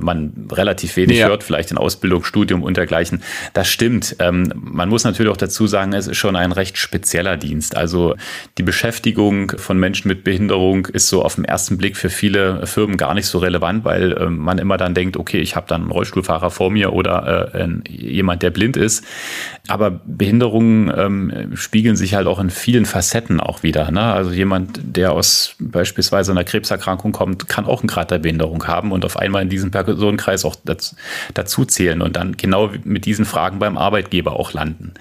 man 0.00 0.48
relativ 0.52 0.96
wenig 0.96 1.18
ja. 1.18 1.28
hört, 1.28 1.42
vielleicht 1.42 1.70
in 1.70 1.78
Ausbildung, 1.78 2.24
Studium 2.24 2.62
und 2.62 2.76
dergleichen. 2.76 3.22
Das 3.54 3.68
stimmt. 3.68 4.16
Ähm, 4.18 4.52
man 4.54 4.88
muss 4.88 5.04
natürlich 5.04 5.32
auch 5.32 5.38
dazu 5.38 5.66
sagen, 5.66 5.92
es 5.92 6.06
ist 6.06 6.18
schon 6.18 6.36
ein 6.36 6.52
recht 6.52 6.76
spezieller 6.76 7.36
Dienst. 7.36 7.76
Also 7.76 8.14
die 8.58 8.62
Beschäftigung 8.62 9.52
von 9.56 9.78
Menschen 9.78 10.08
mit 10.08 10.24
Behinderung 10.24 10.86
ist 10.86 11.08
so 11.08 11.22
auf 11.22 11.36
den 11.36 11.44
ersten 11.44 11.78
Blick 11.78 11.96
für 11.96 12.10
viele 12.10 12.66
Firmen 12.66 12.96
gar 12.96 13.14
nicht 13.14 13.26
so 13.26 13.38
relevant, 13.38 13.84
weil 13.84 14.16
ähm, 14.20 14.38
man 14.38 14.58
immer 14.58 14.76
dann 14.76 14.94
denkt, 14.94 15.16
okay, 15.16 15.38
ich 15.38 15.56
habe 15.56 15.66
dann 15.68 15.82
einen 15.82 15.90
Rollstuhlfahrer 15.90 16.50
vor 16.50 16.70
mir 16.70 16.92
oder 16.92 17.54
äh, 17.84 17.92
jemand, 17.92 18.42
der 18.42 18.50
blind 18.50 18.76
ist. 18.76 19.04
Aber 19.68 19.90
Behinderungen 20.04 20.92
ähm, 20.96 21.52
spiegeln 21.54 21.96
sich 21.96 22.14
halt 22.14 22.26
auch 22.26 22.40
in 22.40 22.50
vielen 22.50 22.86
Facetten 22.86 23.40
auch 23.40 23.62
wieder. 23.62 23.90
Ne? 23.90 24.00
Also 24.00 24.32
jemand, 24.32 24.80
der 24.82 25.12
aus 25.12 25.54
beispielsweise 25.60 26.32
einer 26.32 26.44
Krebserkrankung 26.44 27.12
kommt, 27.12 27.48
kann 27.48 27.66
auch 27.66 27.80
einen 27.80 27.88
Grad 27.88 28.10
der 28.10 28.18
Behinderung 28.18 28.66
haben 28.66 28.90
und 28.90 29.04
auf 29.04 29.16
einmal 29.16 29.42
in 29.42 29.48
diesen 29.48 29.70
Personenkreis 29.70 30.44
auch 30.44 30.56
dazu, 30.64 30.96
dazu 31.34 31.64
zählen 31.64 32.02
und 32.02 32.16
dann 32.16 32.36
genau 32.36 32.70
mit 32.84 33.04
diesen 33.04 33.24
Fragen 33.24 33.58
beim 33.58 33.78
Arbeitgeber 33.78 34.32
auch 34.32 34.52
landen. 34.52 34.94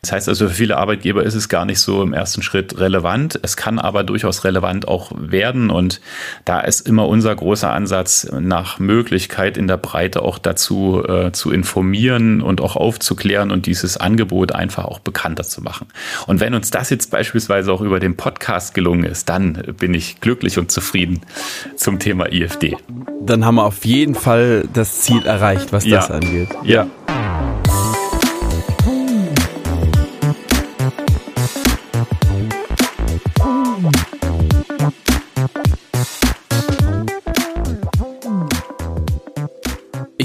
Das 0.00 0.12
heißt 0.12 0.28
also, 0.28 0.48
für 0.48 0.54
viele 0.54 0.76
Arbeitgeber 0.76 1.22
ist 1.22 1.34
es 1.34 1.48
gar 1.48 1.64
nicht 1.64 1.80
so 1.80 2.02
im 2.02 2.14
ersten 2.14 2.42
Schritt 2.42 2.78
relevant. 2.78 3.38
Es 3.42 3.56
kann 3.56 3.78
aber 3.78 4.04
durchaus 4.04 4.44
relevant 4.44 4.88
auch 4.88 5.12
werden 5.14 5.70
und 5.70 6.00
da 6.44 6.60
ist 6.60 6.88
immer 6.88 7.08
unser 7.08 7.34
großer 7.34 7.70
Ansatz 7.70 8.26
nach 8.32 8.78
Möglichkeit 8.78 9.58
in 9.58 9.68
der 9.68 9.76
Breite 9.76 10.22
auch 10.22 10.38
dazu 10.38 11.02
äh, 11.06 11.32
zu 11.32 11.50
informieren 11.50 12.13
und 12.14 12.60
auch 12.60 12.76
aufzuklären 12.76 13.50
und 13.50 13.66
dieses 13.66 13.96
Angebot 13.96 14.14
Angebot 14.14 14.52
einfach 14.52 14.84
auch 14.84 14.98
bekannter 15.00 15.44
zu 15.44 15.62
machen. 15.62 15.88
Und 16.26 16.40
wenn 16.40 16.54
uns 16.54 16.70
das 16.70 16.90
jetzt 16.90 17.10
beispielsweise 17.10 17.72
auch 17.72 17.80
über 17.80 18.00
den 18.00 18.16
Podcast 18.16 18.74
gelungen 18.74 19.04
ist, 19.04 19.28
dann 19.28 19.54
bin 19.78 19.92
ich 19.94 20.20
glücklich 20.20 20.58
und 20.58 20.70
zufrieden 20.70 21.20
zum 21.76 21.98
Thema 21.98 22.32
IFD. 22.32 22.76
Dann 23.20 23.44
haben 23.44 23.56
wir 23.56 23.64
auf 23.64 23.84
jeden 23.84 24.14
Fall 24.14 24.68
das 24.72 25.02
Ziel 25.02 25.26
erreicht, 25.26 25.72
was 25.72 25.84
ja. 25.84 25.96
das 25.96 26.10
angeht. 26.10 26.48
Ja. 26.62 26.86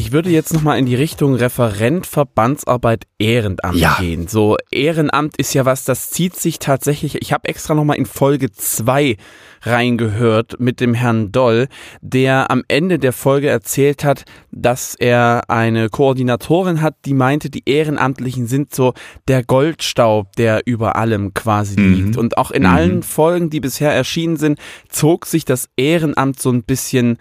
Ich 0.09 0.13
würde 0.13 0.31
jetzt 0.31 0.55
nochmal 0.55 0.79
in 0.79 0.87
die 0.87 0.95
Richtung 0.95 1.35
Referent 1.35 2.07
Verbandsarbeit 2.07 3.05
Ehrenamt 3.19 3.75
ja. 3.75 3.97
gehen. 3.99 4.27
So, 4.27 4.57
Ehrenamt 4.71 5.37
ist 5.37 5.53
ja 5.53 5.65
was, 5.65 5.83
das 5.83 6.09
zieht 6.09 6.35
sich 6.35 6.57
tatsächlich. 6.57 7.21
Ich 7.21 7.31
habe 7.31 7.47
extra 7.47 7.75
nochmal 7.75 7.97
in 7.97 8.07
Folge 8.07 8.51
2 8.51 9.17
reingehört 9.61 10.59
mit 10.59 10.79
dem 10.79 10.95
Herrn 10.95 11.31
Doll, 11.31 11.67
der 12.01 12.49
am 12.49 12.63
Ende 12.67 12.97
der 12.97 13.13
Folge 13.13 13.49
erzählt 13.49 14.03
hat, 14.03 14.23
dass 14.51 14.95
er 14.95 15.43
eine 15.47 15.89
Koordinatorin 15.89 16.81
hat, 16.81 16.95
die 17.05 17.13
meinte, 17.13 17.51
die 17.51 17.69
Ehrenamtlichen 17.69 18.47
sind 18.47 18.73
so 18.73 18.95
der 19.27 19.43
Goldstaub, 19.43 20.35
der 20.37 20.61
über 20.65 20.95
allem 20.95 21.35
quasi 21.35 21.79
mhm. 21.79 21.93
liegt. 21.93 22.17
Und 22.17 22.39
auch 22.39 22.49
in 22.49 22.63
mhm. 22.63 22.69
allen 22.69 23.03
Folgen, 23.03 23.51
die 23.51 23.59
bisher 23.59 23.93
erschienen 23.93 24.37
sind, 24.37 24.57
zog 24.87 25.27
sich 25.27 25.45
das 25.45 25.69
Ehrenamt 25.77 26.39
so 26.39 26.49
ein 26.49 26.63
bisschen 26.63 27.19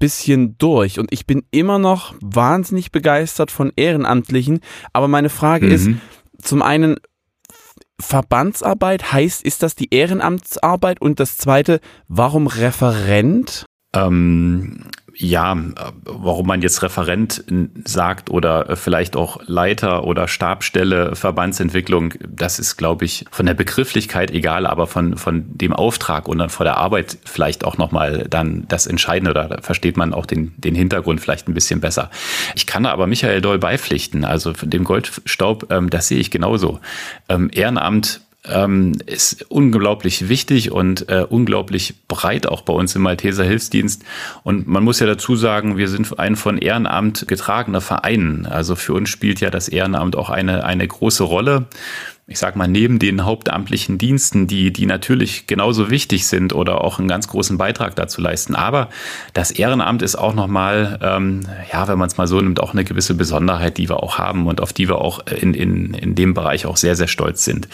bisschen 0.00 0.58
durch 0.58 0.98
und 0.98 1.12
ich 1.12 1.26
bin 1.26 1.44
immer 1.52 1.78
noch 1.78 2.14
wahnsinnig 2.20 2.90
begeistert 2.90 3.52
von 3.52 3.72
Ehrenamtlichen. 3.76 4.60
Aber 4.92 5.06
meine 5.06 5.28
Frage 5.28 5.66
mhm. 5.66 5.72
ist 5.72 5.88
zum 6.42 6.62
einen, 6.62 6.96
Verbandsarbeit 8.00 9.12
heißt, 9.12 9.42
ist 9.42 9.62
das 9.62 9.74
die 9.74 9.94
Ehrenamtsarbeit? 9.94 11.00
Und 11.00 11.20
das 11.20 11.36
zweite, 11.36 11.80
warum 12.08 12.46
Referent? 12.46 13.66
Ähm, 13.94 14.86
ja, 15.22 15.54
warum 16.04 16.46
man 16.46 16.62
jetzt 16.62 16.82
Referent 16.82 17.44
sagt 17.84 18.30
oder 18.30 18.74
vielleicht 18.76 19.16
auch 19.16 19.42
Leiter 19.46 20.04
oder 20.04 20.28
Stabstelle 20.28 21.14
Verbandsentwicklung, 21.14 22.14
das 22.26 22.58
ist, 22.58 22.78
glaube 22.78 23.04
ich, 23.04 23.26
von 23.30 23.44
der 23.44 23.52
Begrifflichkeit 23.52 24.30
egal, 24.30 24.66
aber 24.66 24.86
von, 24.86 25.18
von 25.18 25.44
dem 25.48 25.74
Auftrag 25.74 26.26
und 26.26 26.38
dann 26.38 26.48
von 26.48 26.64
der 26.64 26.78
Arbeit 26.78 27.18
vielleicht 27.26 27.64
auch 27.64 27.76
nochmal 27.76 28.26
dann 28.30 28.64
das 28.68 28.86
Entscheidende 28.86 29.34
da 29.34 29.58
versteht 29.60 29.98
man 29.98 30.14
auch 30.14 30.24
den, 30.24 30.54
den 30.56 30.74
Hintergrund 30.74 31.20
vielleicht 31.20 31.48
ein 31.48 31.54
bisschen 31.54 31.80
besser. 31.80 32.10
Ich 32.54 32.66
kann 32.66 32.86
aber 32.86 33.06
Michael 33.06 33.42
Doll 33.42 33.58
beipflichten, 33.58 34.24
also 34.24 34.54
von 34.54 34.70
dem 34.70 34.84
Goldstaub, 34.84 35.70
ähm, 35.70 35.90
das 35.90 36.08
sehe 36.08 36.18
ich 36.18 36.30
genauso. 36.30 36.80
Ähm, 37.28 37.50
Ehrenamt 37.52 38.22
ähm, 38.44 38.92
ist 39.06 39.46
unglaublich 39.50 40.28
wichtig 40.28 40.70
und 40.70 41.08
äh, 41.08 41.26
unglaublich 41.28 41.94
breit 42.08 42.46
auch 42.46 42.62
bei 42.62 42.72
uns 42.72 42.94
im 42.96 43.02
Malteser 43.02 43.44
Hilfsdienst. 43.44 44.02
Und 44.42 44.66
man 44.66 44.82
muss 44.82 45.00
ja 45.00 45.06
dazu 45.06 45.36
sagen, 45.36 45.76
wir 45.76 45.88
sind 45.88 46.18
ein 46.18 46.36
von 46.36 46.58
Ehrenamt 46.58 47.28
getragener 47.28 47.80
Verein. 47.80 48.46
Also 48.46 48.76
für 48.76 48.94
uns 48.94 49.10
spielt 49.10 49.40
ja 49.40 49.50
das 49.50 49.68
Ehrenamt 49.68 50.16
auch 50.16 50.30
eine, 50.30 50.64
eine 50.64 50.86
große 50.86 51.24
Rolle 51.24 51.66
ich 52.30 52.38
sag 52.38 52.54
mal, 52.54 52.68
neben 52.68 53.00
den 53.00 53.24
hauptamtlichen 53.24 53.98
Diensten, 53.98 54.46
die, 54.46 54.72
die 54.72 54.86
natürlich 54.86 55.48
genauso 55.48 55.90
wichtig 55.90 56.28
sind 56.28 56.52
oder 56.52 56.80
auch 56.80 57.00
einen 57.00 57.08
ganz 57.08 57.26
großen 57.26 57.58
Beitrag 57.58 57.96
dazu 57.96 58.20
leisten. 58.20 58.54
Aber 58.54 58.88
das 59.34 59.50
Ehrenamt 59.50 60.00
ist 60.00 60.14
auch 60.14 60.32
nochmal, 60.32 61.00
ähm, 61.02 61.40
ja, 61.72 61.88
wenn 61.88 61.98
man 61.98 62.06
es 62.06 62.18
mal 62.18 62.28
so 62.28 62.40
nimmt, 62.40 62.60
auch 62.60 62.72
eine 62.72 62.84
gewisse 62.84 63.14
Besonderheit, 63.14 63.78
die 63.78 63.88
wir 63.88 64.00
auch 64.00 64.18
haben 64.18 64.46
und 64.46 64.60
auf 64.60 64.72
die 64.72 64.88
wir 64.88 64.98
auch 64.98 65.26
in, 65.26 65.54
in, 65.54 65.92
in 65.92 66.14
dem 66.14 66.32
Bereich 66.32 66.66
auch 66.66 66.76
sehr, 66.76 66.94
sehr 66.94 67.08
stolz 67.08 67.44
sind. 67.44 67.68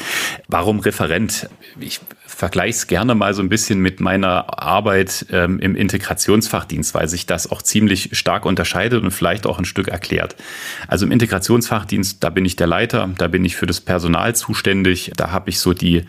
Warum 0.49 0.81
Referent? 0.81 1.51
Ich 1.79 2.01
vergleiche 2.37 2.77
es 2.77 2.87
gerne 2.87 3.15
mal 3.15 3.33
so 3.33 3.41
ein 3.41 3.49
bisschen 3.49 3.81
mit 3.81 3.99
meiner 3.99 4.63
Arbeit 4.63 5.25
ähm, 5.31 5.59
im 5.59 5.75
Integrationsfachdienst, 5.75 6.95
weil 6.95 7.09
sich 7.09 7.25
das 7.25 7.51
auch 7.51 7.63
ziemlich 7.63 8.11
stark 8.13 8.45
unterscheidet 8.45 9.03
und 9.03 9.11
vielleicht 9.11 9.47
auch 9.47 9.59
ein 9.59 9.65
Stück 9.65 9.89
erklärt. 9.89 10.37
Also 10.87 11.07
im 11.07 11.13
Integrationsfachdienst, 11.13 12.23
da 12.23 12.29
bin 12.29 12.45
ich 12.45 12.55
der 12.55 12.67
Leiter, 12.67 13.09
da 13.17 13.29
bin 13.29 13.43
ich 13.47 13.57
für 13.57 13.65
das 13.65 13.81
Personal 13.81 14.37
zuständig, 14.37 15.13
da 15.17 15.31
habe 15.31 15.49
ich 15.49 15.59
so 15.59 15.73
die 15.73 16.05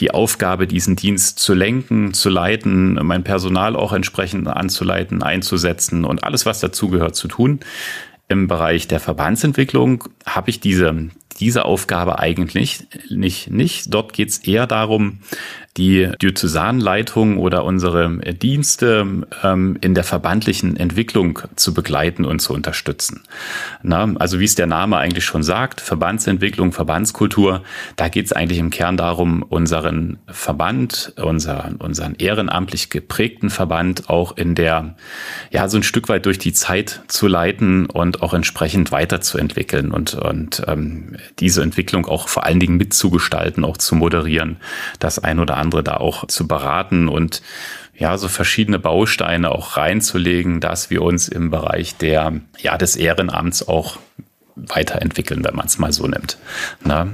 die 0.00 0.12
Aufgabe, 0.12 0.68
diesen 0.68 0.94
Dienst 0.94 1.40
zu 1.40 1.54
lenken, 1.54 2.14
zu 2.14 2.30
leiten, 2.30 2.94
mein 3.02 3.24
Personal 3.24 3.74
auch 3.74 3.92
entsprechend 3.92 4.46
anzuleiten, 4.46 5.24
einzusetzen 5.24 6.04
und 6.04 6.22
alles, 6.22 6.46
was 6.46 6.60
dazugehört, 6.60 7.16
zu 7.16 7.26
tun. 7.26 7.58
Im 8.28 8.46
Bereich 8.46 8.86
der 8.86 9.00
Verbandsentwicklung 9.00 10.04
habe 10.24 10.50
ich 10.50 10.60
diese, 10.60 11.08
diese 11.40 11.64
Aufgabe 11.64 12.18
eigentlich 12.18 12.86
nicht. 13.10 13.50
nicht. 13.50 13.94
Dort 13.94 14.12
geht 14.12 14.28
es 14.28 14.38
eher 14.38 14.66
darum, 14.66 15.20
die 15.78 16.10
Diözesanleitung 16.20 17.38
oder 17.38 17.64
unsere 17.64 18.18
Dienste 18.34 19.06
ähm, 19.44 19.78
in 19.80 19.94
der 19.94 20.04
verbandlichen 20.04 20.76
Entwicklung 20.76 21.38
zu 21.54 21.72
begleiten 21.72 22.24
und 22.24 22.40
zu 22.40 22.52
unterstützen. 22.52 23.22
Na, 23.82 24.12
also 24.18 24.40
wie 24.40 24.44
es 24.44 24.56
der 24.56 24.66
Name 24.66 24.96
eigentlich 24.98 25.24
schon 25.24 25.44
sagt, 25.44 25.80
Verbandsentwicklung, 25.80 26.72
Verbandskultur, 26.72 27.62
da 27.96 28.08
geht 28.08 28.26
es 28.26 28.32
eigentlich 28.32 28.58
im 28.58 28.70
Kern 28.70 28.96
darum, 28.96 29.42
unseren 29.42 30.18
Verband, 30.26 31.12
unser, 31.16 31.70
unseren 31.78 32.16
ehrenamtlich 32.16 32.90
geprägten 32.90 33.48
Verband 33.48 34.10
auch 34.10 34.36
in 34.36 34.56
der, 34.56 34.96
ja, 35.50 35.68
so 35.68 35.76
ein 35.76 35.84
Stück 35.84 36.08
weit 36.08 36.26
durch 36.26 36.38
die 36.38 36.52
Zeit 36.52 37.02
zu 37.06 37.28
leiten 37.28 37.86
und 37.86 38.22
auch 38.22 38.34
entsprechend 38.34 38.90
weiterzuentwickeln 38.90 39.92
und, 39.92 40.14
und 40.14 40.64
ähm, 40.66 41.16
diese 41.38 41.62
Entwicklung 41.62 42.06
auch 42.06 42.26
vor 42.26 42.44
allen 42.44 42.58
Dingen 42.58 42.76
mitzugestalten, 42.76 43.64
auch 43.64 43.76
zu 43.76 43.94
moderieren, 43.94 44.56
das 44.98 45.20
ein 45.20 45.38
oder 45.38 45.56
andere 45.56 45.67
andere 45.68 45.82
da 45.82 45.98
auch 45.98 46.26
zu 46.26 46.48
beraten 46.48 47.08
und 47.08 47.42
ja, 47.94 48.16
so 48.16 48.28
verschiedene 48.28 48.78
Bausteine 48.78 49.50
auch 49.50 49.76
reinzulegen, 49.76 50.60
dass 50.60 50.88
wir 50.88 51.02
uns 51.02 51.28
im 51.28 51.50
Bereich 51.50 51.96
der, 51.96 52.40
ja, 52.58 52.78
des 52.78 52.96
Ehrenamts 52.96 53.66
auch 53.66 53.98
weiterentwickeln, 54.56 55.44
wenn 55.44 55.54
man 55.54 55.66
es 55.66 55.78
mal 55.78 55.92
so 55.92 56.06
nimmt. 56.06 56.38
Na? 56.84 57.08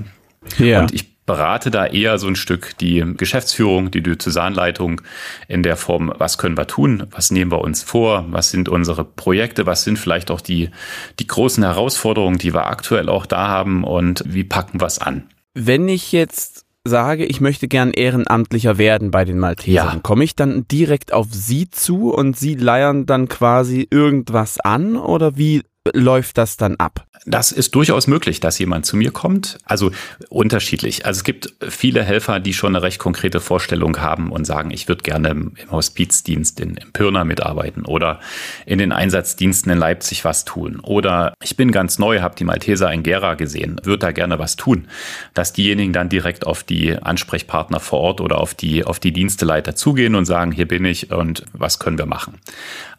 Ja. 0.58 0.80
Und 0.80 0.92
ich 0.92 1.14
berate 1.24 1.70
da 1.70 1.86
eher 1.86 2.18
so 2.18 2.28
ein 2.28 2.36
Stück 2.36 2.76
die 2.78 3.02
Geschäftsführung, 3.16 3.90
die 3.90 4.02
Diözesanleitung 4.02 5.00
in 5.48 5.62
der 5.62 5.76
Form, 5.76 6.12
was 6.18 6.36
können 6.36 6.58
wir 6.58 6.66
tun, 6.66 7.06
was 7.10 7.30
nehmen 7.30 7.50
wir 7.50 7.62
uns 7.62 7.82
vor, 7.82 8.26
was 8.28 8.50
sind 8.50 8.68
unsere 8.68 9.04
Projekte, 9.04 9.64
was 9.64 9.84
sind 9.84 9.98
vielleicht 9.98 10.30
auch 10.30 10.42
die, 10.42 10.70
die 11.18 11.26
großen 11.26 11.64
Herausforderungen, 11.64 12.36
die 12.36 12.52
wir 12.52 12.66
aktuell 12.66 13.08
auch 13.08 13.24
da 13.24 13.48
haben 13.48 13.84
und 13.84 14.22
wie 14.26 14.44
packen 14.44 14.80
wir 14.80 14.86
es 14.86 14.98
an. 14.98 15.24
Wenn 15.54 15.88
ich 15.88 16.12
jetzt 16.12 16.63
sage, 16.86 17.24
ich 17.24 17.40
möchte 17.40 17.66
gern 17.66 17.92
ehrenamtlicher 17.92 18.78
werden 18.78 19.10
bei 19.10 19.24
den 19.24 19.38
Maltesern, 19.38 19.94
ja. 19.96 20.00
komme 20.02 20.24
ich 20.24 20.36
dann 20.36 20.68
direkt 20.68 21.12
auf 21.12 21.28
Sie 21.30 21.70
zu 21.70 22.12
und 22.12 22.36
Sie 22.36 22.54
leiern 22.54 23.06
dann 23.06 23.28
quasi 23.28 23.86
irgendwas 23.90 24.60
an 24.60 24.96
oder 24.96 25.36
wie 25.36 25.62
läuft 25.92 26.38
das 26.38 26.56
dann 26.56 26.76
ab? 26.76 27.06
Das 27.26 27.52
ist 27.52 27.74
durchaus 27.74 28.06
möglich, 28.06 28.40
dass 28.40 28.58
jemand 28.58 28.84
zu 28.84 28.96
mir 28.96 29.10
kommt. 29.10 29.58
Also 29.64 29.92
unterschiedlich. 30.28 31.06
Also 31.06 31.18
es 31.18 31.24
gibt 31.24 31.54
viele 31.60 32.02
Helfer, 32.02 32.38
die 32.38 32.52
schon 32.52 32.74
eine 32.74 32.82
recht 32.82 32.98
konkrete 32.98 33.40
Vorstellung 33.40 33.98
haben 33.98 34.30
und 34.30 34.44
sagen, 34.44 34.70
ich 34.70 34.88
würde 34.88 35.02
gerne 35.02 35.30
im 35.30 35.54
Hospizdienst 35.70 36.60
in, 36.60 36.76
in 36.76 36.92
Pirna 36.92 37.24
mitarbeiten 37.24 37.86
oder 37.86 38.20
in 38.66 38.78
den 38.78 38.92
Einsatzdiensten 38.92 39.72
in 39.72 39.78
Leipzig 39.78 40.24
was 40.24 40.44
tun. 40.44 40.80
Oder 40.80 41.34
ich 41.42 41.56
bin 41.56 41.72
ganz 41.72 41.98
neu, 41.98 42.20
habe 42.20 42.34
die 42.34 42.44
Malteser 42.44 42.92
in 42.92 43.02
Gera 43.02 43.34
gesehen, 43.34 43.80
würde 43.82 44.00
da 44.00 44.12
gerne 44.12 44.38
was 44.38 44.56
tun. 44.56 44.88
Dass 45.32 45.54
diejenigen 45.54 45.94
dann 45.94 46.10
direkt 46.10 46.46
auf 46.46 46.62
die 46.62 46.96
Ansprechpartner 46.96 47.80
vor 47.80 48.00
Ort 48.00 48.20
oder 48.20 48.38
auf 48.38 48.54
die, 48.54 48.84
auf 48.84 49.00
die 49.00 49.12
Diensteleiter 49.12 49.74
zugehen 49.74 50.14
und 50.14 50.26
sagen, 50.26 50.52
hier 50.52 50.68
bin 50.68 50.84
ich 50.84 51.10
und 51.10 51.44
was 51.52 51.78
können 51.78 51.96
wir 51.96 52.06
machen. 52.06 52.38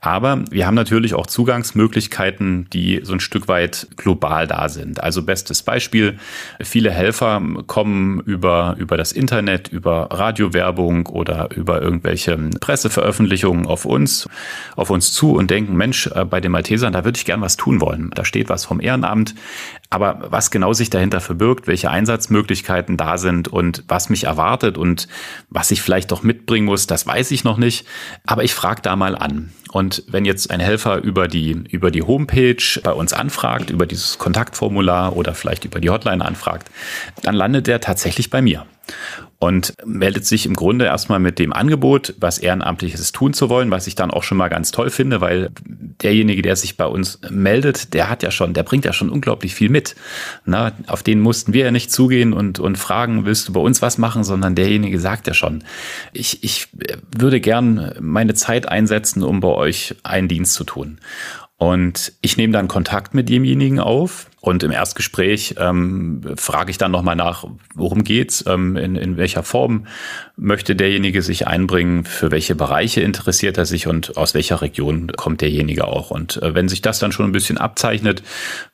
Aber 0.02 0.44
wir 0.50 0.66
haben 0.66 0.76
natürlich 0.76 1.14
auch 1.14 1.28
Zugangsmöglichkeiten, 1.28 2.68
die 2.76 3.00
so 3.04 3.14
ein 3.14 3.22
Stück 3.22 3.48
weit 3.48 3.88
global 3.96 4.48
da 4.48 4.68
sind. 4.68 5.02
Also 5.02 5.24
bestes 5.24 5.64
Beispiel, 5.64 6.20
viele 6.62 6.92
Helfer 6.92 7.42
kommen 7.68 8.20
über, 8.20 8.76
über 8.78 8.98
das 8.98 9.14
Internet, 9.14 9.70
über 9.70 10.10
Radiowerbung 10.12 11.08
oder 11.08 11.50
über 11.56 11.82
irgendwelche 11.82 12.38
Presseveröffentlichungen 12.60 13.66
auf 13.66 13.86
uns, 13.86 14.28
auf 14.76 14.90
uns 14.90 15.14
zu 15.14 15.36
und 15.36 15.50
denken, 15.50 15.78
Mensch, 15.78 16.08
äh, 16.08 16.26
bei 16.26 16.42
den 16.42 16.52
Maltesern, 16.52 16.92
da 16.92 17.06
würde 17.06 17.18
ich 17.18 17.26
gern 17.26 17.40
was 17.40 17.56
tun 17.56 17.80
wollen. 17.80 18.12
Da 18.14 18.26
steht 18.26 18.50
was 18.50 18.66
vom 18.66 18.82
Ehrenamt. 18.82 19.36
Aber 19.90 20.28
was 20.30 20.52
genau 20.52 20.74
sich 20.74 20.90
dahinter 20.90 21.22
verbirgt, 21.22 21.68
welche 21.68 21.90
Einsatzmöglichkeiten 21.90 22.98
da 22.98 23.18
sind 23.18 23.48
und 23.48 23.86
was 23.88 24.10
mich 24.10 24.26
erwartet 24.26 24.78
und 24.78 25.08
was 25.50 25.72
ich 25.72 25.82
vielleicht 25.82 26.12
doch 26.12 26.24
mitbringen 26.24 26.66
muss, 26.66 26.88
das 26.88 27.08
weiß 27.08 27.32
ich 27.32 27.46
noch 27.46 27.58
nicht. 27.58 27.88
Aber 28.26 28.44
ich 28.44 28.54
frage 28.54 28.82
da 28.82 28.98
mal 28.98 29.16
an. 29.16 29.54
Und 29.76 30.04
wenn 30.08 30.24
jetzt 30.24 30.52
ein 30.52 30.62
Helfer 30.62 31.04
über 31.04 31.28
die, 31.28 31.52
über 31.70 31.92
die 31.92 32.02
Homepage 32.02 32.80
bei 32.82 32.94
uns 32.94 33.12
anfragt, 33.12 33.70
über 33.70 33.86
dieses 33.86 34.18
Kontaktformular 34.18 35.18
oder 35.18 35.36
vielleicht 35.36 35.66
über 35.66 35.82
die 35.82 35.90
Hotline 35.90 36.24
anfragt, 36.24 36.72
dann 37.24 37.36
landet 37.36 37.68
er 37.68 37.82
tatsächlich 37.82 38.30
bei 38.30 38.42
mir 38.42 38.66
und 39.46 39.76
meldet 39.86 40.26
sich 40.26 40.48
im 40.48 40.56
Grunde 40.56 40.86
erstmal 40.86 41.20
mit 41.20 41.38
dem 41.38 41.54
Angebot, 41.54 42.16
was 42.18 42.40
Ehrenamtliches 42.40 43.12
tun 43.12 43.32
zu 43.36 43.48
wollen, 43.48 43.70
was 43.70 43.86
ich 43.86 43.94
dann 43.94 44.10
auch 44.10 44.24
schon 44.24 44.40
mal 44.40 44.48
ganz 44.48 44.72
toll 44.72 44.90
finde, 44.90 45.22
weil 45.22 45.52
derjenige, 46.02 46.42
der 46.42 46.56
sich 46.56 46.78
bei 46.78 46.88
uns 46.88 47.20
meldet, 47.30 47.94
der 47.94 48.10
hat 48.10 48.24
ja 48.24 48.32
schon, 48.32 48.56
der 48.56 48.64
bringt 48.64 48.86
ja 48.86 48.92
schon 48.94 49.12
unglaublich 49.12 49.54
viel 49.54 49.70
mit. 49.70 49.96
Na, 50.46 50.72
auf 50.88 51.04
den 51.04 51.20
mussten 51.20 51.54
wir 51.54 51.66
ja 51.66 51.72
nicht 51.72 51.92
zugehen 51.92 52.34
und, 52.34 52.58
und 52.58 52.80
fragen, 52.80 53.26
willst 53.26 53.48
du 53.48 53.54
bei 53.54 53.60
uns 53.60 53.84
was 53.84 54.00
machen, 54.00 54.24
sondern 54.24 54.56
derjenige 54.56 55.00
sagt 55.00 55.28
ja 55.28 55.36
schon, 55.36 55.64
ich, 56.12 56.44
ich 56.44 56.70
würde 57.16 57.40
gern 57.40 57.94
meine 58.00 58.34
Zeit 58.34 58.68
einsetzen, 58.68 59.22
um 59.22 59.42
bei 59.42 59.50
euch 59.50 59.94
einen 60.02 60.28
Dienst 60.28 60.54
zu 60.54 60.64
tun. 60.64 60.98
Und 61.58 62.14
ich 62.22 62.36
nehme 62.36 62.52
dann 62.52 62.68
Kontakt 62.68 63.14
mit 63.14 63.30
demjenigen 63.30 63.80
auf 63.80 64.26
und 64.46 64.62
im 64.62 64.70
Erstgespräch 64.70 65.56
ähm, 65.58 66.22
frage 66.36 66.70
ich 66.70 66.78
dann 66.78 66.92
nochmal 66.92 67.16
nach, 67.16 67.46
worum 67.74 68.04
geht's, 68.04 68.44
ähm, 68.48 68.78
in, 68.78 68.96
in 68.96 69.18
welcher 69.18 69.42
Form 69.42 69.88
möchte 70.38 70.76
derjenige 70.76 71.24
sich 71.24 71.48
einbringen, 71.48 72.06
für 72.06 72.30
welche 72.30 72.54
Bereiche 72.54 73.02
interessiert 73.02 73.58
er 73.58 73.66
sich 73.66 73.88
und 73.88 74.18
aus 74.18 74.36
welcher 74.36 74.62
Region 74.62 75.12
kommt 75.18 75.42
derjenige 75.42 75.88
auch. 75.88 76.12
Und 76.12 76.44
äh, 76.44 76.54
wenn 76.54 76.70
sich 76.70 76.84
das 76.84 77.00
dann 77.00 77.12
schon 77.12 77.26
ein 77.26 77.32
bisschen 77.32 77.58
abzeichnet, 77.58 78.22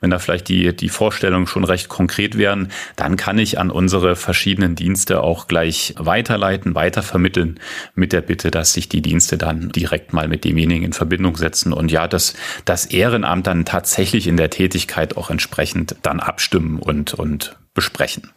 wenn 0.01 0.09
da 0.09 0.19
vielleicht 0.19 0.49
die, 0.49 0.75
die 0.75 0.89
Vorstellungen 0.89 1.47
schon 1.47 1.63
recht 1.63 1.87
konkret 1.87 2.37
wären, 2.37 2.67
dann 2.97 3.15
kann 3.15 3.37
ich 3.37 3.57
an 3.57 3.71
unsere 3.71 4.17
verschiedenen 4.17 4.75
Dienste 4.75 5.21
auch 5.21 5.47
gleich 5.47 5.95
weiterleiten, 5.97 6.75
weitervermitteln 6.75 7.61
mit 7.95 8.11
der 8.11 8.21
Bitte, 8.21 8.51
dass 8.51 8.73
sich 8.73 8.89
die 8.89 9.01
Dienste 9.01 9.37
dann 9.37 9.69
direkt 9.69 10.11
mal 10.11 10.27
mit 10.27 10.43
demjenigen 10.43 10.83
in 10.83 10.93
Verbindung 10.93 11.37
setzen 11.37 11.71
und 11.71 11.93
ja, 11.93 12.09
dass 12.09 12.33
das 12.65 12.87
Ehrenamt 12.87 13.47
dann 13.47 13.63
tatsächlich 13.63 14.27
in 14.27 14.35
der 14.35 14.49
Tätigkeit 14.49 15.15
auch 15.15 15.29
entsprechend 15.29 15.60
dann 16.03 16.19
abstimmen 16.19 16.79
und, 16.79 17.13
und 17.13 17.57
besprechen. 17.73 18.31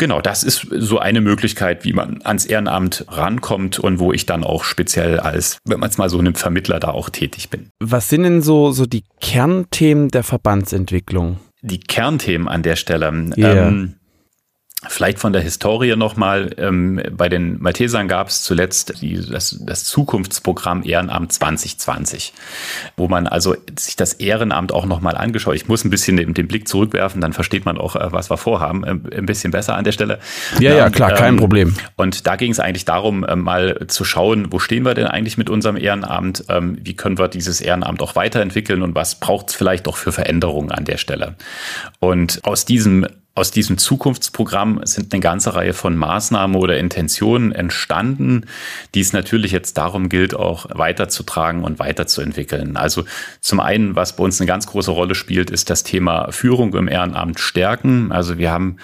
Genau, 0.00 0.22
das 0.22 0.44
ist 0.44 0.66
so 0.70 0.98
eine 0.98 1.20
Möglichkeit, 1.20 1.84
wie 1.84 1.92
man 1.92 2.22
ans 2.24 2.46
Ehrenamt 2.46 3.04
rankommt 3.08 3.78
und 3.78 3.98
wo 3.98 4.14
ich 4.14 4.24
dann 4.24 4.44
auch 4.44 4.64
speziell 4.64 5.20
als, 5.20 5.58
wenn 5.66 5.78
man 5.78 5.90
es 5.90 5.98
mal 5.98 6.08
so 6.08 6.22
nimmt, 6.22 6.38
Vermittler 6.38 6.80
da 6.80 6.88
auch 6.88 7.10
tätig 7.10 7.50
bin. 7.50 7.68
Was 7.80 8.08
sind 8.08 8.22
denn 8.22 8.40
so, 8.40 8.72
so 8.72 8.86
die 8.86 9.04
Kernthemen 9.20 10.08
der 10.08 10.22
Verbandsentwicklung? 10.22 11.38
Die 11.60 11.80
Kernthemen 11.80 12.48
an 12.48 12.62
der 12.62 12.76
Stelle. 12.76 13.12
Yeah. 13.36 13.68
Ähm, 13.68 13.96
Vielleicht 14.88 15.18
von 15.18 15.34
der 15.34 15.42
Historie 15.42 15.94
nochmal. 15.94 16.54
Ähm, 16.56 17.02
bei 17.12 17.28
den 17.28 17.60
Maltesern 17.60 18.08
gab 18.08 18.28
es 18.28 18.42
zuletzt 18.42 19.02
die, 19.02 19.20
das, 19.30 19.58
das 19.60 19.84
Zukunftsprogramm 19.84 20.84
Ehrenamt 20.84 21.34
2020, 21.34 22.32
wo 22.96 23.06
man 23.06 23.26
also 23.26 23.54
sich 23.78 23.96
das 23.96 24.14
Ehrenamt 24.14 24.72
auch 24.72 24.86
nochmal 24.86 25.18
angeschaut. 25.18 25.54
Ich 25.54 25.68
muss 25.68 25.84
ein 25.84 25.90
bisschen 25.90 26.16
den, 26.16 26.32
den, 26.32 26.48
Blick 26.48 26.66
zurückwerfen, 26.66 27.20
dann 27.20 27.34
versteht 27.34 27.66
man 27.66 27.76
auch, 27.76 27.94
äh, 27.94 28.10
was 28.10 28.30
wir 28.30 28.38
vorhaben, 28.38 28.84
äh, 28.84 29.18
ein 29.18 29.26
bisschen 29.26 29.50
besser 29.50 29.76
an 29.76 29.84
der 29.84 29.92
Stelle. 29.92 30.18
Ja, 30.60 30.74
ja, 30.74 30.88
klar, 30.88 31.12
kein 31.12 31.34
ähm, 31.34 31.40
Problem. 31.40 31.74
Und 31.96 32.26
da 32.26 32.36
ging 32.36 32.50
es 32.50 32.58
eigentlich 32.58 32.86
darum, 32.86 33.22
äh, 33.24 33.36
mal 33.36 33.86
zu 33.88 34.06
schauen, 34.06 34.50
wo 34.50 34.58
stehen 34.58 34.86
wir 34.86 34.94
denn 34.94 35.06
eigentlich 35.06 35.36
mit 35.36 35.50
unserem 35.50 35.76
Ehrenamt? 35.76 36.44
Ähm, 36.48 36.78
wie 36.80 36.96
können 36.96 37.18
wir 37.18 37.28
dieses 37.28 37.60
Ehrenamt 37.60 38.00
auch 38.00 38.16
weiterentwickeln 38.16 38.80
und 38.80 38.94
was 38.94 39.20
braucht 39.20 39.50
es 39.50 39.54
vielleicht 39.54 39.88
auch 39.88 39.98
für 39.98 40.10
Veränderungen 40.10 40.72
an 40.72 40.86
der 40.86 40.96
Stelle? 40.96 41.34
Und 41.98 42.40
aus 42.44 42.64
diesem 42.64 43.06
aus 43.34 43.50
diesem 43.50 43.78
Zukunftsprogramm 43.78 44.80
sind 44.84 45.12
eine 45.12 45.20
ganze 45.20 45.54
Reihe 45.54 45.72
von 45.72 45.96
Maßnahmen 45.96 46.56
oder 46.56 46.78
Intentionen 46.78 47.52
entstanden, 47.52 48.46
die 48.94 49.00
es 49.00 49.12
natürlich 49.12 49.52
jetzt 49.52 49.78
darum 49.78 50.08
gilt, 50.08 50.34
auch 50.34 50.66
weiterzutragen 50.70 51.62
und 51.62 51.78
weiterzuentwickeln. 51.78 52.76
Also 52.76 53.04
zum 53.40 53.60
einen, 53.60 53.94
was 53.94 54.16
bei 54.16 54.24
uns 54.24 54.40
eine 54.40 54.48
ganz 54.48 54.66
große 54.66 54.90
Rolle 54.90 55.14
spielt, 55.14 55.50
ist 55.50 55.70
das 55.70 55.84
Thema 55.84 56.32
Führung 56.32 56.74
im 56.74 56.88
Ehrenamt 56.88 57.38
stärken. 57.38 58.10
Also 58.12 58.36
wir 58.36 58.50
haben 58.50 58.76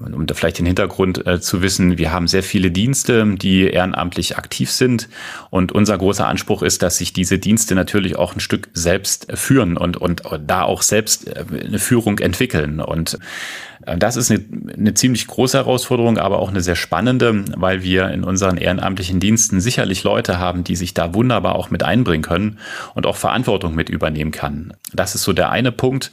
um 0.00 0.26
da 0.26 0.34
vielleicht 0.34 0.58
den 0.58 0.66
Hintergrund 0.66 1.26
äh, 1.26 1.40
zu 1.40 1.62
wissen, 1.62 1.98
wir 1.98 2.12
haben 2.12 2.26
sehr 2.26 2.42
viele 2.42 2.70
Dienste, 2.70 3.34
die 3.36 3.64
ehrenamtlich 3.64 4.38
aktiv 4.38 4.70
sind. 4.70 5.08
Und 5.50 5.72
unser 5.72 5.98
großer 5.98 6.26
Anspruch 6.26 6.62
ist, 6.62 6.82
dass 6.82 6.98
sich 6.98 7.12
diese 7.12 7.38
Dienste 7.38 7.74
natürlich 7.74 8.16
auch 8.16 8.34
ein 8.34 8.40
Stück 8.40 8.70
selbst 8.72 9.26
führen 9.34 9.76
und, 9.76 9.96
und 9.96 10.22
da 10.46 10.62
auch 10.62 10.82
selbst 10.82 11.28
äh, 11.28 11.44
eine 11.66 11.78
Führung 11.78 12.18
entwickeln. 12.18 12.80
Und 12.80 13.18
das 13.96 14.16
ist 14.16 14.30
eine, 14.30 14.44
eine 14.76 14.94
ziemlich 14.94 15.26
große 15.26 15.58
Herausforderung, 15.58 16.18
aber 16.18 16.38
auch 16.38 16.50
eine 16.50 16.60
sehr 16.60 16.76
spannende, 16.76 17.44
weil 17.56 17.82
wir 17.82 18.08
in 18.10 18.24
unseren 18.24 18.56
ehrenamtlichen 18.56 19.20
Diensten 19.20 19.60
sicherlich 19.60 20.02
Leute 20.04 20.38
haben, 20.38 20.64
die 20.64 20.76
sich 20.76 20.94
da 20.94 21.14
wunderbar 21.14 21.54
auch 21.56 21.70
mit 21.70 21.82
einbringen 21.82 22.22
können 22.22 22.58
und 22.94 23.06
auch 23.06 23.16
Verantwortung 23.16 23.74
mit 23.74 23.88
übernehmen 23.88 24.30
kann. 24.30 24.74
Das 24.92 25.14
ist 25.14 25.22
so 25.22 25.32
der 25.32 25.50
eine 25.50 25.72
Punkt. 25.72 26.12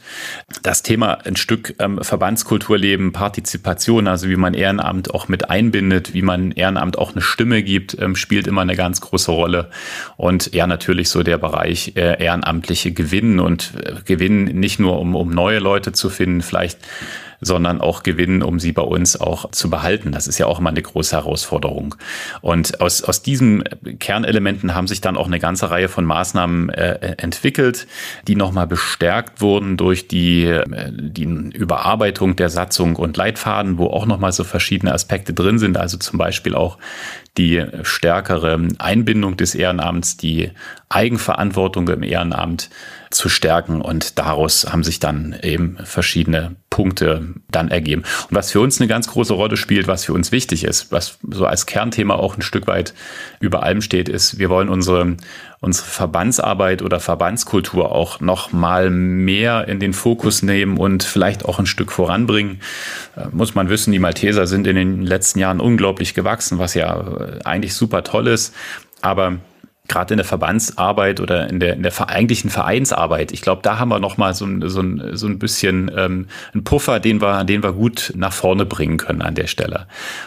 Das 0.62 0.82
Thema 0.82 1.18
ein 1.24 1.36
Stück 1.36 1.74
ähm, 1.78 2.02
Verbandskulturleben, 2.02 3.12
Partizipation, 3.12 4.08
also 4.08 4.28
wie 4.28 4.36
man 4.36 4.54
Ehrenamt 4.54 5.12
auch 5.12 5.28
mit 5.28 5.50
einbindet, 5.50 6.14
wie 6.14 6.22
man 6.22 6.52
Ehrenamt 6.52 6.98
auch 6.98 7.12
eine 7.12 7.22
Stimme 7.22 7.62
gibt, 7.62 7.96
ähm, 8.00 8.16
spielt 8.16 8.46
immer 8.46 8.62
eine 8.62 8.76
ganz 8.76 9.00
große 9.00 9.30
Rolle. 9.30 9.70
Und 10.16 10.54
ja, 10.54 10.66
natürlich 10.66 11.10
so 11.10 11.22
der 11.22 11.38
Bereich 11.38 11.92
äh, 11.96 12.22
ehrenamtliche 12.22 12.92
Gewinnen 12.92 13.38
und 13.38 13.72
äh, 13.84 13.94
Gewinnen 14.04 14.44
nicht 14.44 14.80
nur 14.80 14.98
um, 14.98 15.14
um 15.14 15.30
neue 15.30 15.58
Leute 15.58 15.92
zu 15.92 16.08
finden, 16.08 16.42
vielleicht 16.42 16.78
sondern 17.40 17.80
auch 17.80 18.02
gewinnen, 18.02 18.42
um 18.42 18.60
sie 18.60 18.72
bei 18.72 18.82
uns 18.82 19.18
auch 19.18 19.50
zu 19.50 19.70
behalten. 19.70 20.12
Das 20.12 20.26
ist 20.26 20.38
ja 20.38 20.46
auch 20.46 20.58
immer 20.58 20.70
eine 20.70 20.82
große 20.82 21.16
Herausforderung. 21.16 21.94
Und 22.40 22.80
aus, 22.80 23.02
aus 23.02 23.22
diesen 23.22 23.64
Kernelementen 23.98 24.74
haben 24.74 24.86
sich 24.86 25.00
dann 25.00 25.16
auch 25.16 25.26
eine 25.26 25.38
ganze 25.38 25.70
Reihe 25.70 25.88
von 25.88 26.04
Maßnahmen 26.04 26.68
äh, 26.68 27.14
entwickelt, 27.18 27.86
die 28.26 28.36
nochmal 28.36 28.66
bestärkt 28.66 29.40
wurden 29.40 29.76
durch 29.76 30.08
die, 30.08 30.44
äh, 30.44 30.64
die 30.92 31.24
Überarbeitung 31.24 32.36
der 32.36 32.50
Satzung 32.50 32.96
und 32.96 33.16
Leitfaden, 33.16 33.78
wo 33.78 33.86
auch 33.86 34.06
nochmal 34.06 34.32
so 34.32 34.44
verschiedene 34.44 34.92
Aspekte 34.92 35.32
drin 35.32 35.58
sind. 35.58 35.76
Also 35.76 35.96
zum 35.96 36.18
Beispiel 36.18 36.54
auch 36.54 36.78
die 37.38 37.64
stärkere 37.82 38.68
Einbindung 38.78 39.36
des 39.36 39.54
Ehrenamts, 39.54 40.16
die 40.16 40.50
Eigenverantwortung 40.88 41.88
im 41.88 42.02
Ehrenamt, 42.02 42.70
zu 43.10 43.28
stärken. 43.28 43.80
Und 43.80 44.18
daraus 44.18 44.66
haben 44.70 44.84
sich 44.84 45.00
dann 45.00 45.36
eben 45.42 45.76
verschiedene 45.84 46.56
Punkte 46.70 47.34
dann 47.50 47.68
ergeben. 47.68 48.02
Und 48.30 48.36
was 48.36 48.52
für 48.52 48.60
uns 48.60 48.80
eine 48.80 48.86
ganz 48.86 49.08
große 49.08 49.34
Rolle 49.34 49.56
spielt, 49.56 49.88
was 49.88 50.04
für 50.04 50.12
uns 50.12 50.30
wichtig 50.30 50.64
ist, 50.64 50.92
was 50.92 51.18
so 51.28 51.44
als 51.44 51.66
Kernthema 51.66 52.14
auch 52.14 52.36
ein 52.36 52.42
Stück 52.42 52.68
weit 52.68 52.94
über 53.40 53.64
allem 53.64 53.82
steht, 53.82 54.08
ist, 54.08 54.38
wir 54.38 54.48
wollen 54.48 54.68
unsere, 54.68 55.16
unsere 55.60 55.86
Verbandsarbeit 55.88 56.82
oder 56.82 57.00
Verbandskultur 57.00 57.90
auch 57.90 58.20
noch 58.20 58.52
mal 58.52 58.90
mehr 58.90 59.66
in 59.66 59.80
den 59.80 59.92
Fokus 59.92 60.42
nehmen 60.42 60.78
und 60.78 61.02
vielleicht 61.02 61.44
auch 61.44 61.58
ein 61.58 61.66
Stück 61.66 61.90
voranbringen. 61.90 62.60
Äh, 63.16 63.26
muss 63.32 63.56
man 63.56 63.68
wissen, 63.68 63.90
die 63.90 63.98
Malteser 63.98 64.46
sind 64.46 64.68
in 64.68 64.76
den 64.76 65.02
letzten 65.02 65.40
Jahren 65.40 65.58
unglaublich 65.58 66.14
gewachsen, 66.14 66.58
was 66.58 66.74
ja 66.74 67.00
äh, 67.00 67.40
eigentlich 67.44 67.74
super 67.74 68.04
toll 68.04 68.28
ist. 68.28 68.54
Aber 69.02 69.38
gerade 69.90 70.14
in 70.14 70.18
der 70.18 70.24
Verbandsarbeit 70.24 71.20
oder 71.20 71.50
in 71.50 71.60
der, 71.60 71.74
in 71.74 71.82
der 71.82 71.92
eigentlichen 72.08 72.48
Vereinsarbeit, 72.48 73.32
ich 73.32 73.42
glaube, 73.42 73.62
da 73.62 73.78
haben 73.78 73.90
wir 73.90 73.98
nochmal 73.98 74.34
so 74.34 74.46
ein, 74.46 74.62
so 74.68 74.80
ein, 74.80 75.16
so 75.16 75.26
ein 75.26 75.38
bisschen 75.38 75.90
ähm, 75.94 76.28
einen 76.54 76.64
Puffer, 76.64 77.00
den 77.00 77.20
wir, 77.20 77.44
den 77.44 77.62
wir 77.62 77.72
gut 77.72 78.12
nach 78.16 78.32
vorne 78.32 78.64
bringen 78.64 78.96
können 78.96 79.20
an 79.20 79.34
der 79.34 79.48
Stelle. 79.48 79.86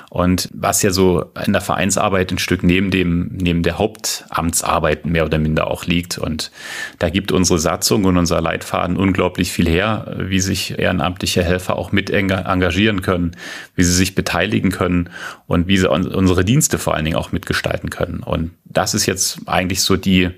Und 0.10 0.50
was 0.54 0.84
ja 0.84 0.92
so 0.92 1.32
in 1.46 1.54
der 1.54 1.62
Vereinsarbeit 1.62 2.32
ein 2.32 2.38
Stück 2.38 2.62
neben 2.62 2.92
dem, 2.92 3.30
neben 3.32 3.64
der 3.64 3.78
Hauptamtsarbeit 3.78 5.06
mehr 5.06 5.26
oder 5.26 5.40
minder 5.40 5.68
auch 5.72 5.86
liegt. 5.86 6.18
Und 6.18 6.52
da 7.00 7.10
gibt 7.10 7.32
unsere 7.32 7.58
Satzung 7.58 8.04
und 8.04 8.18
unser 8.18 8.42
Leitfaden 8.42 8.98
unglaublich 8.98 9.52
viel 9.52 9.68
her, 9.68 10.16
wie 10.20 10.42
sich 10.42 10.78
ehrenamtliche 10.78 11.44
Helfer 11.44 11.78
auch 11.78 11.92
mit 11.92 12.10
engagieren 12.10 13.02
können, 13.02 13.32
wie 13.76 13.84
sie 13.84 13.94
sich 13.94 14.14
beteiligen 14.14 14.72
können 14.72 15.10
und 15.48 15.68
wie 15.68 15.78
sie 15.78 15.90
unsere 15.90 16.44
Dienste 16.44 16.78
vor 16.78 16.96
allen 16.96 17.06
Dingen 17.06 17.18
auch 17.18 17.32
mitgestalten 17.32 17.90
können. 17.90 18.20
Und 18.20 18.52
das 18.74 18.94
ist 18.94 19.06
jetzt 19.06 19.40
eigentlich 19.46 19.82
so 19.82 19.96
die, 19.98 20.30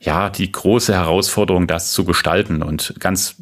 ja, 0.00 0.30
die 0.30 0.50
große 0.50 0.94
Herausforderung, 0.94 1.66
das 1.66 1.92
zu 1.92 2.04
gestalten. 2.04 2.62
Und 2.62 2.94
ganz 2.98 3.36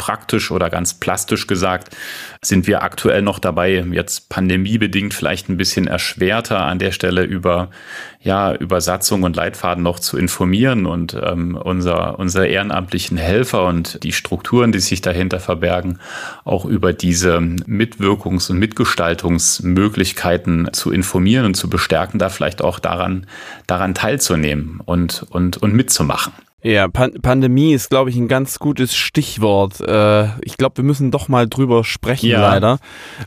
praktisch 0.00 0.50
oder 0.50 0.70
ganz 0.70 0.94
plastisch 0.94 1.46
gesagt, 1.46 1.94
sind 2.42 2.66
wir 2.66 2.82
aktuell 2.82 3.20
noch 3.20 3.38
dabei, 3.38 3.84
jetzt 3.92 4.30
pandemiebedingt 4.30 5.12
vielleicht 5.12 5.50
ein 5.50 5.58
bisschen 5.58 5.86
erschwerter 5.86 6.60
an 6.60 6.78
der 6.78 6.90
Stelle 6.90 7.22
über, 7.22 7.68
ja, 8.22 8.54
über 8.54 8.80
Satzung 8.80 9.24
und 9.24 9.36
Leitfaden 9.36 9.84
noch 9.84 10.00
zu 10.00 10.16
informieren 10.16 10.86
und 10.86 11.14
ähm, 11.22 11.54
unser, 11.54 12.18
unser 12.18 12.48
ehrenamtlichen 12.48 13.18
Helfer 13.18 13.66
und 13.66 14.02
die 14.02 14.12
Strukturen, 14.12 14.72
die 14.72 14.80
sich 14.80 15.02
dahinter 15.02 15.38
verbergen, 15.38 15.98
auch 16.44 16.64
über 16.64 16.94
diese 16.94 17.36
Mitwirkungs- 17.36 18.50
und 18.50 18.58
Mitgestaltungsmöglichkeiten 18.58 20.70
zu 20.72 20.92
informieren 20.92 21.44
und 21.44 21.56
zu 21.56 21.68
bestärken, 21.68 22.18
da 22.18 22.30
vielleicht 22.30 22.62
auch 22.62 22.78
daran, 22.78 23.26
daran 23.66 23.94
teilzunehmen 23.94 24.80
und, 24.82 25.26
und, 25.28 25.58
und 25.58 25.74
mitzumachen. 25.74 26.32
Ja, 26.62 26.88
Pan 26.88 27.14
Pandemie 27.22 27.72
ist, 27.72 27.88
glaube 27.88 28.10
ich, 28.10 28.16
ein 28.16 28.28
ganz 28.28 28.58
gutes 28.58 28.94
Stichwort. 28.94 29.80
Äh, 29.80 30.28
ich 30.42 30.56
glaube, 30.58 30.78
wir 30.78 30.84
müssen 30.84 31.10
doch 31.10 31.28
mal 31.28 31.48
drüber 31.48 31.84
sprechen, 31.84 32.30
ja. 32.30 32.40
leider. 32.40 32.78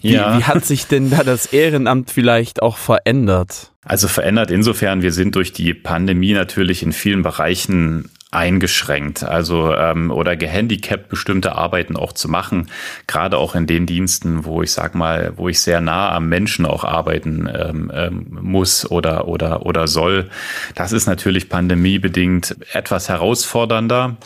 Wie, 0.01 0.13
ja. 0.13 0.38
wie 0.38 0.43
hat 0.43 0.65
sich 0.65 0.86
denn 0.86 1.09
da 1.09 1.23
das 1.23 1.47
Ehrenamt 1.47 2.11
vielleicht 2.11 2.61
auch 2.61 2.77
verändert? 2.77 3.71
Also 3.84 4.07
verändert 4.07 4.51
insofern, 4.51 5.01
wir 5.01 5.11
sind 5.11 5.36
durch 5.36 5.51
die 5.51 5.73
Pandemie 5.73 6.34
natürlich 6.34 6.84
in 6.84 6.93
vielen 6.93 7.23
Bereichen 7.23 8.09
eingeschränkt, 8.34 9.23
also 9.23 9.73
ähm, 9.73 10.11
oder 10.11 10.36
gehandicapt 10.36 11.09
bestimmte 11.09 11.55
Arbeiten 11.55 11.95
auch 11.95 12.13
zu 12.13 12.29
machen, 12.29 12.69
gerade 13.07 13.38
auch 13.38 13.55
in 13.55 13.67
den 13.67 13.86
Diensten, 13.86 14.45
wo 14.45 14.61
ich 14.61 14.71
sag 14.71 14.95
mal, 14.95 15.34
wo 15.36 15.49
ich 15.49 15.59
sehr 15.59 15.81
nah 15.81 16.11
am 16.11 16.29
Menschen 16.29 16.65
auch 16.65 16.84
arbeiten 16.84 17.49
ähm, 17.53 17.91
ähm, 17.93 18.38
muss 18.41 18.89
oder 18.89 19.27
oder 19.27 19.65
oder 19.65 19.88
soll. 19.88 20.29
Das 20.75 20.91
ist 20.91 21.05
natürlich 21.05 21.49
pandemiebedingt 21.49 22.57
etwas 22.73 23.09
herausfordernder. 23.09 24.17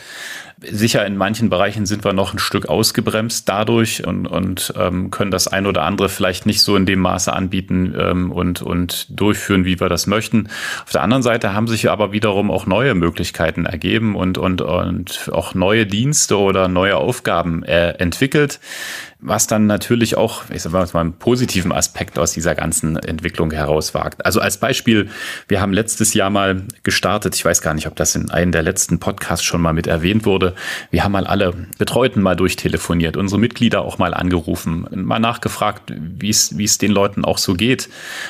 Sicher, 0.60 1.06
in 1.06 1.18
manchen 1.18 1.50
Bereichen 1.50 1.86
sind 1.86 2.04
wir 2.04 2.14
noch 2.14 2.34
ein 2.34 2.40
Stück 2.40 2.68
ausgebremst 2.68 3.48
dadurch 3.48 4.08
und, 4.08 4.26
und 4.26 4.74
ähm, 4.76 5.12
können 5.12 5.30
das 5.30 5.48
ein 5.48 5.68
oder 5.68 5.84
andere 5.84 6.10
vielleicht 6.10 6.48
nicht 6.48 6.62
so 6.62 6.76
in 6.76 6.88
dem 6.88 7.00
Maße 7.00 7.32
anbieten 7.32 7.94
ähm, 7.96 8.32
und, 8.32 8.64
und 8.64 9.08
durchführen, 9.10 9.66
wie 9.66 9.80
wir 9.80 9.88
das 9.88 10.08
möchten. 10.08 10.50
Auf 10.84 10.92
der 10.92 11.04
anderen 11.04 11.22
Seite 11.22 11.54
haben 11.54 11.68
sich 11.68 11.92
aber 11.92 12.12
wiederum 12.12 12.50
auch 12.50 12.66
neue 12.66 12.96
Möglichkeiten 12.96 13.68
ergeben 13.68 14.16
und, 14.16 14.40
und, 14.40 14.62
und 14.62 15.30
auch 15.32 15.54
neue 15.54 15.86
Dienste 15.86 16.40
oder 16.40 16.68
neue 16.68 16.98
Aufgaben 16.98 17.62
äh, 17.62 17.90
entwickelt, 17.92 18.60
was 19.20 19.48
dann 19.48 19.66
natürlich 19.66 20.16
auch, 20.16 20.44
ich 20.52 20.62
sag 20.62 20.74
mal, 20.74 20.88
einen 20.94 21.14
positiven 21.14 21.72
Aspekt 21.72 22.20
aus 22.20 22.34
dieser 22.34 22.54
ganzen 22.54 22.98
Entwicklung 22.98 23.50
herauswagt. 23.50 24.24
Also 24.24 24.40
als 24.40 24.58
Beispiel, 24.58 25.10
wir 25.48 25.60
haben 25.60 25.74
letztes 25.74 26.14
Jahr 26.14 26.30
mal 26.30 26.64
gestartet, 26.84 27.34
ich 27.34 27.44
weiß 27.44 27.64
gar 27.64 27.74
nicht, 27.74 27.88
ob 27.88 27.96
das 27.96 28.14
in 28.14 28.30
einem 28.30 28.52
der 28.52 28.62
letzten 28.62 29.00
Podcasts 29.00 29.44
schon 29.44 29.60
mal 29.60 29.74
mit 29.74 29.88
erwähnt 29.88 30.26
wurde, 30.26 30.54
wir 30.92 31.04
haben 31.04 31.14
mal 31.14 31.26
alle 31.26 31.54
Betreuten 31.80 32.22
mal 32.22 32.36
durchtelefoniert, 32.36 33.18
unsere 33.18 33.42
Mitglieder 33.42 33.82
auch 33.82 33.98
mal 33.98 34.14
angerufen, 34.14 34.88
mal 34.92 35.20
nachgefragt, 35.20 35.92
wie 35.96 36.30
es, 36.30 36.78
den 36.78 36.92
Leuten 36.92 37.26
auch 37.26 37.40
so 37.40 37.56
geht. 37.56 37.90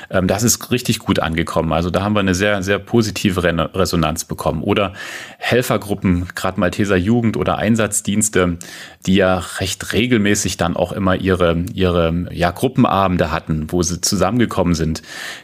Ähm, 0.09 0.27
das 0.27 0.43
ist 0.43 0.71
richtig 0.71 0.99
gut 0.99 1.19
angekommen. 1.19 1.73
Also 1.73 1.89
da 1.89 2.01
haben 2.01 2.15
wir 2.15 2.21
eine 2.21 2.35
sehr, 2.35 2.63
sehr 2.63 2.79
positive 2.79 3.43
Resonanz 3.43 4.23
bekommen. 4.23 4.63
Oder 4.63 4.93
Helfergruppen, 5.37 6.29
gerade 6.33 6.61
Malteser 6.61 6.95
Jugend 6.95 7.35
oder 7.35 7.57
Einsatzdienste, 7.57 8.57
die 9.05 9.15
ja 9.15 9.43
recht 9.59 9.91
regelmäßig 9.91 10.55
dann 10.55 10.76
auch 10.77 10.91
immer 10.91 11.15
ihre, 11.15 11.63
ihre 11.73 12.27
ja, 12.31 12.51
Gruppenabende 12.51 13.31
hatten, 13.31 13.71
wo 13.71 13.83
sie 13.83 14.01
zusammengekommen 14.01 14.75
sind, 14.75 15.01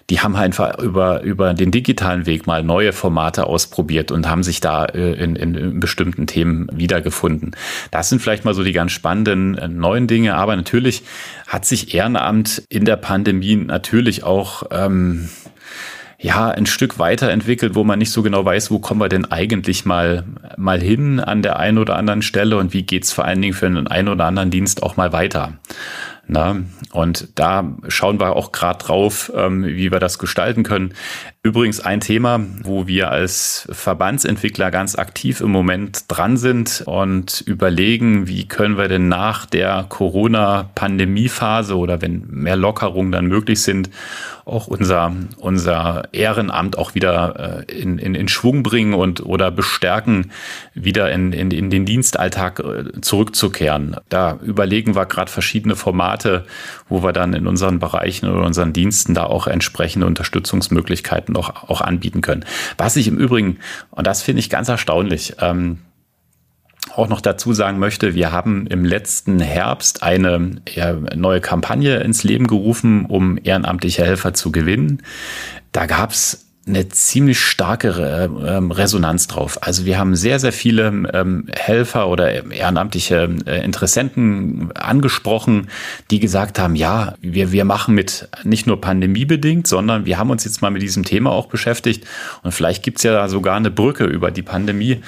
die 0.09 0.19
haben 0.21 0.35
einfach 0.35 0.79
über, 0.79 1.21
über 1.23 1.53
den 1.53 1.71
digitalen 1.71 2.25
Weg 2.25 2.47
mal 2.47 2.63
neue 2.63 2.93
Formate 2.93 3.47
ausprobiert 3.47 4.11
und 4.11 4.29
haben 4.29 4.43
sich 4.43 4.61
da 4.61 4.85
äh, 4.85 5.13
in, 5.13 5.35
in, 5.35 5.55
in 5.55 5.79
bestimmten 5.79 6.27
Themen 6.27 6.67
wiedergefunden. 6.71 7.55
Das 7.91 8.09
sind 8.09 8.21
vielleicht 8.21 8.45
mal 8.45 8.53
so 8.53 8.63
die 8.63 8.73
ganz 8.73 8.91
spannenden 8.91 9.57
äh, 9.57 9.67
neuen 9.67 10.07
Dinge, 10.07 10.35
aber 10.35 10.55
natürlich 10.55 11.03
hat 11.47 11.65
sich 11.65 11.93
Ehrenamt 11.93 12.63
in 12.69 12.85
der 12.85 12.97
Pandemie 12.97 13.55
natürlich 13.55 14.23
auch 14.23 14.63
ähm, 14.71 15.29
ja, 16.23 16.49
ein 16.49 16.65
Stück 16.65 16.99
weiterentwickelt, 16.99 17.75
wo 17.75 17.83
man 17.83 17.99
nicht 17.99 18.11
so 18.11 18.23
genau 18.23 18.45
weiß, 18.45 18.71
wo 18.71 18.79
kommen 18.79 19.01
wir 19.01 19.09
denn 19.09 19.25
eigentlich 19.25 19.83
mal, 19.83 20.23
mal 20.55 20.79
hin 20.79 21.19
an 21.19 21.41
der 21.41 21.59
einen 21.59 21.77
oder 21.77 21.97
anderen 21.97 22.21
Stelle 22.21 22.55
und 22.55 22.71
wie 22.71 22.83
geht's 22.83 23.11
vor 23.11 23.25
allen 23.25 23.41
Dingen 23.41 23.53
für 23.53 23.65
einen 23.65 23.87
einen 23.87 24.07
oder 24.07 24.23
anderen 24.23 24.49
Dienst 24.49 24.83
auch 24.83 24.95
mal 24.95 25.11
weiter. 25.11 25.57
Na, 26.25 26.61
und 26.93 27.27
da 27.35 27.75
schauen 27.89 28.21
wir 28.21 28.37
auch 28.37 28.53
gerade 28.53 28.79
drauf, 28.79 29.33
ähm, 29.35 29.65
wie 29.65 29.91
wir 29.91 29.99
das 29.99 30.17
gestalten 30.17 30.63
können. 30.63 30.93
Übrigens 31.45 31.81
ein 31.81 31.99
Thema, 31.99 32.39
wo 32.61 32.87
wir 32.87 33.11
als 33.11 33.67
Verbandsentwickler 33.69 34.71
ganz 34.71 34.95
aktiv 34.95 35.41
im 35.41 35.51
Moment 35.51 36.05
dran 36.07 36.37
sind 36.37 36.83
und 36.85 37.41
überlegen, 37.41 38.29
wie 38.29 38.47
können 38.47 38.77
wir 38.77 38.87
denn 38.87 39.09
nach 39.09 39.45
der 39.45 39.85
Corona-Pandemie-Phase 39.89 41.75
oder 41.75 42.01
wenn 42.01 42.25
mehr 42.29 42.55
Lockerungen 42.55 43.11
dann 43.11 43.25
möglich 43.25 43.61
sind, 43.61 43.89
auch 44.45 44.67
unser, 44.67 45.13
unser 45.37 46.13
Ehrenamt 46.13 46.77
auch 46.77 46.95
wieder 46.95 47.65
äh, 47.67 47.73
in, 47.73 47.97
in, 47.97 48.15
in 48.15 48.27
Schwung 48.27 48.63
bringen 48.63 48.93
und 48.93 49.25
oder 49.25 49.51
bestärken, 49.51 50.31
wieder 50.73 51.11
in, 51.11 51.33
in, 51.33 51.51
in 51.51 51.69
den 51.69 51.85
Dienstalltag 51.85 52.59
äh, 52.59 53.01
zurückzukehren. 53.01 53.97
Da 54.09 54.39
überlegen 54.41 54.95
wir 54.95 55.05
gerade 55.05 55.31
verschiedene 55.31 55.75
Formate, 55.75 56.45
wo 56.89 57.03
wir 57.03 57.13
dann 57.13 57.33
in 57.33 57.47
unseren 57.47 57.79
Bereichen 57.79 58.29
oder 58.29 58.45
unseren 58.45 58.73
Diensten 58.73 59.13
da 59.13 59.25
auch 59.25 59.47
entsprechende 59.47 60.07
Unterstützungsmöglichkeiten 60.07 61.32
noch 61.33 61.69
auch 61.69 61.81
anbieten 61.81 62.21
können. 62.21 62.45
Was 62.77 62.95
ich 62.95 63.07
im 63.07 63.17
Übrigen, 63.17 63.59
und 63.91 64.07
das 64.07 64.21
finde 64.21 64.39
ich 64.39 64.49
ganz 64.49 64.69
erstaunlich, 64.69 65.35
ähm, 65.39 65.79
auch 66.95 67.07
noch 67.07 67.21
dazu 67.21 67.53
sagen 67.53 67.79
möchte, 67.79 68.13
wir 68.13 68.31
haben 68.31 68.67
im 68.67 68.85
letzten 68.85 69.39
Herbst 69.39 70.03
eine 70.03 70.61
neue 71.15 71.41
Kampagne 71.41 71.97
ins 72.01 72.23
Leben 72.23 72.47
gerufen, 72.47 73.05
um 73.05 73.39
ehrenamtliche 73.41 74.03
Helfer 74.05 74.33
zu 74.33 74.51
gewinnen. 74.51 75.01
Da 75.71 75.85
gab's 75.85 76.45
eine 76.65 76.87
ziemlich 76.87 77.41
starke 77.41 78.29
ähm, 78.47 78.71
Resonanz 78.71 79.27
drauf. 79.27 79.61
Also 79.61 79.85
wir 79.85 79.97
haben 79.97 80.15
sehr, 80.15 80.39
sehr 80.39 80.53
viele 80.53 80.87
ähm, 81.13 81.47
Helfer 81.53 82.07
oder 82.07 82.49
ehrenamtliche 82.51 83.29
äh, 83.45 83.65
Interessenten 83.65 84.71
angesprochen, 84.73 85.69
die 86.09 86.19
gesagt 86.19 86.59
haben, 86.59 86.75
ja, 86.75 87.15
wir, 87.19 87.51
wir 87.51 87.65
machen 87.65 87.95
mit 87.95 88.29
nicht 88.43 88.65
nur 88.65 88.79
pandemiebedingt, 88.79 89.67
sondern 89.67 90.05
wir 90.05 90.17
haben 90.17 90.29
uns 90.29 90.45
jetzt 90.45 90.61
mal 90.61 90.71
mit 90.71 90.81
diesem 90.81 91.03
Thema 91.03 91.31
auch 91.31 91.47
beschäftigt 91.47 92.05
und 92.43 92.53
vielleicht 92.53 92.81
gibt's 92.81 93.03
ja 93.03 93.27
sogar 93.27 93.57
eine 93.57 93.71
Brücke 93.71 94.05
über 94.05 94.31
die 94.31 94.41
Pandemie, 94.41 95.01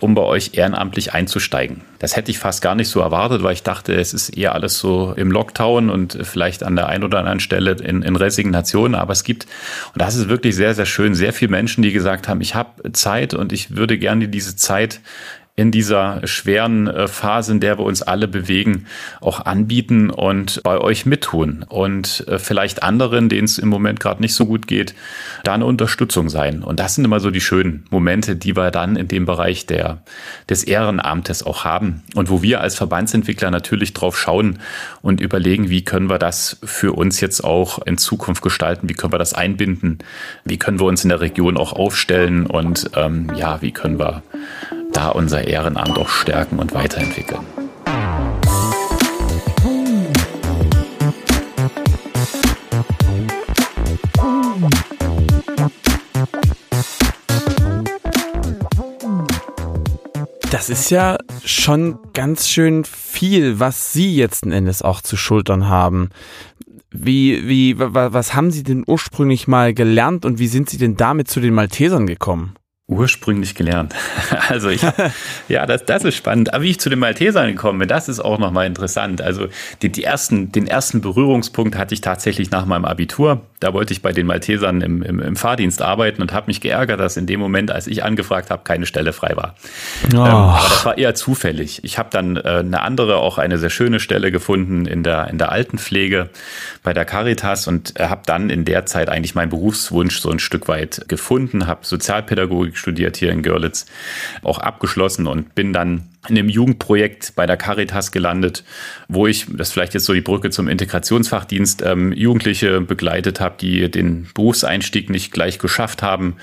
um 0.00 0.14
bei 0.14 0.22
euch 0.22 0.52
ehrenamtlich 0.54 1.12
einzusteigen. 1.12 1.82
Das 1.98 2.16
hätte 2.16 2.30
ich 2.30 2.38
fast 2.38 2.62
gar 2.62 2.74
nicht 2.74 2.88
so 2.88 3.00
erwartet, 3.00 3.42
weil 3.42 3.52
ich 3.52 3.62
dachte, 3.62 3.94
es 3.94 4.14
ist 4.14 4.30
eher 4.30 4.54
alles 4.54 4.78
so 4.78 5.12
im 5.16 5.30
Lockdown 5.30 5.90
und 5.90 6.18
vielleicht 6.22 6.62
an 6.62 6.74
der 6.74 6.88
einen 6.88 7.04
oder 7.04 7.18
anderen 7.18 7.40
Stelle 7.40 7.72
in, 7.72 8.02
in 8.02 8.16
Resignation. 8.16 8.94
Aber 8.94 9.12
es 9.12 9.22
gibt, 9.22 9.46
und 9.92 10.00
das 10.00 10.16
ist 10.16 10.28
wirklich 10.28 10.56
sehr, 10.56 10.74
sehr 10.74 10.86
schön, 10.86 11.14
sehr 11.14 11.32
viele 11.32 11.50
Menschen, 11.50 11.82
die 11.82 11.92
gesagt 11.92 12.26
haben, 12.26 12.40
ich 12.40 12.54
habe 12.54 12.92
Zeit 12.92 13.34
und 13.34 13.52
ich 13.52 13.76
würde 13.76 13.98
gerne 13.98 14.28
diese 14.28 14.56
Zeit 14.56 15.00
in 15.60 15.70
dieser 15.70 16.26
schweren 16.26 16.88
äh, 16.88 17.06
Phase, 17.06 17.52
in 17.52 17.60
der 17.60 17.78
wir 17.78 17.84
uns 17.84 18.00
alle 18.00 18.28
bewegen, 18.28 18.86
auch 19.20 19.44
anbieten 19.44 20.08
und 20.08 20.62
bei 20.62 20.78
euch 20.78 21.04
mittun. 21.04 21.66
Und 21.68 22.24
äh, 22.28 22.38
vielleicht 22.38 22.82
anderen, 22.82 23.28
denen 23.28 23.44
es 23.44 23.58
im 23.58 23.68
Moment 23.68 24.00
gerade 24.00 24.22
nicht 24.22 24.34
so 24.34 24.46
gut 24.46 24.66
geht, 24.66 24.94
da 25.44 25.52
eine 25.52 25.66
Unterstützung 25.66 26.30
sein. 26.30 26.62
Und 26.62 26.80
das 26.80 26.94
sind 26.94 27.04
immer 27.04 27.20
so 27.20 27.30
die 27.30 27.42
schönen 27.42 27.84
Momente, 27.90 28.36
die 28.36 28.56
wir 28.56 28.70
dann 28.70 28.96
in 28.96 29.06
dem 29.06 29.26
Bereich 29.26 29.66
der, 29.66 30.02
des 30.48 30.64
Ehrenamtes 30.64 31.42
auch 31.42 31.62
haben. 31.62 32.04
Und 32.14 32.30
wo 32.30 32.40
wir 32.40 32.62
als 32.62 32.74
Verbandsentwickler 32.76 33.50
natürlich 33.50 33.92
drauf 33.92 34.18
schauen 34.18 34.60
und 35.02 35.20
überlegen, 35.20 35.68
wie 35.68 35.84
können 35.84 36.08
wir 36.08 36.18
das 36.18 36.58
für 36.64 36.94
uns 36.94 37.20
jetzt 37.20 37.44
auch 37.44 37.84
in 37.84 37.98
Zukunft 37.98 38.40
gestalten, 38.42 38.88
wie 38.88 38.94
können 38.94 39.12
wir 39.12 39.18
das 39.18 39.34
einbinden, 39.34 39.98
wie 40.42 40.56
können 40.56 40.80
wir 40.80 40.86
uns 40.86 41.02
in 41.04 41.10
der 41.10 41.20
Region 41.20 41.58
auch 41.58 41.74
aufstellen? 41.74 42.46
Und 42.46 42.92
ähm, 42.96 43.30
ja, 43.36 43.60
wie 43.60 43.72
können 43.72 43.98
wir 43.98 44.22
da 44.92 45.08
unser 45.08 45.46
Ehrenamt 45.46 45.98
auch 45.98 46.08
stärken 46.08 46.58
und 46.58 46.74
weiterentwickeln. 46.74 47.44
Das 60.50 60.68
ist 60.68 60.90
ja 60.90 61.16
schon 61.44 61.98
ganz 62.12 62.48
schön 62.48 62.84
viel, 62.84 63.60
was 63.60 63.92
Sie 63.92 64.14
jetzt 64.16 64.44
Endes 64.44 64.82
auch 64.82 65.00
zu 65.00 65.16
schultern 65.16 65.68
haben. 65.68 66.10
Wie, 66.90 67.48
wie, 67.48 67.78
was 67.78 68.34
haben 68.34 68.50
Sie 68.50 68.64
denn 68.64 68.84
ursprünglich 68.86 69.46
mal 69.46 69.72
gelernt 69.72 70.24
und 70.24 70.38
wie 70.38 70.48
sind 70.48 70.68
Sie 70.68 70.76
denn 70.76 70.96
damit 70.96 71.28
zu 71.28 71.40
den 71.40 71.54
Maltesern 71.54 72.06
gekommen? 72.06 72.56
Ursprünglich 72.90 73.54
gelernt. 73.54 73.94
Also 74.48 74.68
ich, 74.68 74.82
ja, 75.48 75.64
das, 75.66 75.84
das 75.84 76.04
ist 76.04 76.16
spannend. 76.16 76.52
Aber 76.52 76.64
wie 76.64 76.70
ich 76.70 76.80
zu 76.80 76.88
den 76.88 76.98
Maltesern 76.98 77.46
gekommen 77.48 77.78
bin, 77.78 77.88
das 77.88 78.08
ist 78.08 78.18
auch 78.18 78.38
nochmal 78.38 78.66
interessant. 78.66 79.20
Also 79.20 79.46
die, 79.80 79.90
die 79.90 80.02
ersten, 80.02 80.50
den 80.50 80.66
ersten 80.66 81.00
Berührungspunkt 81.00 81.76
hatte 81.76 81.94
ich 81.94 82.00
tatsächlich 82.00 82.50
nach 82.50 82.66
meinem 82.66 82.84
Abitur. 82.84 83.42
Da 83.60 83.72
wollte 83.74 83.92
ich 83.92 84.02
bei 84.02 84.12
den 84.12 84.26
Maltesern 84.26 84.80
im, 84.80 85.02
im, 85.02 85.20
im 85.20 85.36
Fahrdienst 85.36 85.82
arbeiten 85.82 86.22
und 86.22 86.32
habe 86.32 86.46
mich 86.48 86.60
geärgert, 86.60 86.98
dass 86.98 87.16
in 87.16 87.26
dem 87.26 87.38
Moment, 87.38 87.70
als 87.70 87.86
ich 87.86 88.02
angefragt 88.02 88.50
habe, 88.50 88.62
keine 88.64 88.86
Stelle 88.86 89.12
frei 89.12 89.36
war. 89.36 89.54
Oh. 90.12 90.16
Ähm, 90.16 90.20
aber 90.20 90.68
das 90.68 90.84
war 90.84 90.98
eher 90.98 91.14
zufällig. 91.14 91.84
Ich 91.84 91.98
habe 91.98 92.08
dann 92.10 92.36
äh, 92.36 92.40
eine 92.40 92.82
andere, 92.82 93.18
auch 93.18 93.38
eine 93.38 93.58
sehr 93.58 93.70
schöne 93.70 94.00
Stelle 94.00 94.32
gefunden 94.32 94.86
in 94.86 95.04
der, 95.04 95.28
in 95.28 95.38
der 95.38 95.52
Altenpflege 95.52 96.30
bei 96.82 96.92
der 96.92 97.04
Caritas 97.04 97.68
und 97.68 98.00
äh, 98.00 98.06
habe 98.06 98.22
dann 98.26 98.50
in 98.50 98.64
der 98.64 98.86
Zeit 98.86 99.08
eigentlich 99.08 99.34
meinen 99.34 99.50
Berufswunsch 99.50 100.20
so 100.20 100.30
ein 100.30 100.38
Stück 100.38 100.66
weit 100.66 101.04
gefunden, 101.08 101.66
habe 101.66 101.80
Sozialpädagogik 101.82 102.79
studiert 102.80 103.16
hier 103.16 103.30
in 103.30 103.42
Görlitz, 103.42 103.86
auch 104.42 104.58
abgeschlossen 104.58 105.26
und 105.28 105.54
bin 105.54 105.72
dann 105.72 106.09
in 106.28 106.34
dem 106.34 106.50
Jugendprojekt 106.50 107.32
bei 107.34 107.46
der 107.46 107.56
Caritas 107.56 108.12
gelandet, 108.12 108.62
wo 109.08 109.26
ich, 109.26 109.46
das 109.48 109.68
ist 109.68 109.72
vielleicht 109.72 109.94
jetzt 109.94 110.04
so 110.04 110.12
die 110.12 110.20
Brücke 110.20 110.50
zum 110.50 110.68
Integrationsfachdienst, 110.68 111.82
ähm, 111.82 112.12
Jugendliche 112.12 112.82
begleitet 112.82 113.40
habe, 113.40 113.54
die 113.58 113.90
den 113.90 114.28
Berufseinstieg 114.34 115.08
nicht 115.08 115.32
gleich 115.32 115.58
geschafft 115.58 116.02
haben. 116.02 116.36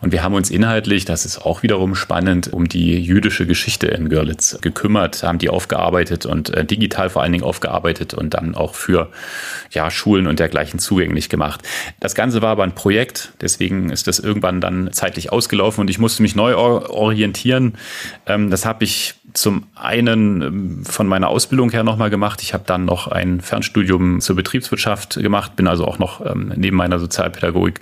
Und 0.00 0.12
wir 0.12 0.22
haben 0.22 0.34
uns 0.34 0.50
inhaltlich, 0.50 1.06
das 1.06 1.24
ist 1.24 1.38
auch 1.38 1.62
wiederum 1.62 1.94
spannend, 1.94 2.52
um 2.52 2.68
die 2.68 3.00
jüdische 3.00 3.46
Geschichte 3.46 3.86
in 3.86 4.10
Görlitz 4.10 4.58
gekümmert, 4.60 5.22
haben 5.22 5.38
die 5.38 5.48
aufgearbeitet 5.48 6.26
und 6.26 6.50
äh, 6.50 6.66
digital 6.66 7.08
vor 7.08 7.22
allen 7.22 7.32
Dingen 7.32 7.44
aufgearbeitet 7.44 8.12
und 8.12 8.34
dann 8.34 8.54
auch 8.54 8.74
für 8.74 9.10
ja, 9.70 9.90
Schulen 9.90 10.26
und 10.26 10.40
dergleichen 10.40 10.78
zugänglich 10.78 11.30
gemacht. 11.30 11.62
Das 12.00 12.14
Ganze 12.14 12.42
war 12.42 12.50
aber 12.50 12.64
ein 12.64 12.74
Projekt, 12.74 13.32
deswegen 13.40 13.88
ist 13.88 14.08
das 14.08 14.18
irgendwann 14.18 14.60
dann 14.60 14.92
zeitlich 14.92 15.32
ausgelaufen 15.32 15.80
und 15.80 15.88
ich 15.88 15.98
musste 15.98 16.20
mich 16.20 16.36
neu 16.36 16.54
orientieren. 16.54 17.78
Ähm, 18.26 18.50
das 18.50 18.66
habe 18.66 18.84
ich 18.84 19.14
zum 19.34 19.66
einen 19.74 20.42
ähm, 20.42 20.84
von 20.84 21.06
meiner 21.06 21.28
Ausbildung 21.28 21.70
her 21.70 21.84
nochmal 21.84 22.10
gemacht. 22.10 22.42
Ich 22.42 22.54
habe 22.54 22.64
dann 22.66 22.84
noch 22.84 23.08
ein 23.08 23.40
Fernstudium 23.40 24.20
zur 24.20 24.36
Betriebswirtschaft 24.36 25.16
gemacht, 25.16 25.56
bin 25.56 25.66
also 25.66 25.86
auch 25.86 25.98
noch 25.98 26.24
ähm, 26.24 26.52
neben 26.56 26.76
meiner 26.76 26.98
Sozialpädagogik 26.98 27.80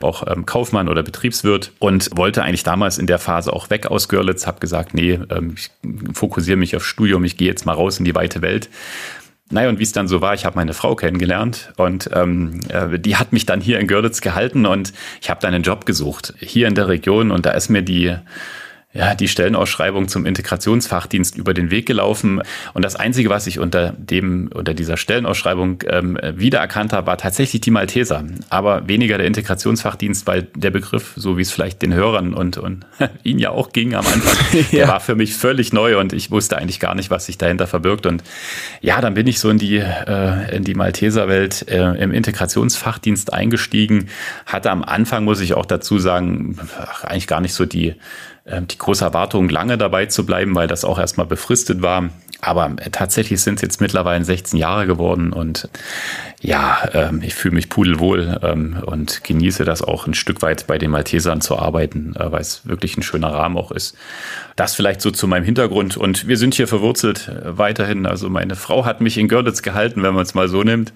auch 0.00 0.24
ähm, 0.26 0.46
Kaufmann 0.46 0.88
oder 0.88 1.02
Betriebswirt 1.02 1.72
und 1.78 2.10
wollte 2.16 2.42
eigentlich 2.42 2.62
damals 2.62 2.98
in 2.98 3.06
der 3.06 3.18
Phase 3.18 3.52
auch 3.52 3.70
weg 3.70 3.86
aus 3.86 4.08
Görlitz, 4.08 4.46
habe 4.46 4.60
gesagt, 4.60 4.94
nee, 4.94 5.18
ich 5.54 5.70
fokussiere 6.12 6.56
mich 6.56 6.76
auf 6.76 6.84
Studium, 6.84 7.24
ich 7.24 7.36
gehe 7.36 7.48
jetzt 7.48 7.66
mal 7.66 7.72
raus 7.72 7.98
in 7.98 8.04
die 8.04 8.14
weite 8.14 8.42
Welt. 8.42 8.68
Naja, 9.50 9.68
und 9.68 9.78
wie 9.78 9.82
es 9.82 9.92
dann 9.92 10.08
so 10.08 10.20
war, 10.20 10.34
ich 10.34 10.46
habe 10.46 10.56
meine 10.56 10.72
Frau 10.72 10.96
kennengelernt 10.96 11.72
und 11.76 12.08
ähm, 12.12 12.60
äh, 12.68 12.98
die 12.98 13.16
hat 13.16 13.32
mich 13.32 13.44
dann 13.44 13.60
hier 13.60 13.78
in 13.78 13.86
Görlitz 13.86 14.20
gehalten 14.20 14.64
und 14.64 14.92
ich 15.20 15.28
habe 15.28 15.40
dann 15.40 15.54
einen 15.54 15.62
Job 15.62 15.84
gesucht, 15.84 16.34
hier 16.38 16.66
in 16.66 16.74
der 16.74 16.88
Region 16.88 17.30
und 17.30 17.44
da 17.44 17.50
ist 17.50 17.68
mir 17.68 17.82
die 17.82 18.16
ja, 18.94 19.16
die 19.16 19.26
Stellenausschreibung 19.26 20.06
zum 20.06 20.24
Integrationsfachdienst 20.24 21.36
über 21.36 21.52
den 21.52 21.72
Weg 21.72 21.86
gelaufen. 21.86 22.40
Und 22.74 22.84
das 22.84 22.94
Einzige, 22.94 23.28
was 23.28 23.48
ich 23.48 23.58
unter 23.58 23.92
dem, 23.98 24.48
unter 24.54 24.72
dieser 24.72 24.96
Stellenausschreibung 24.96 25.82
ähm, 25.88 26.16
wiedererkannt 26.22 26.92
habe, 26.92 27.08
war 27.08 27.18
tatsächlich 27.18 27.60
die 27.60 27.72
Malteser. 27.72 28.24
Aber 28.50 28.86
weniger 28.86 29.18
der 29.18 29.26
Integrationsfachdienst, 29.26 30.28
weil 30.28 30.46
der 30.54 30.70
Begriff, 30.70 31.12
so 31.16 31.36
wie 31.36 31.42
es 31.42 31.50
vielleicht 31.50 31.82
den 31.82 31.92
Hörern 31.92 32.34
und, 32.34 32.56
und 32.56 32.86
Ihnen 33.24 33.40
ja 33.40 33.50
auch 33.50 33.72
ging 33.72 33.94
am 33.94 34.06
Anfang, 34.06 34.60
ja. 34.70 34.78
der 34.78 34.88
war 34.88 35.00
für 35.00 35.16
mich 35.16 35.34
völlig 35.34 35.72
neu 35.72 35.98
und 35.98 36.12
ich 36.12 36.30
wusste 36.30 36.56
eigentlich 36.56 36.78
gar 36.78 36.94
nicht, 36.94 37.10
was 37.10 37.26
sich 37.26 37.36
dahinter 37.36 37.66
verbirgt. 37.66 38.06
Und 38.06 38.22
ja, 38.80 39.00
dann 39.00 39.14
bin 39.14 39.26
ich 39.26 39.40
so 39.40 39.50
in 39.50 39.58
die, 39.58 39.78
äh, 39.78 40.56
in 40.56 40.62
die 40.62 40.74
Malteserwelt 40.74 41.66
äh, 41.68 41.94
im 41.94 42.12
Integrationsfachdienst 42.12 43.32
eingestiegen. 43.32 44.08
Hatte 44.46 44.70
am 44.70 44.84
Anfang, 44.84 45.24
muss 45.24 45.40
ich 45.40 45.54
auch 45.54 45.66
dazu 45.66 45.98
sagen, 45.98 46.58
ach, 46.78 47.02
eigentlich 47.02 47.26
gar 47.26 47.40
nicht 47.40 47.54
so 47.54 47.66
die 47.66 47.96
die 48.46 48.78
große 48.78 49.04
Erwartung, 49.04 49.48
lange 49.48 49.78
dabei 49.78 50.06
zu 50.06 50.26
bleiben, 50.26 50.54
weil 50.54 50.68
das 50.68 50.84
auch 50.84 50.98
erstmal 50.98 51.26
befristet 51.26 51.82
war. 51.82 52.10
Aber 52.44 52.72
äh, 52.76 52.90
tatsächlich 52.90 53.40
sind 53.40 53.56
es 53.56 53.62
jetzt 53.62 53.80
mittlerweile 53.80 54.24
16 54.24 54.58
Jahre 54.58 54.86
geworden 54.86 55.32
und 55.32 55.68
ja, 56.40 56.88
ähm, 56.92 57.22
ich 57.22 57.34
fühle 57.34 57.54
mich 57.54 57.70
pudelwohl 57.70 58.38
ähm, 58.42 58.76
und 58.84 59.24
genieße 59.24 59.64
das 59.64 59.80
auch 59.80 60.06
ein 60.06 60.12
Stück 60.12 60.42
weit 60.42 60.66
bei 60.66 60.76
den 60.76 60.90
Maltesern 60.90 61.40
zu 61.40 61.58
arbeiten, 61.58 62.14
äh, 62.16 62.30
weil 62.30 62.42
es 62.42 62.66
wirklich 62.68 62.98
ein 62.98 63.02
schöner 63.02 63.32
Rahmen 63.32 63.56
auch 63.56 63.70
ist. 63.70 63.96
Das 64.56 64.74
vielleicht 64.74 65.00
so 65.00 65.10
zu 65.10 65.26
meinem 65.26 65.44
Hintergrund 65.44 65.96
und 65.96 66.28
wir 66.28 66.36
sind 66.36 66.54
hier 66.54 66.68
verwurzelt 66.68 67.28
äh, 67.28 67.56
weiterhin. 67.56 68.04
Also 68.04 68.28
meine 68.28 68.56
Frau 68.56 68.84
hat 68.84 69.00
mich 69.00 69.16
in 69.16 69.28
Görlitz 69.28 69.62
gehalten, 69.62 70.02
wenn 70.02 70.12
man 70.12 70.22
es 70.24 70.34
mal 70.34 70.48
so 70.48 70.62
nimmt. 70.62 70.92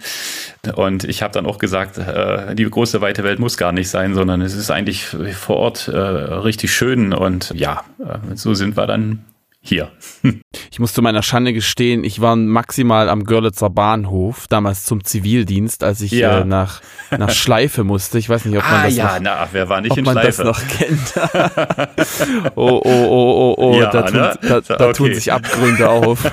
Und 0.75 1.05
ich 1.05 1.23
habe 1.23 1.33
dann 1.33 1.47
auch 1.47 1.59
gesagt, 1.59 1.97
äh, 1.97 2.55
die 2.55 2.69
große 2.69 3.01
weite 3.01 3.25
Welt 3.25 3.39
muss 3.39 3.57
gar 3.57 3.73
nicht 3.73 3.89
sein, 3.89 4.15
sondern 4.15 4.43
es 4.43 4.55
ist 4.55 4.71
eigentlich 4.71 5.07
vor 5.07 5.57
Ort 5.57 5.89
äh, 5.89 5.97
richtig 5.97 6.75
schön 6.75 7.15
und 7.15 7.53
ja, 7.55 7.85
äh, 8.01 8.37
so 8.37 8.53
sind 8.53 8.77
wir 8.77 8.87
dann 8.87 9.25
hier. 9.69 9.91
ich 10.71 10.81
muss 10.81 10.93
zu 10.93 11.03
meiner 11.03 11.23
Schande 11.23 11.53
gestehen, 11.53 12.05
ich 12.05 12.21
war 12.21 12.35
maximal 12.37 13.09
am 13.09 13.25
Görlitzer 13.25 13.71
Bahnhof, 13.71 14.47
damals 14.49 14.85
zum 14.85 15.05
Zivildienst, 15.05 15.85
als 15.85 16.01
ich 16.01 16.13
ja. 16.13 16.41
äh, 16.41 16.45
nach, 16.45 16.81
nach 17.11 17.31
Schleife 17.31 17.85
musste. 17.85 18.19
Ich 18.19 18.29
weiß 18.29 18.47
nicht, 18.47 18.57
ob 18.57 18.65
man 18.65 18.81
ah, 18.81 18.85
das 18.85 18.97
ja, 18.97 19.15
noch, 19.15 19.21
na, 19.21 19.49
wer 19.53 19.69
war 19.69 19.81
nicht 19.81 19.93
ob 19.93 19.99
in 19.99 20.05
man 20.05 20.15
Schleife? 20.15 20.43
das 20.43 20.47
noch 20.47 20.61
kennt. 20.67 21.15
oh, 22.57 22.81
oh, 22.83 22.83
oh, 22.85 23.55
oh, 23.55 23.55
oh, 23.59 23.81
ja, 23.81 23.91
da, 23.91 24.03
tun, 24.03 24.21
ne? 24.21 24.39
da, 24.43 24.61
da 24.61 24.75
okay. 24.75 24.93
tun 24.93 25.15
sich 25.15 25.33
Abgründe 25.33 25.89
auf. 25.89 26.31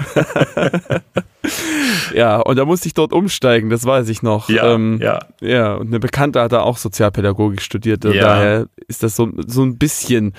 ja, 2.13 2.37
und 2.37 2.55
da 2.57 2.65
musste 2.65 2.87
ich 2.87 2.93
dort 2.93 3.13
umsteigen, 3.13 3.69
das 3.69 3.85
weiß 3.85 4.09
ich 4.09 4.23
noch. 4.23 4.49
Ja, 4.49 4.73
ähm, 4.73 4.99
ja. 5.01 5.19
ja, 5.41 5.75
und 5.75 5.87
eine 5.87 5.99
Bekannte 5.99 6.41
hat 6.41 6.51
da 6.51 6.61
auch 6.61 6.77
Sozialpädagogik 6.77 7.61
studiert. 7.61 8.03
Ja. 8.05 8.13
Daher 8.13 8.67
ist 8.87 9.03
das 9.03 9.15
so, 9.15 9.31
so 9.45 9.63
ein 9.63 9.77
bisschen 9.77 10.33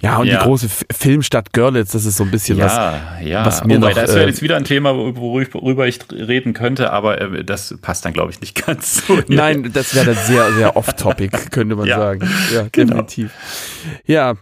ja, 0.00 0.18
und 0.18 0.26
ja. 0.26 0.38
die 0.38 0.44
große 0.44 0.68
Filmstadt 0.92 1.52
Görlitz, 1.52 1.92
das 1.92 2.04
ist 2.04 2.18
so 2.18 2.24
ein 2.24 2.30
bisschen 2.30 2.58
ja, 2.58 2.66
was, 2.66 3.26
ja. 3.26 3.46
was 3.46 3.64
mir 3.64 3.76
Wobei, 3.76 3.88
noch... 3.88 3.94
das 3.94 4.14
wäre 4.14 4.24
äh, 4.24 4.28
jetzt 4.28 4.42
wieder 4.42 4.56
ein 4.56 4.64
Thema, 4.64 4.94
worüber 4.94 5.86
ich 5.86 6.00
reden 6.12 6.52
könnte, 6.52 6.92
aber 6.92 7.20
äh, 7.20 7.44
das 7.44 7.76
passt 7.80 8.04
dann, 8.04 8.12
glaube 8.12 8.30
ich, 8.30 8.40
nicht 8.40 8.54
ganz 8.66 9.06
so. 9.06 9.18
Nein, 9.28 9.70
das 9.72 9.94
wäre 9.94 10.14
dann 10.14 10.24
sehr, 10.24 10.52
sehr 10.52 10.76
off-topic, 10.76 11.30
könnte 11.50 11.76
man 11.76 11.86
ja. 11.86 11.96
sagen. 11.96 12.28
Ja, 12.52 12.66
genau. 12.70 13.02
definitiv. 13.02 13.32
Ja, 14.04 14.34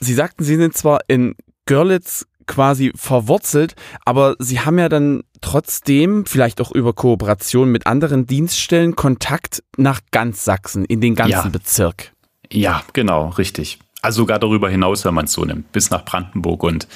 Sie 0.00 0.14
sagten, 0.14 0.44
Sie 0.44 0.56
sind 0.56 0.76
zwar 0.76 1.00
in 1.08 1.34
Görlitz 1.66 2.26
quasi 2.46 2.92
verwurzelt, 2.94 3.74
aber 4.04 4.34
Sie 4.38 4.60
haben 4.60 4.78
ja 4.78 4.88
dann 4.88 5.22
trotzdem, 5.40 6.26
vielleicht 6.26 6.60
auch 6.60 6.72
über 6.72 6.92
Kooperation 6.92 7.70
mit 7.70 7.86
anderen 7.86 8.26
Dienststellen, 8.26 8.96
Kontakt 8.96 9.62
nach 9.76 10.00
ganz 10.10 10.44
Sachsen, 10.44 10.84
in 10.84 11.00
den 11.00 11.14
ganzen. 11.14 11.52
Bezirk. 11.52 12.12
Ja, 12.52 12.82
genau, 12.92 13.28
richtig. 13.28 13.78
Also 14.02 14.22
sogar 14.22 14.38
darüber 14.38 14.70
hinaus, 14.70 15.04
wenn 15.04 15.14
man 15.14 15.26
es 15.26 15.32
so 15.32 15.44
nimmt, 15.44 15.72
bis 15.72 15.90
nach 15.90 16.04
Brandenburg 16.04 16.62
und 16.62 16.88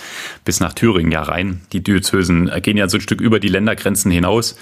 bis 0.44 0.61
nach 0.61 0.72
Thüringen 0.72 1.12
ja 1.12 1.22
rein. 1.22 1.61
Die 1.72 1.82
Diözesen 1.82 2.50
gehen 2.62 2.76
ja 2.76 2.88
so 2.88 2.96
ein 2.96 3.02
Stück 3.02 3.20
über 3.20 3.40
die 3.40 3.48
Ländergrenzen 3.48 4.11
hinaus. 4.11 4.57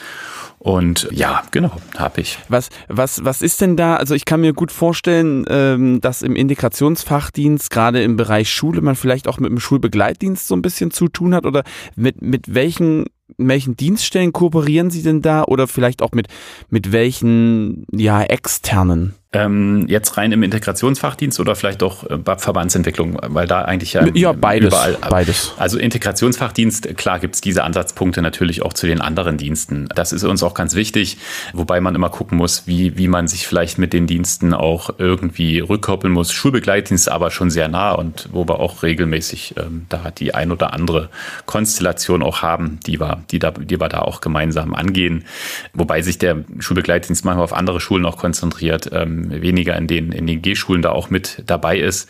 Und 0.63 1.09
ja, 1.11 1.43
genau, 1.51 1.73
habe 1.97 2.21
ich. 2.21 2.39
Was, 2.49 2.69
was, 2.87 3.25
was 3.25 3.43
ist 3.43 3.61
denn 3.61 3.77
da? 3.77 3.97
Also 3.97 4.15
ich 4.15 4.25
kann 4.25 4.41
mir 4.41 4.53
gut 4.53 4.71
vorstellen, 4.71 5.45
ähm, 5.49 6.01
dass 6.01 6.23
im 6.23 6.37
Integrationsfachdienst, 6.37 7.69
gerade 7.69 8.01
im 8.01 8.15
Bereich 8.15 8.53
Schule, 8.53 8.81
man 8.81 8.95
vielleicht 8.95 9.27
auch 9.27 9.41
mit 9.41 9.51
dem 9.51 9.59
Schulbegleitdienst 9.59 10.47
so 10.47 10.55
ein 10.55 10.63
bisschen 10.63 10.93
zu 10.93 11.09
tun 11.09 11.35
hat. 11.35 11.47
Oder 11.47 11.65
mit, 11.97 12.23
mit 12.23 12.55
welchen, 12.55 13.07
welchen 13.39 13.77
Dienststellen 13.77 14.33
kooperieren 14.33 14.91
Sie 14.91 15.03
denn 15.03 15.21
da? 15.21 15.43
Oder 15.43 15.67
vielleicht 15.67 16.01
auch 16.01 16.13
mit, 16.13 16.29
mit 16.71 16.93
welchen 16.93 17.85
ja, 17.91 18.23
externen? 18.23 19.17
Ähm, 19.35 19.87
jetzt 19.89 20.19
rein 20.19 20.31
im 20.33 20.43
Integrationsfachdienst 20.43 21.41
oder 21.41 21.57
vielleicht 21.57 21.83
auch 21.83 22.05
äh, 22.05 22.19
Verbandsentwicklung, 22.37 23.19
weil 23.29 23.47
da 23.47 23.63
eigentlich 23.63 23.95
ja, 23.95 24.07
ja 24.13 24.33
beides, 24.33 24.69
überall. 24.69 24.99
Beides. 25.09 25.55
Also 25.57 25.79
Integrationsfachdienst, 25.79 26.99
klar 26.99 27.19
gibt 27.19 27.37
es 27.37 27.41
diese 27.41 27.65
Ansatzpunkte 27.65 28.21
natürlich 28.21 28.61
auch 28.61 28.75
zu 28.75 28.87
den 28.87 29.01
anderen 29.01 29.39
Diensten. 29.39 29.89
Das 29.95 30.13
ist 30.13 30.25
uns 30.25 30.43
auch 30.43 30.53
ganz 30.53 30.75
wichtig, 30.75 31.17
wobei 31.55 31.81
man 31.81 31.95
immer 31.95 32.11
gucken 32.11 32.37
muss, 32.37 32.67
wie, 32.67 32.99
wie 32.99 33.09
man 33.09 33.27
sich 33.27 33.47
vielleicht 33.47 33.79
mit 33.79 33.95
den 33.95 34.07
Diensten 34.07 34.53
auch 34.53 34.91
irgendwie 34.99 35.61
rückkoppeln 35.61 36.13
muss. 36.13 36.31
Schulbegleitdienst 36.31 37.09
aber 37.09 37.31
schon 37.31 37.51
sehr 37.51 37.69
nah 37.69 37.93
und 37.93 38.29
wo 38.33 38.47
wir 38.47 38.61
auch 38.61 38.83
regelmäßig 38.83 39.55
ähm, 39.57 39.87
da 39.89 40.11
die 40.11 40.35
ein 40.35 40.53
oder 40.53 40.75
andere 40.75 41.09
Konstellation 41.47 42.23
auch 42.23 42.43
haben, 42.43 42.81
die 42.87 43.01
wir, 43.01 43.25
die, 43.31 43.39
da, 43.39 43.53
die 43.53 43.81
wir 43.81 43.89
da 43.89 44.01
auch 44.01 44.21
gemeinsam 44.21 44.75
angehen. 44.75 45.25
Wobei 45.73 46.03
sich 46.03 46.19
der 46.19 46.45
Schulbegleitdienst 46.59 47.25
manchmal 47.25 47.45
auf 47.45 47.55
andere 47.55 47.81
Schulen 47.81 48.05
auch 48.05 48.19
konzentriert. 48.19 48.91
Ähm, 48.93 49.22
weniger 49.31 49.77
in 49.77 49.87
den, 49.87 50.13
in 50.13 50.27
den 50.27 50.43
G-Schulen 50.43 50.83
da 50.83 50.91
auch 50.91 51.11
mit 51.11 51.43
dabei 51.47 51.79
ist. 51.79 52.09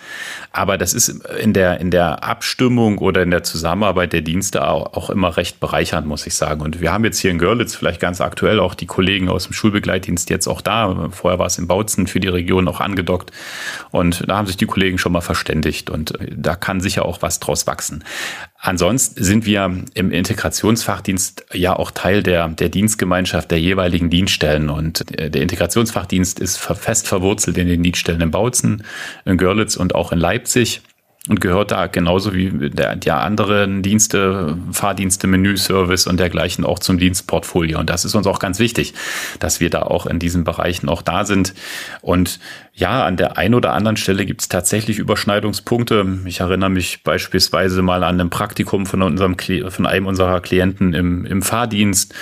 Aber 0.52 0.78
das 0.78 0.94
ist 0.94 1.08
in 1.40 1.52
der, 1.52 1.80
in 1.80 1.90
der 1.90 2.24
Abstimmung 2.24 2.98
oder 2.98 3.22
in 3.22 3.30
der 3.30 3.42
Zusammenarbeit 3.42 4.12
der 4.12 4.22
Dienste 4.22 4.66
auch, 4.66 4.94
auch 4.94 5.10
immer 5.10 5.36
recht 5.36 5.60
bereichernd, 5.60 6.06
muss 6.06 6.26
ich 6.26 6.34
sagen. 6.34 6.60
Und 6.60 6.80
wir 6.80 6.92
haben 6.92 7.04
jetzt 7.04 7.18
hier 7.18 7.30
in 7.30 7.38
Görlitz 7.38 7.74
vielleicht 7.74 8.00
ganz 8.00 8.20
aktuell 8.20 8.60
auch 8.60 8.74
die 8.74 8.86
Kollegen 8.86 9.28
aus 9.28 9.44
dem 9.44 9.52
Schulbegleitdienst 9.52 10.30
jetzt 10.30 10.46
auch 10.46 10.60
da. 10.60 11.10
Vorher 11.10 11.38
war 11.38 11.46
es 11.46 11.58
in 11.58 11.66
Bautzen 11.66 12.06
für 12.06 12.20
die 12.20 12.28
Region 12.28 12.68
auch 12.68 12.80
angedockt. 12.80 13.32
Und 13.90 14.28
da 14.28 14.36
haben 14.36 14.46
sich 14.46 14.56
die 14.56 14.66
Kollegen 14.66 14.98
schon 14.98 15.12
mal 15.12 15.20
verständigt. 15.20 15.90
Und 15.90 16.14
da 16.30 16.56
kann 16.56 16.80
sicher 16.80 17.04
auch 17.04 17.22
was 17.22 17.40
draus 17.40 17.66
wachsen. 17.66 18.04
Ansonsten 18.64 19.24
sind 19.24 19.44
wir 19.44 19.82
im 19.94 20.12
Integrationsfachdienst 20.12 21.46
ja 21.52 21.74
auch 21.74 21.90
Teil 21.90 22.22
der, 22.22 22.46
der 22.46 22.68
Dienstgemeinschaft 22.68 23.50
der 23.50 23.58
jeweiligen 23.58 24.08
Dienststellen. 24.08 24.70
Und 24.70 25.04
der 25.18 25.42
Integrationsfachdienst 25.42 26.38
ist 26.38 26.58
fest 26.58 27.08
verwurzelt 27.08 27.58
in 27.58 27.66
den 27.66 27.82
Dienststellen 27.82 28.20
in 28.20 28.30
Bautzen, 28.30 28.84
in 29.24 29.36
Görlitz 29.36 29.74
und 29.74 29.96
auch 29.96 30.12
in 30.12 30.20
Leipzig 30.20 30.80
und 31.28 31.40
gehört 31.40 31.70
da 31.70 31.86
genauso 31.86 32.34
wie 32.34 32.50
der, 32.70 32.96
die 32.96 33.12
anderen 33.12 33.82
Dienste, 33.82 34.58
Fahrdienste, 34.72 35.28
Menüservice 35.28 36.08
und 36.08 36.18
dergleichen 36.18 36.64
auch 36.64 36.80
zum 36.80 36.98
Dienstportfolio. 36.98 37.78
Und 37.78 37.90
das 37.90 38.04
ist 38.04 38.16
uns 38.16 38.26
auch 38.26 38.40
ganz 38.40 38.58
wichtig, 38.58 38.92
dass 39.38 39.60
wir 39.60 39.70
da 39.70 39.82
auch 39.82 40.06
in 40.06 40.18
diesen 40.18 40.42
Bereichen 40.42 40.88
auch 40.88 41.00
da 41.00 41.24
sind. 41.24 41.54
Und 42.00 42.40
ja, 42.74 43.04
an 43.04 43.16
der 43.16 43.38
einen 43.38 43.54
oder 43.54 43.72
anderen 43.72 43.96
Stelle 43.96 44.26
gibt 44.26 44.40
es 44.40 44.48
tatsächlich 44.48 44.98
Überschneidungspunkte. 44.98 46.18
Ich 46.24 46.40
erinnere 46.40 46.70
mich 46.70 47.04
beispielsweise 47.04 47.82
mal 47.82 48.02
an 48.02 48.20
ein 48.20 48.30
Praktikum 48.30 48.86
von 48.86 49.02
unserem 49.02 49.36
von 49.68 49.86
einem 49.86 50.06
unserer 50.06 50.40
Klienten 50.40 50.92
im, 50.92 51.24
im 51.24 51.42
Fahrdienst 51.42 52.14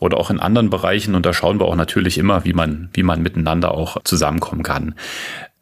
oder 0.00 0.16
auch 0.16 0.30
in 0.30 0.40
anderen 0.40 0.70
Bereichen. 0.70 1.14
Und 1.14 1.24
da 1.24 1.32
schauen 1.32 1.60
wir 1.60 1.66
auch 1.66 1.76
natürlich 1.76 2.18
immer, 2.18 2.44
wie 2.44 2.54
man, 2.54 2.88
wie 2.94 3.04
man 3.04 3.22
miteinander 3.22 3.72
auch 3.72 4.02
zusammenkommen 4.02 4.64
kann. 4.64 4.96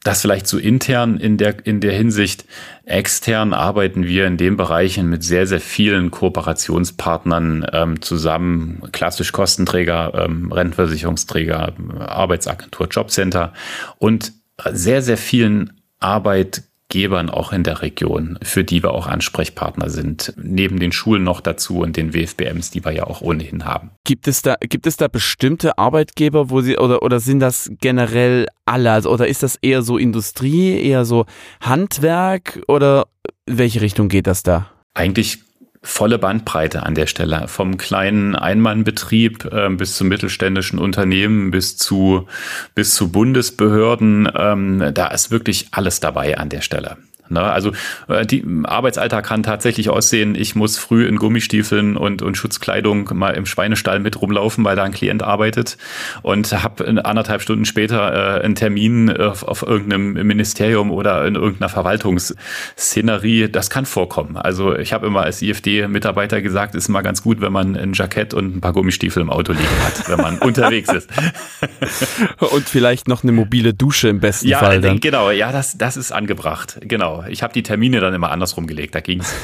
Das 0.08 0.22
vielleicht 0.22 0.46
so 0.46 0.56
intern 0.56 1.18
in 1.18 1.36
der, 1.36 1.66
in 1.66 1.82
der 1.82 1.92
Hinsicht. 1.92 2.46
Extern 2.86 3.52
arbeiten 3.52 4.06
wir 4.06 4.26
in 4.26 4.38
den 4.38 4.56
Bereichen 4.56 5.10
mit 5.10 5.22
sehr, 5.22 5.46
sehr 5.46 5.60
vielen 5.60 6.10
Kooperationspartnern 6.10 7.66
ähm, 7.74 8.00
zusammen. 8.00 8.80
Klassisch 8.92 9.32
Kostenträger, 9.32 10.14
ähm, 10.14 10.50
Rentenversicherungsträger, 10.50 11.74
Arbeitsagentur, 11.98 12.88
Jobcenter 12.88 13.52
und 13.98 14.32
sehr, 14.72 15.02
sehr 15.02 15.18
vielen 15.18 15.78
Arbeit 16.00 16.62
Gebern 16.88 17.28
auch 17.28 17.52
in 17.52 17.64
der 17.64 17.82
Region, 17.82 18.38
für 18.42 18.64
die 18.64 18.82
wir 18.82 18.92
auch 18.92 19.06
Ansprechpartner 19.06 19.90
sind, 19.90 20.32
neben 20.36 20.78
den 20.78 20.92
Schulen 20.92 21.22
noch 21.22 21.40
dazu 21.40 21.80
und 21.80 21.96
den 21.96 22.14
WFBMs, 22.14 22.70
die 22.70 22.84
wir 22.84 22.92
ja 22.92 23.04
auch 23.04 23.20
ohnehin 23.20 23.64
haben. 23.64 23.90
Gibt 24.04 24.26
es 24.26 24.42
da, 24.42 24.56
gibt 24.60 24.86
es 24.86 24.96
da 24.96 25.08
bestimmte 25.08 25.78
Arbeitgeber, 25.78 26.50
wo 26.50 26.60
sie, 26.60 26.78
oder, 26.78 27.02
oder 27.02 27.20
sind 27.20 27.40
das 27.40 27.70
generell 27.80 28.46
alle? 28.64 28.92
Also, 28.92 29.10
oder 29.10 29.28
ist 29.28 29.42
das 29.42 29.56
eher 29.56 29.82
so 29.82 29.98
Industrie, 29.98 30.80
eher 30.80 31.04
so 31.04 31.26
Handwerk 31.60 32.62
oder 32.68 33.06
welche 33.46 33.80
Richtung 33.80 34.08
geht 34.08 34.26
das 34.26 34.42
da? 34.42 34.70
Eigentlich 34.94 35.40
volle 35.88 36.18
Bandbreite 36.18 36.82
an 36.84 36.94
der 36.94 37.06
Stelle. 37.06 37.48
Vom 37.48 37.78
kleinen 37.78 38.36
Einmannbetrieb 38.36 39.46
äh, 39.46 39.68
bis 39.70 39.96
zum 39.96 40.08
mittelständischen 40.08 40.78
Unternehmen 40.78 41.50
bis 41.50 41.76
zu, 41.76 42.28
bis 42.74 42.94
zu 42.94 43.10
Bundesbehörden. 43.10 44.28
Ähm, 44.36 44.90
da 44.92 45.08
ist 45.08 45.30
wirklich 45.30 45.68
alles 45.72 46.00
dabei 46.00 46.38
an 46.38 46.50
der 46.50 46.60
Stelle. 46.60 46.98
Ne? 47.30 47.42
Also 47.42 47.72
äh, 48.08 48.26
die 48.26 48.44
Arbeitsalltag 48.64 49.26
kann 49.26 49.42
tatsächlich 49.42 49.90
aussehen, 49.90 50.34
ich 50.34 50.54
muss 50.54 50.78
früh 50.78 51.06
in 51.06 51.16
Gummistiefeln 51.16 51.96
und, 51.96 52.22
und 52.22 52.36
Schutzkleidung 52.36 53.10
mal 53.14 53.30
im 53.30 53.46
Schweinestall 53.46 54.00
mit 54.00 54.20
rumlaufen, 54.20 54.64
weil 54.64 54.76
da 54.76 54.84
ein 54.84 54.92
Klient 54.92 55.22
arbeitet 55.22 55.76
und 56.22 56.52
habe 56.52 57.04
anderthalb 57.04 57.42
Stunden 57.42 57.64
später 57.64 58.38
äh, 58.38 58.44
einen 58.44 58.54
Termin 58.54 59.10
auf, 59.16 59.42
auf 59.42 59.62
irgendeinem 59.62 60.12
Ministerium 60.26 60.90
oder 60.90 61.26
in 61.26 61.34
irgendeiner 61.34 61.68
Verwaltungsszenerie. 61.68 63.48
Das 63.48 63.70
kann 63.70 63.86
vorkommen. 63.86 64.36
Also 64.36 64.76
ich 64.76 64.92
habe 64.92 65.06
immer 65.06 65.22
als 65.22 65.42
IFD-Mitarbeiter 65.42 66.42
gesagt, 66.42 66.74
ist 66.74 66.88
immer 66.88 67.02
ganz 67.02 67.22
gut, 67.22 67.40
wenn 67.40 67.52
man 67.52 67.76
ein 67.76 67.92
Jackett 67.92 68.34
und 68.34 68.56
ein 68.56 68.60
paar 68.60 68.72
Gummistiefel 68.72 69.22
im 69.22 69.30
Auto 69.30 69.52
liegen 69.52 69.84
hat, 69.84 70.08
wenn 70.08 70.18
man 70.18 70.38
unterwegs 70.40 70.92
ist. 70.92 71.10
und 72.38 72.68
vielleicht 72.68 73.08
noch 73.08 73.22
eine 73.22 73.32
mobile 73.32 73.74
Dusche 73.74 74.08
im 74.08 74.20
besten 74.20 74.48
ja, 74.48 74.58
Fall. 74.58 74.80
Dann. 74.80 75.00
Genau, 75.00 75.30
ja, 75.30 75.52
das, 75.52 75.76
das 75.78 75.96
ist 75.96 76.12
angebracht. 76.12 76.78
Genau. 76.82 77.17
Ich 77.28 77.42
habe 77.42 77.52
die 77.52 77.62
Termine 77.62 78.00
dann 78.00 78.14
immer 78.14 78.30
andersrum 78.30 78.66
gelegt, 78.66 78.94
da 78.94 79.00
ging's. 79.00 79.34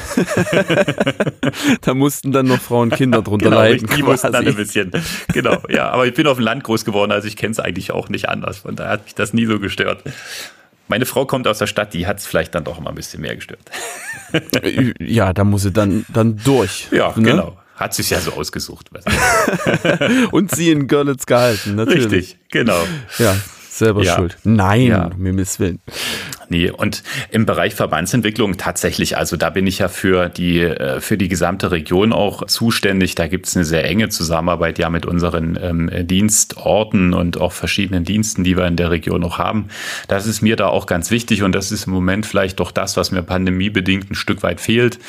da 1.81 1.93
mussten 1.93 2.31
dann 2.31 2.47
noch 2.47 2.59
Frauen 2.59 2.91
und 2.91 2.97
Kinder 2.97 3.21
drunter 3.21 3.45
genau, 3.45 3.57
leiden. 3.57 3.89
Die 3.95 4.03
mussten 4.03 4.31
dann 4.31 4.47
ein 4.47 4.55
bisschen. 4.55 4.91
Genau, 5.33 5.57
ja. 5.69 5.89
Aber 5.89 6.05
ich 6.05 6.13
bin 6.13 6.27
auf 6.27 6.37
dem 6.37 6.43
Land 6.43 6.63
groß 6.63 6.85
geworden, 6.85 7.11
also 7.11 7.27
ich 7.27 7.35
kenne 7.35 7.51
es 7.51 7.59
eigentlich 7.59 7.91
auch 7.91 8.09
nicht 8.09 8.29
anders. 8.29 8.59
Von 8.59 8.75
daher 8.75 8.91
hat 8.91 9.05
mich 9.05 9.15
das 9.15 9.33
nie 9.33 9.45
so 9.45 9.59
gestört. 9.59 10.03
Meine 10.87 11.05
Frau 11.05 11.25
kommt 11.25 11.47
aus 11.47 11.57
der 11.57 11.67
Stadt, 11.67 11.93
die 11.93 12.05
hat 12.05 12.19
es 12.19 12.27
vielleicht 12.27 12.53
dann 12.53 12.63
doch 12.63 12.77
immer 12.77 12.89
ein 12.89 12.95
bisschen 12.95 13.21
mehr 13.21 13.35
gestört. 13.35 13.71
ja, 14.99 15.33
da 15.33 15.43
muss 15.43 15.63
sie 15.63 15.71
dann, 15.71 16.05
dann 16.09 16.37
durch. 16.43 16.87
Ja, 16.91 17.13
ne? 17.15 17.23
genau. 17.23 17.57
Hat 17.75 17.93
sich 17.93 18.09
ja 18.09 18.19
so 18.21 18.31
ausgesucht. 18.33 18.89
und 20.31 20.51
sie 20.51 20.71
in 20.71 20.87
Görlitz 20.87 21.25
gehalten, 21.25 21.75
natürlich. 21.75 22.05
Richtig, 22.05 22.37
genau. 22.49 22.81
Ja, 23.17 23.35
selber 23.77 24.03
ja. 24.03 24.15
schuld. 24.15 24.37
Nein, 24.43 24.87
ja. 24.87 25.05
um 25.07 25.25
Himmels 25.25 25.59
Willen. 25.59 25.79
Nee, 26.49 26.69
und 26.69 27.03
im 27.31 27.45
Bereich 27.45 27.75
Verbandsentwicklung 27.75 28.57
tatsächlich, 28.57 29.17
also 29.17 29.35
da 29.37 29.49
bin 29.49 29.65
ich 29.67 29.79
ja 29.79 29.87
für 29.87 30.29
die, 30.29 30.61
äh, 30.61 31.01
für 31.01 31.17
die 31.17 31.27
gesamte 31.27 31.71
Region 31.71 32.13
auch 32.13 32.45
zuständig. 32.45 33.15
Da 33.15 33.27
gibt 33.27 33.47
es 33.47 33.55
eine 33.55 33.65
sehr 33.65 33.83
enge 33.85 34.09
Zusammenarbeit 34.09 34.79
ja 34.79 34.89
mit 34.89 35.05
unseren 35.05 35.57
ähm, 35.61 35.89
Dienstorten 36.07 37.13
und 37.13 37.39
auch 37.39 37.51
verschiedenen 37.51 38.03
Diensten, 38.03 38.43
die 38.43 38.57
wir 38.57 38.67
in 38.67 38.75
der 38.75 38.91
Region 38.91 39.21
noch 39.21 39.37
haben. 39.37 39.69
Das 40.07 40.27
ist 40.27 40.41
mir 40.41 40.55
da 40.55 40.67
auch 40.67 40.85
ganz 40.85 41.11
wichtig 41.11 41.43
und 41.43 41.53
das 41.53 41.71
ist 41.71 41.87
im 41.87 41.93
Moment 41.93 42.25
vielleicht 42.25 42.59
doch 42.59 42.71
das, 42.71 42.97
was 42.97 43.11
mir 43.11 43.23
pandemiebedingt 43.23 44.11
ein 44.11 44.15
Stück 44.15 44.43
weit 44.43 44.61
fehlt, 44.61 44.99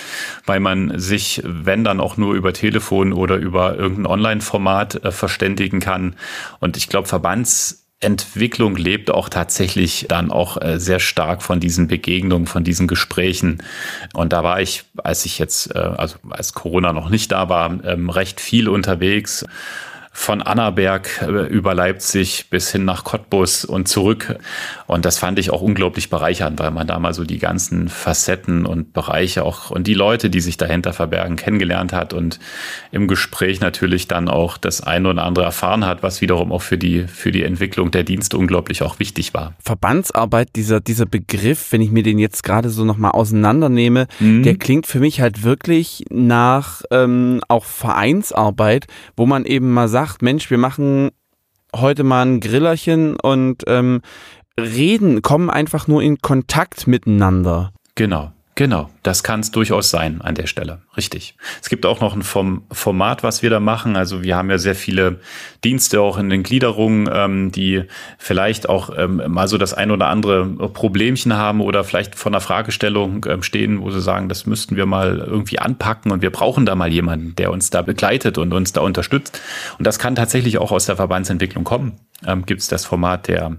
weil 0.46 0.60
man 0.60 0.98
sich, 0.98 1.42
wenn 1.44 1.84
dann 1.84 2.00
auch 2.00 2.16
nur 2.16 2.34
über 2.34 2.52
Telefon 2.52 3.12
oder 3.12 3.36
über 3.36 3.76
irgendein 3.76 4.06
Online-Format 4.06 5.04
äh, 5.04 5.12
verständigen 5.12 5.80
kann. 5.80 6.16
Und 6.60 6.76
ich 6.76 6.88
glaube, 6.88 7.08
Verbands 7.08 7.85
Entwicklung 8.00 8.76
lebt 8.76 9.10
auch 9.10 9.30
tatsächlich 9.30 10.06
dann 10.08 10.30
auch 10.30 10.60
äh, 10.60 10.78
sehr 10.78 11.00
stark 11.00 11.42
von 11.42 11.60
diesen 11.60 11.88
Begegnungen, 11.88 12.46
von 12.46 12.62
diesen 12.62 12.86
Gesprächen. 12.86 13.62
Und 14.12 14.34
da 14.34 14.44
war 14.44 14.60
ich, 14.60 14.84
als 15.02 15.24
ich 15.24 15.38
jetzt, 15.38 15.74
äh, 15.74 15.78
also 15.78 16.16
als 16.28 16.52
Corona 16.52 16.92
noch 16.92 17.08
nicht 17.08 17.32
da 17.32 17.48
war, 17.48 17.82
ähm, 17.84 18.10
recht 18.10 18.40
viel 18.40 18.68
unterwegs 18.68 19.46
von 20.16 20.40
Annaberg 20.40 21.22
äh, 21.22 21.46
über 21.46 21.74
Leipzig 21.74 22.48
bis 22.50 22.70
hin 22.70 22.84
nach 22.84 23.04
Cottbus 23.04 23.64
und 23.64 23.86
zurück. 23.86 24.38
Und 24.86 25.04
das 25.04 25.18
fand 25.18 25.38
ich 25.38 25.50
auch 25.50 25.60
unglaublich 25.60 26.10
bereichernd, 26.10 26.58
weil 26.58 26.70
man 26.70 26.86
da 26.86 26.98
mal 26.98 27.12
so 27.12 27.24
die 27.24 27.38
ganzen 27.38 27.88
Facetten 27.88 28.66
und 28.66 28.92
Bereiche 28.92 29.44
auch 29.44 29.70
und 29.70 29.86
die 29.86 29.94
Leute, 29.94 30.30
die 30.30 30.40
sich 30.40 30.56
dahinter 30.56 30.92
verbergen, 30.92 31.36
kennengelernt 31.36 31.92
hat 31.92 32.12
und 32.12 32.38
im 32.92 33.08
Gespräch 33.08 33.60
natürlich 33.60 34.08
dann 34.08 34.28
auch 34.28 34.56
das 34.58 34.80
eine 34.80 35.10
oder 35.10 35.24
andere 35.24 35.44
erfahren 35.44 35.84
hat, 35.84 36.02
was 36.02 36.20
wiederum 36.20 36.52
auch 36.52 36.62
für 36.62 36.78
die, 36.78 37.06
für 37.06 37.32
die 37.32 37.42
Entwicklung 37.42 37.90
der 37.90 38.04
Dienste 38.04 38.38
unglaublich 38.38 38.82
auch 38.82 38.98
wichtig 38.98 39.34
war. 39.34 39.54
Verbandsarbeit, 39.62 40.50
dieser, 40.56 40.80
dieser 40.80 41.06
Begriff, 41.06 41.72
wenn 41.72 41.80
ich 41.80 41.90
mir 41.90 42.02
den 42.02 42.18
jetzt 42.18 42.42
gerade 42.42 42.70
so 42.70 42.84
nochmal 42.84 43.10
auseinandernehme, 43.10 44.06
mhm. 44.20 44.42
der 44.42 44.56
klingt 44.56 44.86
für 44.86 45.00
mich 45.00 45.20
halt 45.20 45.42
wirklich 45.42 46.04
nach 46.10 46.82
ähm, 46.90 47.40
auch 47.48 47.64
Vereinsarbeit, 47.64 48.86
wo 49.16 49.26
man 49.26 49.44
eben 49.44 49.72
mal 49.72 49.88
sagt, 49.88 50.06
sagt, 50.06 50.22
Mensch, 50.22 50.50
wir 50.50 50.58
machen 50.58 51.10
heute 51.74 52.04
mal 52.04 52.24
ein 52.24 52.40
Grillerchen 52.40 53.16
und 53.18 53.64
ähm, 53.66 54.00
reden, 54.58 55.22
kommen 55.22 55.50
einfach 55.50 55.86
nur 55.86 56.02
in 56.02 56.18
Kontakt 56.18 56.86
miteinander. 56.86 57.72
Genau. 57.94 58.32
Genau, 58.56 58.88
das 59.06 59.22
kann 59.22 59.38
es 59.40 59.52
durchaus 59.52 59.90
sein 59.90 60.20
an 60.20 60.34
der 60.34 60.48
Stelle. 60.48 60.80
Richtig. 60.96 61.36
Es 61.62 61.68
gibt 61.68 61.86
auch 61.86 62.00
noch 62.00 62.16
ein 62.16 62.22
Format, 62.22 63.22
was 63.22 63.40
wir 63.40 63.50
da 63.50 63.60
machen. 63.60 63.94
Also 63.94 64.24
wir 64.24 64.36
haben 64.36 64.50
ja 64.50 64.58
sehr 64.58 64.74
viele 64.74 65.20
Dienste 65.62 66.00
auch 66.00 66.18
in 66.18 66.28
den 66.28 66.42
Gliederungen, 66.42 67.08
ähm, 67.12 67.52
die 67.52 67.84
vielleicht 68.18 68.68
auch 68.68 68.90
ähm, 68.96 69.22
mal 69.28 69.46
so 69.46 69.58
das 69.58 69.74
ein 69.74 69.92
oder 69.92 70.08
andere 70.08 70.44
Problemchen 70.70 71.36
haben 71.36 71.60
oder 71.60 71.84
vielleicht 71.84 72.16
vor 72.16 72.32
einer 72.32 72.40
Fragestellung 72.40 73.24
ähm, 73.28 73.44
stehen, 73.44 73.80
wo 73.80 73.92
sie 73.92 74.00
sagen, 74.00 74.28
das 74.28 74.44
müssten 74.44 74.74
wir 74.74 74.86
mal 74.86 75.18
irgendwie 75.18 75.60
anpacken 75.60 76.10
und 76.10 76.20
wir 76.20 76.30
brauchen 76.30 76.66
da 76.66 76.74
mal 76.74 76.92
jemanden, 76.92 77.36
der 77.36 77.52
uns 77.52 77.70
da 77.70 77.82
begleitet 77.82 78.38
und 78.38 78.52
uns 78.52 78.72
da 78.72 78.80
unterstützt. 78.80 79.40
Und 79.78 79.86
das 79.86 80.00
kann 80.00 80.16
tatsächlich 80.16 80.58
auch 80.58 80.72
aus 80.72 80.86
der 80.86 80.96
Verbandsentwicklung 80.96 81.62
kommen. 81.62 81.92
Ähm, 82.26 82.44
Gibt 82.44 82.60
es 82.60 82.66
das 82.66 82.84
Format 82.84 83.28
der 83.28 83.56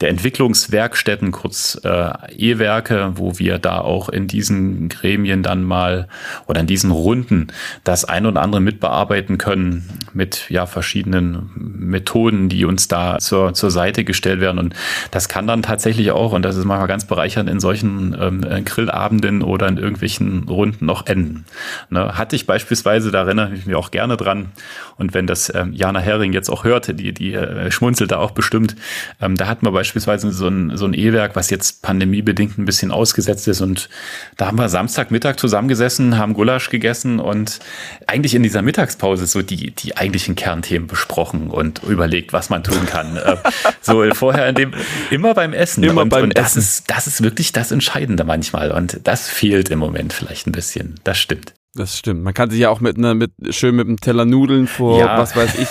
der 0.00 0.08
Entwicklungswerkstätten, 0.10 1.30
kurz 1.30 1.80
äh, 1.84 2.10
E-Werke, 2.36 3.12
wo 3.16 3.38
wir 3.38 3.58
da 3.58 3.80
auch 3.80 4.08
in 4.08 4.26
diesen 4.26 4.83
Gremien 4.88 5.42
dann 5.42 5.62
mal 5.62 6.08
oder 6.46 6.60
in 6.60 6.66
diesen 6.66 6.90
Runden 6.90 7.48
das 7.84 8.04
ein 8.04 8.26
oder 8.26 8.42
andere 8.42 8.60
mitbearbeiten 8.60 9.38
können 9.38 9.88
mit 10.12 10.50
ja 10.50 10.66
verschiedenen 10.66 11.50
Methoden, 11.54 12.48
die 12.48 12.64
uns 12.64 12.88
da 12.88 13.18
zur, 13.18 13.54
zur 13.54 13.70
Seite 13.70 14.04
gestellt 14.04 14.40
werden. 14.40 14.58
Und 14.58 14.74
das 15.10 15.28
kann 15.28 15.46
dann 15.46 15.62
tatsächlich 15.62 16.10
auch, 16.10 16.32
und 16.32 16.42
das 16.42 16.56
ist 16.56 16.64
manchmal 16.64 16.88
ganz 16.88 17.06
bereichernd, 17.06 17.48
in 17.50 17.60
solchen 17.60 18.16
ähm, 18.18 18.64
Grillabenden 18.64 19.42
oder 19.42 19.68
in 19.68 19.76
irgendwelchen 19.76 20.48
Runden 20.48 20.86
noch 20.86 21.06
enden. 21.06 21.44
Ne, 21.90 22.16
hatte 22.16 22.36
ich 22.36 22.46
beispielsweise, 22.46 23.10
da 23.10 23.22
erinnere 23.22 23.54
ich 23.54 23.66
mich 23.66 23.76
auch 23.76 23.90
gerne 23.90 24.16
dran, 24.16 24.50
und 24.96 25.14
wenn 25.14 25.26
das 25.26 25.52
ähm, 25.54 25.72
Jana 25.72 25.98
Hering 25.98 26.32
jetzt 26.32 26.48
auch 26.48 26.64
hörte, 26.64 26.94
die, 26.94 27.12
die 27.12 27.34
äh, 27.34 27.70
schmunzelt 27.70 28.12
da 28.12 28.18
auch 28.18 28.30
bestimmt, 28.30 28.76
ähm, 29.20 29.36
da 29.36 29.46
hatten 29.46 29.66
wir 29.66 29.72
beispielsweise 29.72 30.30
so 30.30 30.48
ein, 30.48 30.76
so 30.76 30.86
ein 30.86 30.94
E-Werk, 30.94 31.36
was 31.36 31.50
jetzt 31.50 31.82
pandemiebedingt 31.82 32.58
ein 32.58 32.64
bisschen 32.64 32.90
ausgesetzt 32.90 33.48
ist. 33.48 33.60
Und 33.60 33.88
da 34.36 34.46
haben 34.46 34.58
wir 34.58 34.68
Samstagmittag 34.74 35.36
zusammengesessen, 35.36 36.18
haben 36.18 36.34
Gulasch 36.34 36.68
gegessen 36.68 37.20
und 37.20 37.60
eigentlich 38.08 38.34
in 38.34 38.42
dieser 38.42 38.60
Mittagspause 38.60 39.26
so 39.26 39.40
die, 39.40 39.70
die 39.70 39.96
eigentlichen 39.96 40.34
Kernthemen 40.34 40.88
besprochen 40.88 41.48
und 41.48 41.84
überlegt, 41.84 42.32
was 42.32 42.50
man 42.50 42.64
tun 42.64 42.84
kann. 42.86 43.16
äh, 43.16 43.36
so 43.80 44.02
vorher 44.14 44.48
in 44.48 44.56
dem, 44.56 44.74
immer 45.12 45.32
beim 45.32 45.52
Essen. 45.52 45.84
Immer 45.84 46.02
und, 46.02 46.08
beim 46.08 46.24
und 46.24 46.36
das 46.36 46.56
Essen. 46.56 46.58
ist, 46.58 46.90
das 46.90 47.06
ist 47.06 47.22
wirklich 47.22 47.52
das 47.52 47.70
Entscheidende 47.70 48.24
manchmal. 48.24 48.72
Und 48.72 48.98
das 49.04 49.28
fehlt 49.28 49.70
im 49.70 49.78
Moment 49.78 50.12
vielleicht 50.12 50.48
ein 50.48 50.52
bisschen. 50.52 50.96
Das 51.04 51.18
stimmt. 51.18 51.54
Das 51.76 51.98
stimmt. 51.98 52.22
Man 52.22 52.34
kann 52.34 52.50
sich 52.50 52.60
ja 52.60 52.70
auch 52.70 52.80
mit 52.80 52.96
einer, 52.98 53.14
mit, 53.14 53.32
schön 53.50 53.74
mit 53.74 53.88
einem 53.88 53.98
Teller 54.00 54.24
Nudeln 54.24 54.68
vor, 54.68 55.00
Ja. 55.00 55.18
was 55.18 55.34
weiß 55.34 55.56
ich, 55.58 55.68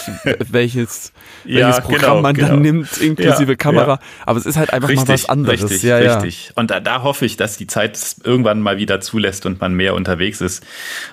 welches, 0.51 1.13
Ja, 1.45 1.67
welches 1.67 1.81
Programm 1.81 1.99
genau, 2.01 2.21
man 2.21 2.35
genau. 2.35 2.47
dann 2.49 2.61
nimmt, 2.61 2.97
inklusive 2.97 3.51
Ja, 3.53 3.55
Kamera. 3.55 3.99
Aber 4.25 4.37
es 4.37 4.45
ist 4.45 4.57
halt 4.57 4.73
einfach 4.73 4.89
mal 4.93 5.07
was 5.07 5.29
anderes. 5.29 5.63
Richtig, 5.63 5.83
ja, 5.83 5.97
richtig. 5.97 6.51
Und 6.55 6.71
da, 6.71 6.81
da 6.81 7.03
hoffe 7.03 7.25
ich, 7.25 7.37
dass 7.37 7.55
die 7.55 7.67
Zeit 7.67 7.97
irgendwann 8.25 8.59
mal 8.59 8.77
wieder 8.77 8.99
zulässt 8.99 9.45
und 9.45 9.61
man 9.61 9.73
mehr 9.75 9.93
unterwegs 9.93 10.41
ist, 10.41 10.65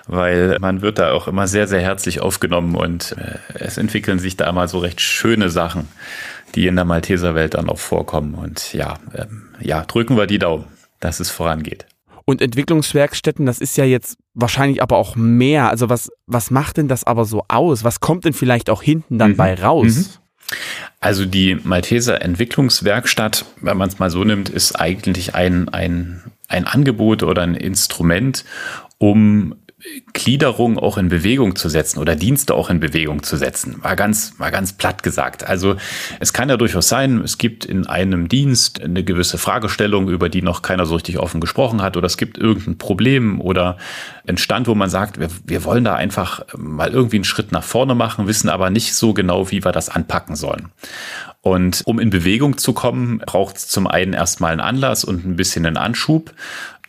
weil 0.08 0.58
man 0.60 0.82
wird 0.82 0.98
da 0.98 1.12
auch 1.12 1.28
immer 1.28 1.46
sehr, 1.46 1.68
sehr 1.68 1.80
herzlich 1.80 2.20
aufgenommen 2.20 2.74
und 2.74 3.12
äh, 3.16 3.38
es 3.54 3.78
entwickeln 3.78 4.18
sich 4.18 4.36
da 4.36 4.50
immer 4.50 4.66
so 4.66 4.80
recht 4.80 5.00
schöne 5.00 5.50
Sachen, 5.50 5.86
die 6.56 6.66
in 6.66 6.74
der 6.74 6.84
Malteserwelt 6.84 7.54
dann 7.54 7.68
auch 7.68 7.78
vorkommen. 7.78 8.34
Und 8.34 8.72
ja, 8.72 8.94
ähm, 9.14 9.50
ja, 9.60 9.84
drücken 9.84 10.16
wir 10.16 10.26
die 10.26 10.40
Daumen, 10.40 10.64
dass 10.98 11.20
es 11.20 11.30
vorangeht. 11.30 11.86
Und 12.30 12.40
Entwicklungswerkstätten, 12.40 13.44
das 13.44 13.58
ist 13.58 13.76
ja 13.76 13.84
jetzt 13.84 14.16
wahrscheinlich 14.34 14.80
aber 14.82 14.96
auch 14.98 15.16
mehr. 15.16 15.68
Also 15.68 15.88
was, 15.88 16.12
was 16.28 16.52
macht 16.52 16.76
denn 16.76 16.86
das 16.86 17.02
aber 17.02 17.24
so 17.24 17.44
aus? 17.48 17.82
Was 17.82 17.98
kommt 17.98 18.24
denn 18.24 18.32
vielleicht 18.34 18.70
auch 18.70 18.82
hinten 18.82 19.18
dann 19.18 19.32
Mhm. 19.32 19.36
bei 19.36 19.54
raus? 19.54 20.20
Also 21.00 21.26
die 21.26 21.56
Malteser 21.56 22.22
Entwicklungswerkstatt, 22.22 23.46
wenn 23.60 23.76
man 23.76 23.88
es 23.88 23.98
mal 23.98 24.10
so 24.10 24.22
nimmt, 24.22 24.48
ist 24.48 24.76
eigentlich 24.76 25.34
ein, 25.34 25.68
ein, 25.70 26.22
ein 26.46 26.66
Angebot 26.68 27.24
oder 27.24 27.42
ein 27.42 27.56
Instrument, 27.56 28.44
um 28.98 29.56
Gliederung 30.12 30.78
auch 30.78 30.98
in 30.98 31.08
Bewegung 31.08 31.56
zu 31.56 31.68
setzen 31.68 31.98
oder 31.98 32.14
Dienste 32.14 32.54
auch 32.54 32.68
in 32.68 32.80
Bewegung 32.80 33.22
zu 33.22 33.36
setzen. 33.36 33.78
Mal 33.82 33.96
ganz, 33.96 34.38
mal 34.38 34.50
ganz 34.50 34.74
platt 34.74 35.02
gesagt. 35.02 35.46
Also 35.46 35.76
es 36.18 36.32
kann 36.32 36.48
ja 36.48 36.56
durchaus 36.56 36.88
sein, 36.88 37.22
es 37.22 37.38
gibt 37.38 37.64
in 37.64 37.86
einem 37.86 38.28
Dienst 38.28 38.82
eine 38.82 39.04
gewisse 39.04 39.38
Fragestellung, 39.38 40.08
über 40.08 40.28
die 40.28 40.42
noch 40.42 40.62
keiner 40.62 40.84
so 40.84 40.94
richtig 40.94 41.18
offen 41.18 41.40
gesprochen 41.40 41.80
hat 41.80 41.96
oder 41.96 42.06
es 42.06 42.16
gibt 42.16 42.36
irgendein 42.36 42.78
Problem 42.78 43.40
oder 43.40 43.78
ein 44.26 44.36
Stand, 44.36 44.66
wo 44.66 44.74
man 44.74 44.90
sagt, 44.90 45.18
wir, 45.18 45.28
wir 45.44 45.64
wollen 45.64 45.84
da 45.84 45.94
einfach 45.94 46.44
mal 46.56 46.90
irgendwie 46.90 47.16
einen 47.16 47.24
Schritt 47.24 47.52
nach 47.52 47.64
vorne 47.64 47.94
machen, 47.94 48.26
wissen 48.26 48.48
aber 48.48 48.70
nicht 48.70 48.94
so 48.94 49.14
genau, 49.14 49.50
wie 49.50 49.64
wir 49.64 49.72
das 49.72 49.88
anpacken 49.88 50.36
sollen. 50.36 50.70
Und 51.42 51.82
um 51.86 51.98
in 51.98 52.10
Bewegung 52.10 52.58
zu 52.58 52.74
kommen, 52.74 53.18
braucht 53.24 53.56
es 53.56 53.68
zum 53.68 53.86
einen 53.86 54.12
erstmal 54.12 54.52
einen 54.52 54.60
Anlass 54.60 55.04
und 55.04 55.24
ein 55.24 55.36
bisschen 55.36 55.64
einen 55.64 55.78
Anschub. 55.78 56.34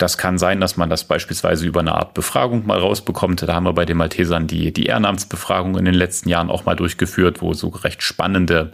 Das 0.02 0.18
kann 0.18 0.40
sein, 0.40 0.60
dass 0.60 0.78
man 0.78 0.90
das 0.90 1.04
beispielsweise 1.04 1.64
über 1.66 1.80
eine 1.80 1.94
Art 1.94 2.16
Befragung 2.16 2.66
mal 2.66 2.80
rausbekommt. 2.80 3.44
Da 3.44 3.54
haben 3.54 3.66
wir 3.66 3.74
bei 3.74 3.86
den 3.86 3.98
Maltesern 3.98 4.48
die, 4.48 4.74
die 4.74 4.88
Ehrenamtsbefragung 4.88 5.78
in 5.78 5.86
den 5.86 5.94
letzten 5.94 6.28
Jahren 6.28 6.50
auch 6.50 6.66
mal 6.66 6.76
durchgeführt, 6.76 7.42
wo 7.42 7.54
so 7.54 7.68
recht 7.68 8.02
spannende 8.02 8.72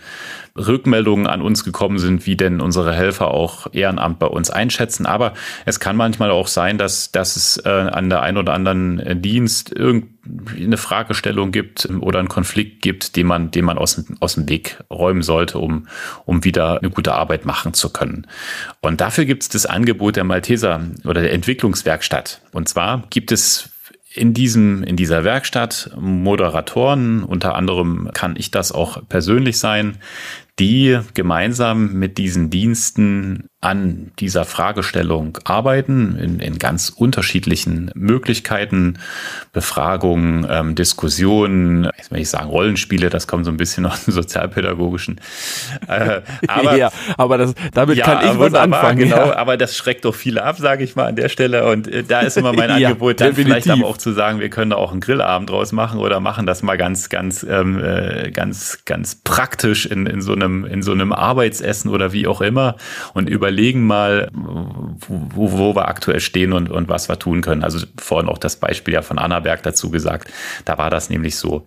Rückmeldungen 0.56 1.28
an 1.28 1.42
uns 1.42 1.64
gekommen 1.64 2.00
sind, 2.00 2.26
wie 2.26 2.38
denn 2.38 2.62
unsere 2.62 2.94
Helfer 2.94 3.28
auch 3.32 3.68
Ehrenamt 3.74 4.20
bei 4.20 4.26
uns 4.26 4.50
einschätzen. 4.50 5.06
Aber 5.06 5.34
es 5.66 5.80
kann 5.80 5.98
manchmal 5.98 6.32
auch 6.32 6.48
sein, 6.48 6.78
dass, 6.78 7.12
dass 7.12 7.36
es 7.36 7.58
äh, 7.66 7.70
an 7.70 8.10
der 8.10 8.22
einen 8.22 8.38
oder 8.38 8.54
anderen 8.54 9.22
Dienst 9.22 9.72
irgendeine 9.72 10.78
Fragestellung 10.78 11.52
gibt 11.52 11.88
oder 12.00 12.20
einen 12.20 12.28
Konflikt 12.28 12.82
gibt, 12.82 13.16
den 13.16 13.28
man, 13.28 13.52
den 13.52 13.66
man 13.66 13.78
aus, 13.78 13.96
dem- 13.96 14.18
aus 14.20 14.34
dem 14.34 14.50
Weg 14.50 14.78
räumen 14.90 15.22
sollte, 15.22 15.60
um, 15.60 15.88
um 16.26 16.44
wieder 16.44 16.80
eine 16.80 16.90
gute 16.90 17.14
Arbeit 17.14 17.46
machen 17.46 17.74
zu 17.74 17.92
können. 17.92 18.26
Und 18.82 19.00
dafür 19.00 19.26
gibt 19.26 19.44
es 19.44 19.50
das 19.50 19.66
Angebot 19.68 20.16
der 20.16 20.24
Malteser 20.24 20.82
oder 21.06 21.17
der 21.22 21.34
Entwicklungswerkstatt. 21.34 22.42
Und 22.52 22.70
zwar 22.70 23.04
gibt 23.10 23.32
es 23.32 23.70
in 24.14 24.34
diesem, 24.34 24.84
in 24.84 24.96
dieser 24.96 25.24
Werkstatt 25.24 25.92
Moderatoren, 26.00 27.24
unter 27.24 27.56
anderem 27.56 28.10
kann 28.14 28.36
ich 28.36 28.52
das 28.52 28.72
auch 28.72 29.08
persönlich 29.08 29.60
sein, 29.60 29.98
die 30.60 31.00
gemeinsam 31.14 31.94
mit 31.94 32.18
diesen 32.18 32.50
Diensten 32.50 33.48
an 33.60 34.12
dieser 34.20 34.46
Fragestellung 34.46 35.40
arbeiten, 35.44 36.16
in, 36.16 36.40
in 36.40 36.60
ganz 36.60 36.90
unterschiedlichen 36.90 37.90
Möglichkeiten, 37.96 39.00
Befragungen, 39.52 40.46
ähm, 40.48 40.76
Diskussionen, 40.76 41.90
ich 42.00 42.12
will 42.12 42.20
nicht 42.20 42.30
sagen 42.30 42.50
Rollenspiele, 42.50 43.10
das 43.10 43.26
kommt 43.28 43.46
so 43.46 43.52
ein 43.52 43.58
bisschen 43.58 43.86
aus 43.88 44.06
dem 44.06 44.14
sozialpädagogischen. 44.14 45.20
Äh, 45.88 46.22
aber 46.48 46.76
ja, 46.78 46.92
aber 47.18 47.40
das, 47.40 47.56
damit 47.74 48.00
kann 48.00 48.24
ich 48.28 48.38
was 48.38 48.54
anfangen. 48.54 49.00
Genau, 49.00 49.30
Ja. 49.30 49.36
aber 49.38 49.58
das 49.58 49.76
schreckt 49.76 50.06
doch 50.06 50.14
viele 50.14 50.44
ab, 50.44 50.58
sage 50.60 50.84
ich 50.84 50.96
mal 50.96 51.08
an 51.08 51.16
der 51.16 51.30
Stelle. 51.30 51.66
Und 51.68 51.88
äh, 51.88 52.04
da 52.04 52.20
ist 52.20 52.38
immer 52.38 52.54
mein 52.54 52.70
Ja, 52.80 52.90
Angebot, 52.90 53.22
dann 53.22 53.34
vielleicht 53.34 53.70
aber 53.72 53.88
auch 53.88 53.98
zu 53.98 54.12
sagen, 54.12 54.40
wir 54.40 54.50
können 54.50 54.70
da 54.70 54.76
auch 54.76 54.92
einen 54.92 55.02
Grillabend 55.02 55.50
draus 55.50 55.72
machen 55.72 56.00
oder 56.00 56.20
machen 56.20 56.46
das 56.46 56.62
mal 56.62 56.78
ganz, 56.78 57.10
ganz, 57.10 57.42
ähm, 57.50 57.84
äh, 57.84 58.30
ganz, 58.30 58.84
ganz 58.86 59.16
praktisch 59.16 59.88
in, 59.88 60.06
in 60.06 60.22
so 60.22 60.34
einem, 60.34 60.64
in 60.64 60.84
so 60.84 60.92
einem 60.92 61.12
Arbeitsessen 61.12 61.90
oder 61.90 62.12
wie 62.14 62.28
auch 62.28 62.42
immer 62.42 62.76
und 63.16 63.28
überlegen 63.48 63.86
mal, 63.86 64.30
wo, 64.34 65.52
wo 65.52 65.76
wir 65.76 65.88
aktuell 65.88 66.20
stehen 66.20 66.52
und, 66.52 66.70
und 66.70 66.90
was 66.90 67.08
wir 67.08 67.18
tun 67.18 67.42
können. 67.42 67.64
Also 67.64 67.86
vorhin 67.98 68.30
auch 68.30 68.38
das 68.38 68.58
Beispiel 68.58 68.94
ja 68.94 69.02
von 69.02 69.18
Annaberg 69.18 69.64
dazu 69.64 69.90
gesagt. 69.90 70.30
Da 70.66 70.78
war 70.78 70.90
das 70.90 71.10
nämlich 71.10 71.38
so. 71.38 71.66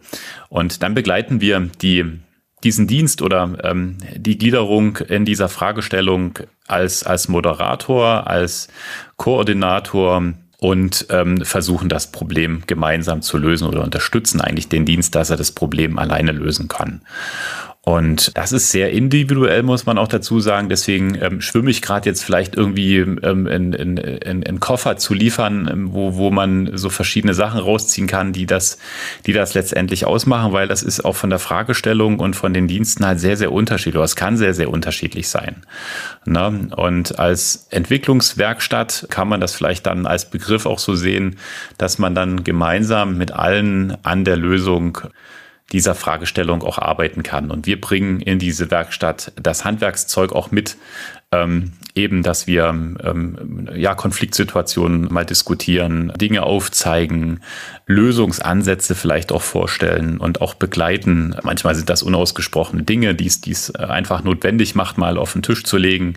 Und 0.49 0.83
dann 0.83 0.95
begleiten 0.95 1.41
wir 1.41 1.71
die 1.81 2.21
diesen 2.63 2.87
Dienst 2.87 3.23
oder 3.23 3.57
ähm, 3.63 3.97
die 4.15 4.37
Gliederung 4.37 4.99
in 5.09 5.25
dieser 5.25 5.49
Fragestellung 5.49 6.39
als, 6.67 7.05
als 7.05 7.27
Moderator, 7.27 8.27
als 8.27 8.69
Koordinator 9.17 10.35
und 10.59 11.07
ähm, 11.09 11.43
versuchen 11.43 11.89
das 11.89 12.13
Problem 12.13 12.63
gemeinsam 12.67 13.23
zu 13.23 13.39
lösen 13.39 13.67
oder 13.67 13.83
unterstützen 13.83 14.43
eigentlich 14.43 14.69
den 14.69 14.85
Dienst, 14.85 15.15
dass 15.15 15.31
er 15.31 15.39
das 15.39 15.53
Problem 15.53 15.99
alleine 15.99 16.33
lösen 16.33 16.69
kann. 16.69 17.01
Und 17.83 18.37
das 18.37 18.53
ist 18.53 18.71
sehr 18.71 18.91
individuell, 18.91 19.63
muss 19.63 19.87
man 19.87 19.97
auch 19.97 20.09
dazu 20.09 20.39
sagen. 20.39 20.69
Deswegen 20.69 21.15
ähm, 21.15 21.41
schwimme 21.41 21.71
ich 21.71 21.81
gerade 21.81 22.11
jetzt 22.11 22.23
vielleicht 22.23 22.55
irgendwie 22.55 22.99
ähm, 22.99 23.47
in, 23.47 23.73
in, 23.73 23.97
in, 23.97 24.43
in 24.43 24.61
Koffer 24.61 24.99
zu 24.99 25.15
liefern, 25.15 25.67
ähm, 25.73 25.93
wo, 25.95 26.15
wo 26.17 26.31
man 26.31 26.77
so 26.77 26.91
verschiedene 26.91 27.33
Sachen 27.33 27.59
rausziehen 27.59 28.07
kann, 28.07 28.35
die 28.35 28.45
das, 28.45 28.77
die 29.25 29.33
das 29.33 29.55
letztendlich 29.55 30.05
ausmachen, 30.05 30.53
weil 30.53 30.69
das 30.69 30.83
ist 30.83 31.07
auch 31.07 31.17
von 31.17 31.31
der 31.31 31.39
Fragestellung 31.39 32.19
und 32.19 32.37
von 32.37 32.53
den 32.53 32.69
Diensten 32.69 33.07
halt 33.07 33.19
sehr, 33.19 33.39
sehr 33.39 33.51
unterschiedlich. 33.51 33.97
Oder 33.97 34.05
es 34.05 34.17
kann 34.17 34.37
sehr, 34.37 34.53
sehr 34.53 34.69
unterschiedlich 34.69 35.31
sein. 35.31 35.63
Ne? 36.27 36.69
Und 36.77 37.19
als 37.19 37.67
Entwicklungswerkstatt 37.71 39.07
kann 39.09 39.27
man 39.27 39.41
das 39.41 39.55
vielleicht 39.55 39.87
dann 39.87 40.05
als 40.05 40.29
Begriff 40.29 40.67
auch 40.67 40.79
so 40.79 40.95
sehen, 40.95 41.37
dass 41.79 41.99
man 41.99 42.15
dann 42.15 42.45
gemeinsam 42.45 43.17
mit 43.17 43.33
allen 43.33 43.97
an 44.05 44.27
der 44.27 44.37
Lösung 44.37 44.99
dieser 45.73 45.95
Fragestellung 45.95 46.63
auch 46.63 46.79
arbeiten 46.79 47.23
kann. 47.23 47.51
Und 47.51 47.67
wir 47.67 47.81
bringen 47.81 48.21
in 48.21 48.39
diese 48.39 48.71
Werkstatt 48.71 49.33
das 49.41 49.65
Handwerkszeug 49.65 50.33
auch 50.33 50.51
mit, 50.51 50.77
ähm, 51.33 51.73
eben, 51.95 52.25
dass 52.25 52.49
wir 52.49 52.69
ähm, 52.69 53.69
ja 53.75 53.95
Konfliktsituationen 53.95 55.13
mal 55.13 55.25
diskutieren, 55.25 56.13
Dinge 56.17 56.43
aufzeigen, 56.43 57.41
Lösungsansätze 57.87 58.97
vielleicht 58.97 59.31
auch 59.31 59.43
vorstellen 59.43 60.19
und 60.19 60.41
auch 60.41 60.55
begleiten. 60.55 61.37
Manchmal 61.45 61.77
sind 61.77 61.89
das 61.89 62.03
unausgesprochene 62.03 62.83
Dinge, 62.83 63.15
die 63.15 63.27
es 63.27 63.75
einfach 63.75 64.25
notwendig 64.25 64.75
macht, 64.75 64.99
mal 64.99 65.19
auf 65.19 65.33
den 65.33 65.43
Tisch 65.43 65.63
zu 65.63 65.77
legen. 65.77 66.15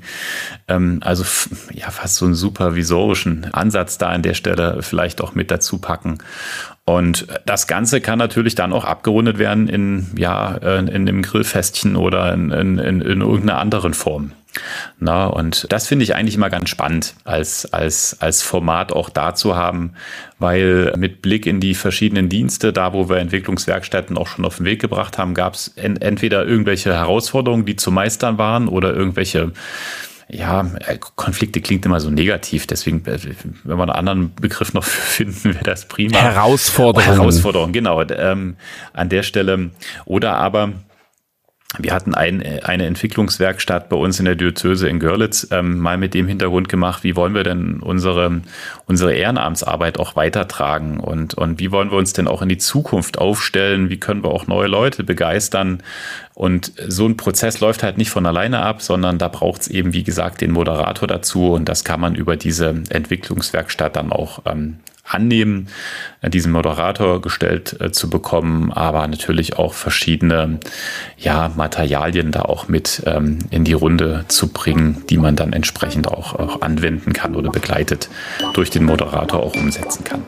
Ähm, 0.68 1.00
also 1.04 1.24
ja, 1.72 1.92
fast 1.92 2.16
so 2.16 2.26
einen 2.26 2.36
supervisorischen 2.36 3.54
Ansatz 3.54 4.00
da 4.00 4.10
an 4.10 4.24
der 4.24 4.34
Stelle 4.34 4.82
vielleicht 4.82 5.22
auch 5.22 5.36
mit 5.36 5.52
dazu 5.52 5.78
packen. 5.78 6.18
Und 6.86 7.28
das 7.46 7.68
Ganze 7.68 8.02
kann 8.02 8.20
natürlich 8.20 8.56
dann 8.56 8.74
auch 8.74 8.84
abgerundet 8.84 9.40
werden 9.40 9.70
in, 9.70 10.08
ja, 10.18 10.56
in 10.56 10.90
einem 10.90 11.22
Grillfestchen 11.22 11.96
oder 11.96 12.34
in, 12.34 12.52
in, 12.52 12.78
in, 12.78 13.02
in 13.02 13.22
irgendeiner 13.22 13.60
anderen 13.60 13.94
Form. 13.94 14.34
Na, 15.00 15.26
und 15.26 15.66
das 15.70 15.88
finde 15.88 16.04
ich 16.04 16.14
eigentlich 16.14 16.36
immer 16.36 16.50
ganz 16.50 16.70
spannend 16.70 17.16
als, 17.24 17.72
als, 17.74 18.18
als 18.22 18.44
Format 18.44 18.92
auch 18.92 19.10
da 19.10 19.34
zu 19.34 19.56
haben, 19.56 19.94
weil 20.38 20.94
mit 20.98 21.22
Blick 21.22 21.48
in 21.48 21.60
die 21.60 21.74
verschiedenen 21.74 22.30
Dienste, 22.30 22.72
da 22.72 22.94
wo 22.94 23.10
wir 23.10 23.18
Entwicklungswerkstätten 23.18 24.18
auch 24.18 24.28
schon 24.28 24.46
auf 24.46 24.58
den 24.58 24.66
Weg 24.66 24.80
gebracht 24.80 25.18
haben, 25.18 25.34
gab 25.34 25.56
es 25.56 25.70
entweder 25.76 26.46
irgendwelche 26.46 26.94
Herausforderungen, 26.94 27.66
die 27.66 27.78
zu 27.78 27.92
meistern 27.92 28.38
waren 28.38 28.68
oder 28.68 28.94
irgendwelche 28.94 29.54
ja, 30.30 30.66
äh, 30.88 30.98
Konflikte 31.16 31.62
klingt 31.62 31.86
immer 31.86 32.00
so 32.00 32.10
negativ, 32.10 32.68
deswegen, 32.68 33.06
äh, 33.06 33.20
wenn 33.64 33.78
wir 33.78 33.84
einen 33.84 33.92
anderen 33.92 34.36
Begriff 34.36 34.74
noch 34.74 34.84
finden, 34.84 35.54
wäre 35.54 35.64
das 35.64 35.88
prima. 35.88 36.18
Herausforderungen. 36.18 37.12
Oh, 37.12 37.22
Herausforderungen, 37.22 37.74
genau. 37.74 38.02
Ähm, 38.02 38.56
an 38.94 39.10
der 39.10 39.24
Stelle. 39.24 39.72
Oder 40.06 40.36
aber 40.36 40.74
wir 41.80 41.94
hatten 41.94 42.14
ein, 42.14 42.44
eine 42.64 42.86
Entwicklungswerkstatt 42.86 43.90
bei 43.90 43.96
uns 43.96 44.20
in 44.20 44.26
der 44.26 44.36
Diözese 44.36 44.88
in 44.88 45.00
Görlitz 45.00 45.48
ähm, 45.50 45.80
mal 45.80 45.98
mit 45.98 46.14
dem 46.14 46.28
Hintergrund 46.28 46.70
gemacht, 46.70 47.04
wie 47.04 47.16
wollen 47.16 47.34
wir 47.34 47.44
denn 47.44 47.80
unsere, 47.80 48.42
unsere 48.86 49.14
Ehrenamtsarbeit 49.16 50.00
auch 50.00 50.16
weitertragen 50.16 51.00
und, 51.00 51.34
und 51.34 51.60
wie 51.60 51.72
wollen 51.72 51.90
wir 51.90 51.98
uns 51.98 52.14
denn 52.14 52.28
auch 52.28 52.44
in 52.44 52.50
die 52.50 52.60
Zukunft 52.60 53.18
aufstellen, 53.18 53.90
wie 53.90 54.00
können 54.00 54.24
wir 54.24 54.30
auch 54.30 54.46
neue 54.46 54.68
Leute 54.68 55.04
begeistern. 55.04 55.82
Und 56.36 56.74
so 56.88 57.08
ein 57.08 57.18
Prozess 57.18 57.60
läuft 57.60 57.82
halt 57.82 57.98
nicht 57.98 58.12
von 58.12 58.26
alleine 58.26 58.62
ab, 58.62 58.82
sondern 58.82 59.18
da 59.18 59.28
braucht 59.28 59.62
es 59.62 59.68
eben, 59.68 59.94
wie 59.94 60.04
gesagt, 60.04 60.42
den 60.42 60.52
Moderator 60.52 61.08
dazu 61.08 61.54
und 61.54 61.70
das 61.70 61.84
kann 61.84 62.00
man 62.00 62.14
über 62.14 62.38
diese 62.38 62.84
Entwicklungswerkstatt 62.90 63.96
dann 63.96 64.12
auch 64.12 64.44
ähm, 64.46 64.78
annehmen, 65.04 65.68
äh, 66.22 66.30
diesen 66.30 66.52
Moderator 66.52 67.22
gestellt 67.22 67.80
äh, 67.80 67.92
zu 67.92 68.10
bekommen, 68.10 68.72
aber 68.72 69.08
natürlich 69.08 69.58
auch 69.58 69.74
verschiedene 69.74 70.60
ja, 71.18 71.52
Materialien 71.56 72.32
da 72.32 72.44
auch 72.44 72.68
mit 72.68 73.04
ähm, 73.06 73.40
in 73.50 73.64
die 73.66 73.74
Runde 73.74 74.26
zu 74.30 74.48
bringen, 74.48 75.04
die 75.10 75.18
man 75.18 75.36
dann 75.36 75.54
entsprechend 75.54 76.08
auch, 76.08 76.34
auch 76.34 76.62
anwenden 76.62 77.14
kann 77.14 77.36
oder 77.36 77.52
begleitet 77.52 78.10
durch 78.54 78.70
den 78.70 78.86
Moderator 78.86 79.42
auch 79.42 79.56
umsetzen 79.56 80.04
kann. 80.04 80.24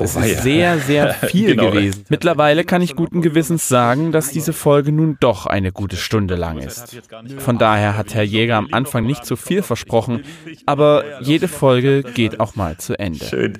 Es 0.00 0.16
ist 0.16 0.42
sehr, 0.42 0.78
sehr 0.78 1.14
viel 1.28 1.56
genau. 1.56 1.70
gewesen. 1.70 2.04
Mittlerweile 2.08 2.64
kann 2.64 2.82
ich 2.82 2.96
guten 2.96 3.22
Gewissens 3.22 3.68
sagen, 3.68 4.12
dass 4.12 4.30
diese 4.30 4.52
Folge 4.52 4.92
nun 4.92 5.16
doch 5.20 5.46
eine 5.46 5.72
gute 5.72 5.96
Stunde 5.96 6.36
lang 6.36 6.58
ist. 6.58 7.00
Von 7.38 7.58
daher 7.58 7.96
hat 7.96 8.14
Herr 8.14 8.22
Jäger 8.22 8.56
am 8.56 8.68
Anfang 8.72 9.04
nicht 9.04 9.24
zu 9.24 9.36
viel 9.36 9.62
versprochen, 9.62 10.24
aber 10.66 11.22
jede 11.22 11.48
Folge 11.48 12.02
geht 12.02 12.40
auch 12.40 12.56
mal 12.56 12.76
zu 12.78 12.98
Ende. 12.98 13.24
Schön 13.24 13.58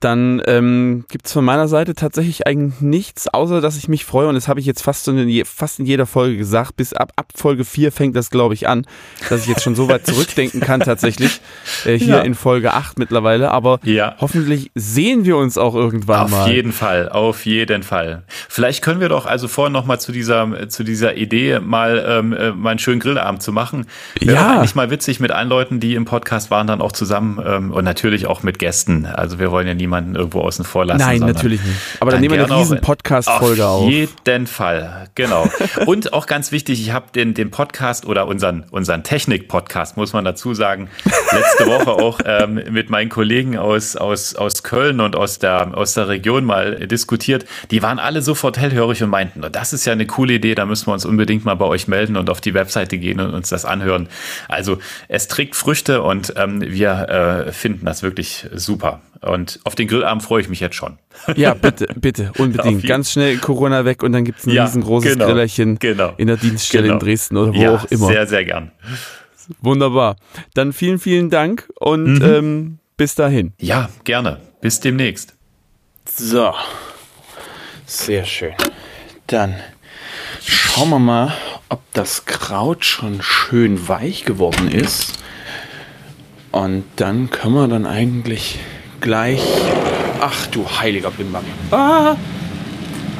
dann 0.00 0.42
ähm, 0.46 1.06
gibt 1.08 1.26
es 1.26 1.32
von 1.32 1.44
meiner 1.44 1.68
Seite 1.68 1.94
tatsächlich 1.94 2.46
eigentlich 2.46 2.82
nichts, 2.82 3.28
außer 3.28 3.62
dass 3.62 3.78
ich 3.78 3.88
mich 3.88 4.04
freue, 4.04 4.28
und 4.28 4.34
das 4.34 4.46
habe 4.46 4.60
ich 4.60 4.66
jetzt 4.66 4.82
fast, 4.82 5.08
in, 5.08 5.44
fast 5.46 5.78
in 5.78 5.86
jeder 5.86 6.04
Folge 6.04 6.36
gesagt, 6.36 6.76
bis 6.76 6.92
ab, 6.92 7.12
ab 7.16 7.32
Folge 7.34 7.64
4 7.64 7.90
fängt 7.92 8.14
das, 8.14 8.28
glaube 8.28 8.52
ich, 8.52 8.68
an, 8.68 8.86
dass 9.30 9.42
ich 9.42 9.46
jetzt 9.46 9.62
schon 9.62 9.74
so 9.74 9.88
weit 9.88 10.06
zurückdenken 10.06 10.60
kann 10.60 10.80
tatsächlich, 10.80 11.40
äh, 11.86 11.98
hier 11.98 12.16
ja. 12.16 12.20
in 12.20 12.34
Folge 12.34 12.74
8 12.74 12.98
mittlerweile, 12.98 13.50
aber 13.50 13.80
ja. 13.84 14.16
hoffentlich 14.20 14.70
sehen 14.74 15.24
wir 15.24 15.38
uns 15.38 15.56
auch 15.56 15.74
irgendwann 15.74 16.24
auf 16.24 16.30
mal. 16.30 16.42
Auf 16.42 16.48
jeden 16.48 16.72
Fall, 16.72 17.08
auf 17.08 17.46
jeden 17.46 17.82
Fall. 17.82 18.24
Vielleicht 18.28 18.82
können 18.82 19.00
wir 19.00 19.08
doch 19.08 19.24
also 19.24 19.48
vorhin 19.48 19.72
nochmal 19.72 19.98
zu 19.98 20.12
dieser, 20.12 20.68
zu 20.68 20.84
dieser 20.84 21.16
Idee 21.16 21.58
mal, 21.60 22.04
ähm, 22.06 22.34
äh, 22.34 22.52
mal 22.52 22.70
einen 22.70 22.78
schönen 22.78 23.00
Grillabend 23.00 23.42
zu 23.42 23.50
machen. 23.50 23.86
Wäre 24.20 24.34
ja. 24.34 24.56
eigentlich 24.56 24.74
mal 24.74 24.90
witzig 24.90 25.20
mit 25.20 25.30
allen 25.30 25.48
Leuten, 25.48 25.80
die 25.80 25.94
im 25.94 26.04
Podcast 26.04 26.50
waren, 26.50 26.66
dann 26.66 26.82
auch 26.82 26.92
zusammen 26.92 27.40
ähm, 27.42 27.70
und 27.70 27.84
natürlich 27.84 28.26
auch 28.26 28.42
mit 28.42 28.58
Gästen. 28.58 29.06
Also 29.06 29.38
wir 29.38 29.50
wollen 29.50 29.66
ja 29.66 29.72
nie 29.72 29.85
niemanden 29.86 30.16
irgendwo 30.16 30.40
außen 30.40 30.64
vor 30.64 30.84
lassen. 30.84 30.98
Nein, 30.98 31.20
natürlich 31.20 31.62
nicht. 31.62 31.76
Aber 32.00 32.10
dann, 32.10 32.16
dann 32.16 32.28
nehmen 32.28 32.40
wir 32.40 32.44
eine 32.44 32.60
riesen 32.60 32.80
Podcast-Folge 32.80 33.64
auf. 33.64 33.84
Auf 33.84 33.90
jeden 33.90 34.46
Fall, 34.46 35.08
genau. 35.14 35.48
Und 35.86 36.12
auch 36.12 36.26
ganz 36.26 36.50
wichtig, 36.50 36.80
ich 36.80 36.92
habe 36.92 37.06
den, 37.14 37.34
den 37.34 37.50
Podcast 37.50 38.04
oder 38.06 38.26
unseren, 38.26 38.64
unseren 38.70 39.04
Technik-Podcast, 39.04 39.96
muss 39.96 40.12
man 40.12 40.24
dazu 40.24 40.54
sagen, 40.54 40.88
letzte 41.32 41.66
Woche 41.66 41.92
auch 41.92 42.20
ähm, 42.24 42.60
mit 42.70 42.90
meinen 42.90 43.08
Kollegen 43.08 43.56
aus, 43.56 43.96
aus, 43.96 44.34
aus 44.34 44.64
Köln 44.64 45.00
und 45.00 45.14
aus 45.14 45.38
der, 45.38 45.76
aus 45.76 45.94
der 45.94 46.08
Region 46.08 46.44
mal 46.44 46.86
diskutiert. 46.86 47.46
Die 47.70 47.82
waren 47.82 47.98
alle 47.98 48.22
sofort 48.22 48.58
hellhörig 48.58 49.02
und 49.02 49.10
meinten, 49.10 49.42
das 49.52 49.72
ist 49.72 49.84
ja 49.86 49.92
eine 49.92 50.06
coole 50.06 50.34
Idee, 50.34 50.54
da 50.56 50.66
müssen 50.66 50.88
wir 50.88 50.94
uns 50.94 51.04
unbedingt 51.04 51.44
mal 51.44 51.54
bei 51.54 51.66
euch 51.66 51.86
melden 51.86 52.16
und 52.16 52.28
auf 52.28 52.40
die 52.40 52.54
Webseite 52.54 52.98
gehen 52.98 53.20
und 53.20 53.32
uns 53.32 53.48
das 53.48 53.64
anhören. 53.64 54.08
Also 54.48 54.78
es 55.08 55.28
trägt 55.28 55.54
Früchte 55.54 56.02
und 56.02 56.34
ähm, 56.36 56.60
wir 56.60 57.46
äh, 57.46 57.52
finden 57.52 57.86
das 57.86 58.02
wirklich 58.02 58.46
super. 58.52 59.00
Und 59.20 59.60
auf 59.64 59.74
den 59.78 59.88
Grillabend 59.88 60.22
freue 60.22 60.40
ich 60.40 60.48
mich 60.48 60.60
jetzt 60.60 60.76
schon. 60.76 60.98
Ja, 61.36 61.54
bitte, 61.54 61.86
bitte, 62.00 62.32
unbedingt. 62.38 62.86
Ganz 62.86 63.12
schnell 63.12 63.38
Corona 63.38 63.84
weg 63.84 64.02
und 64.02 64.12
dann 64.12 64.24
gibt 64.24 64.40
es 64.40 64.46
ein 64.46 64.52
ja, 64.52 64.64
riesengroßes 64.64 65.14
genau, 65.14 65.26
Grillerchen 65.26 65.78
genau, 65.78 66.12
in 66.16 66.28
der 66.28 66.36
Dienststelle 66.36 66.84
genau. 66.84 66.94
in 66.94 67.00
Dresden 67.00 67.36
oder 67.36 67.54
wo 67.54 67.60
ja, 67.60 67.74
auch 67.74 67.84
immer. 67.86 68.06
Sehr, 68.06 68.26
sehr 68.26 68.44
gern. 68.44 68.70
Wunderbar. 69.60 70.16
Dann 70.54 70.72
vielen, 70.72 70.98
vielen 70.98 71.30
Dank 71.30 71.68
und 71.78 72.18
mhm. 72.18 72.22
ähm, 72.22 72.78
bis 72.96 73.14
dahin. 73.14 73.52
Ja, 73.58 73.88
gerne. 74.04 74.40
Bis 74.60 74.80
demnächst. 74.80 75.34
So. 76.04 76.54
Sehr 77.86 78.24
schön. 78.24 78.54
Dann 79.26 79.54
schauen 80.44 80.90
wir 80.90 80.98
mal, 80.98 81.32
ob 81.68 81.82
das 81.92 82.24
Kraut 82.24 82.84
schon 82.84 83.22
schön 83.22 83.88
weich 83.88 84.24
geworden 84.24 84.70
ist. 84.70 85.18
Und 86.52 86.84
dann 86.96 87.30
können 87.30 87.54
wir 87.54 87.68
dann 87.68 87.86
eigentlich 87.86 88.58
gleich. 89.06 89.40
Ach 90.20 90.48
du 90.48 90.68
heiliger 90.68 91.12
Bimbam. 91.12 91.44
Ah! 91.70 92.16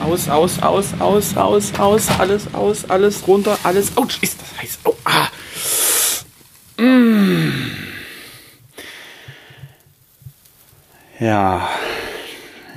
Aus, 0.05 0.28
aus, 0.28 0.61
aus, 0.61 0.87
aus, 0.99 1.37
aus, 1.37 1.78
aus, 1.78 2.09
alles 2.18 2.53
aus, 2.53 2.91
alles 2.91 3.28
runter, 3.28 3.57
alles. 3.62 3.97
Autsch, 3.97 4.18
ist 4.20 4.43
das 4.43 4.61
heiß. 4.61 4.78
Oh, 4.82 4.95
ah. 5.05 5.28
Mm. 6.82 7.70
Ja, 11.20 11.68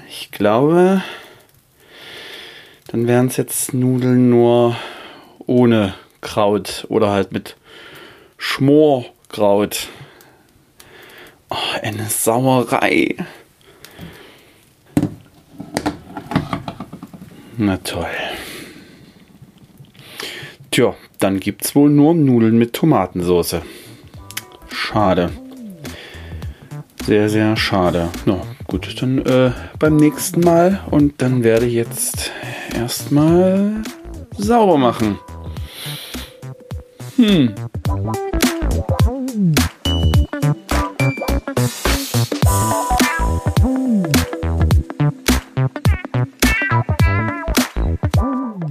ich 0.07 0.29
glaube, 0.29 1.01
dann 2.89 3.07
wären 3.07 3.25
es 3.25 3.37
jetzt 3.37 3.73
Nudeln 3.73 4.29
nur 4.29 4.75
ohne 5.47 5.95
Kraut 6.21 6.85
oder 6.89 7.09
halt 7.09 7.31
mit 7.31 7.57
Schmorkraut. 8.37 9.87
Oh, 11.49 11.55
eine 11.81 12.05
Sauerei. 12.09 13.15
Na 17.57 17.77
toll. 17.77 18.05
Tja, 20.71 20.93
dann 21.17 21.39
gibt's 21.39 21.75
wohl 21.75 21.89
nur 21.89 22.13
Nudeln 22.13 22.57
mit 22.57 22.73
Tomatensauce. 22.73 23.57
Schade. 24.71 25.31
Sehr, 27.05 27.27
sehr 27.27 27.57
schade. 27.57 28.09
Na 28.25 28.39
gut, 28.67 29.01
dann 29.01 29.25
äh, 29.25 29.51
beim 29.79 29.95
nächsten 29.95 30.41
Mal. 30.41 30.81
Und 30.91 31.21
dann 31.21 31.43
werde 31.43 31.65
ich 31.65 31.73
jetzt 31.73 32.31
erstmal 32.75 33.81
sauber 34.37 34.77
machen. 34.77 35.17
Hm. 37.15 37.55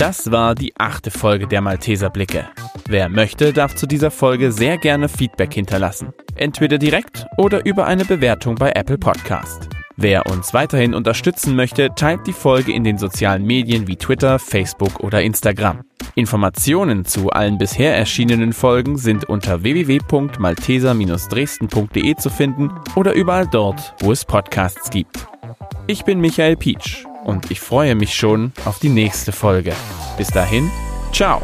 Das 0.08 0.32
war 0.32 0.54
die 0.54 0.72
achte 0.78 1.10
Folge 1.10 1.46
der 1.46 1.60
Malteser 1.60 2.08
Blicke. 2.08 2.48
Wer 2.88 3.10
möchte, 3.10 3.52
darf 3.52 3.74
zu 3.74 3.86
dieser 3.86 4.10
Folge 4.10 4.52
sehr 4.52 4.78
gerne 4.78 5.06
Feedback 5.06 5.52
hinterlassen. 5.52 6.14
Entweder 6.34 6.78
direkt 6.78 7.26
oder 7.36 7.66
über 7.66 7.86
eine 7.86 8.06
Bewertung 8.06 8.54
bei 8.54 8.72
Apple 8.72 8.96
Podcast. 8.96 9.68
Wer 9.98 10.24
uns 10.24 10.54
weiterhin 10.54 10.94
unterstützen 10.94 11.54
möchte, 11.54 11.90
teilt 11.94 12.26
die 12.26 12.32
Folge 12.32 12.72
in 12.72 12.84
den 12.84 12.96
sozialen 12.96 13.44
Medien 13.44 13.86
wie 13.86 13.96
Twitter, 13.96 14.38
Facebook 14.38 15.00
oder 15.00 15.20
Instagram. 15.20 15.82
Informationen 16.14 17.04
zu 17.04 17.28
allen 17.28 17.58
bisher 17.58 17.94
erschienenen 17.94 18.54
Folgen 18.54 18.96
sind 18.96 19.26
unter 19.26 19.62
www.malteser-dresden.de 19.62 22.16
zu 22.16 22.30
finden 22.30 22.70
oder 22.96 23.12
überall 23.12 23.46
dort, 23.46 23.94
wo 24.00 24.10
es 24.10 24.24
Podcasts 24.24 24.88
gibt. 24.88 25.26
Ich 25.86 26.06
bin 26.06 26.18
Michael 26.18 26.56
Pietsch 26.56 27.04
und 27.28 27.50
ich 27.50 27.60
freue 27.60 27.94
mich 27.94 28.14
schon 28.14 28.52
auf 28.64 28.78
die 28.78 28.88
nächste 28.88 29.32
Folge. 29.32 29.74
Bis 30.16 30.28
dahin, 30.28 30.70
ciao! 31.12 31.42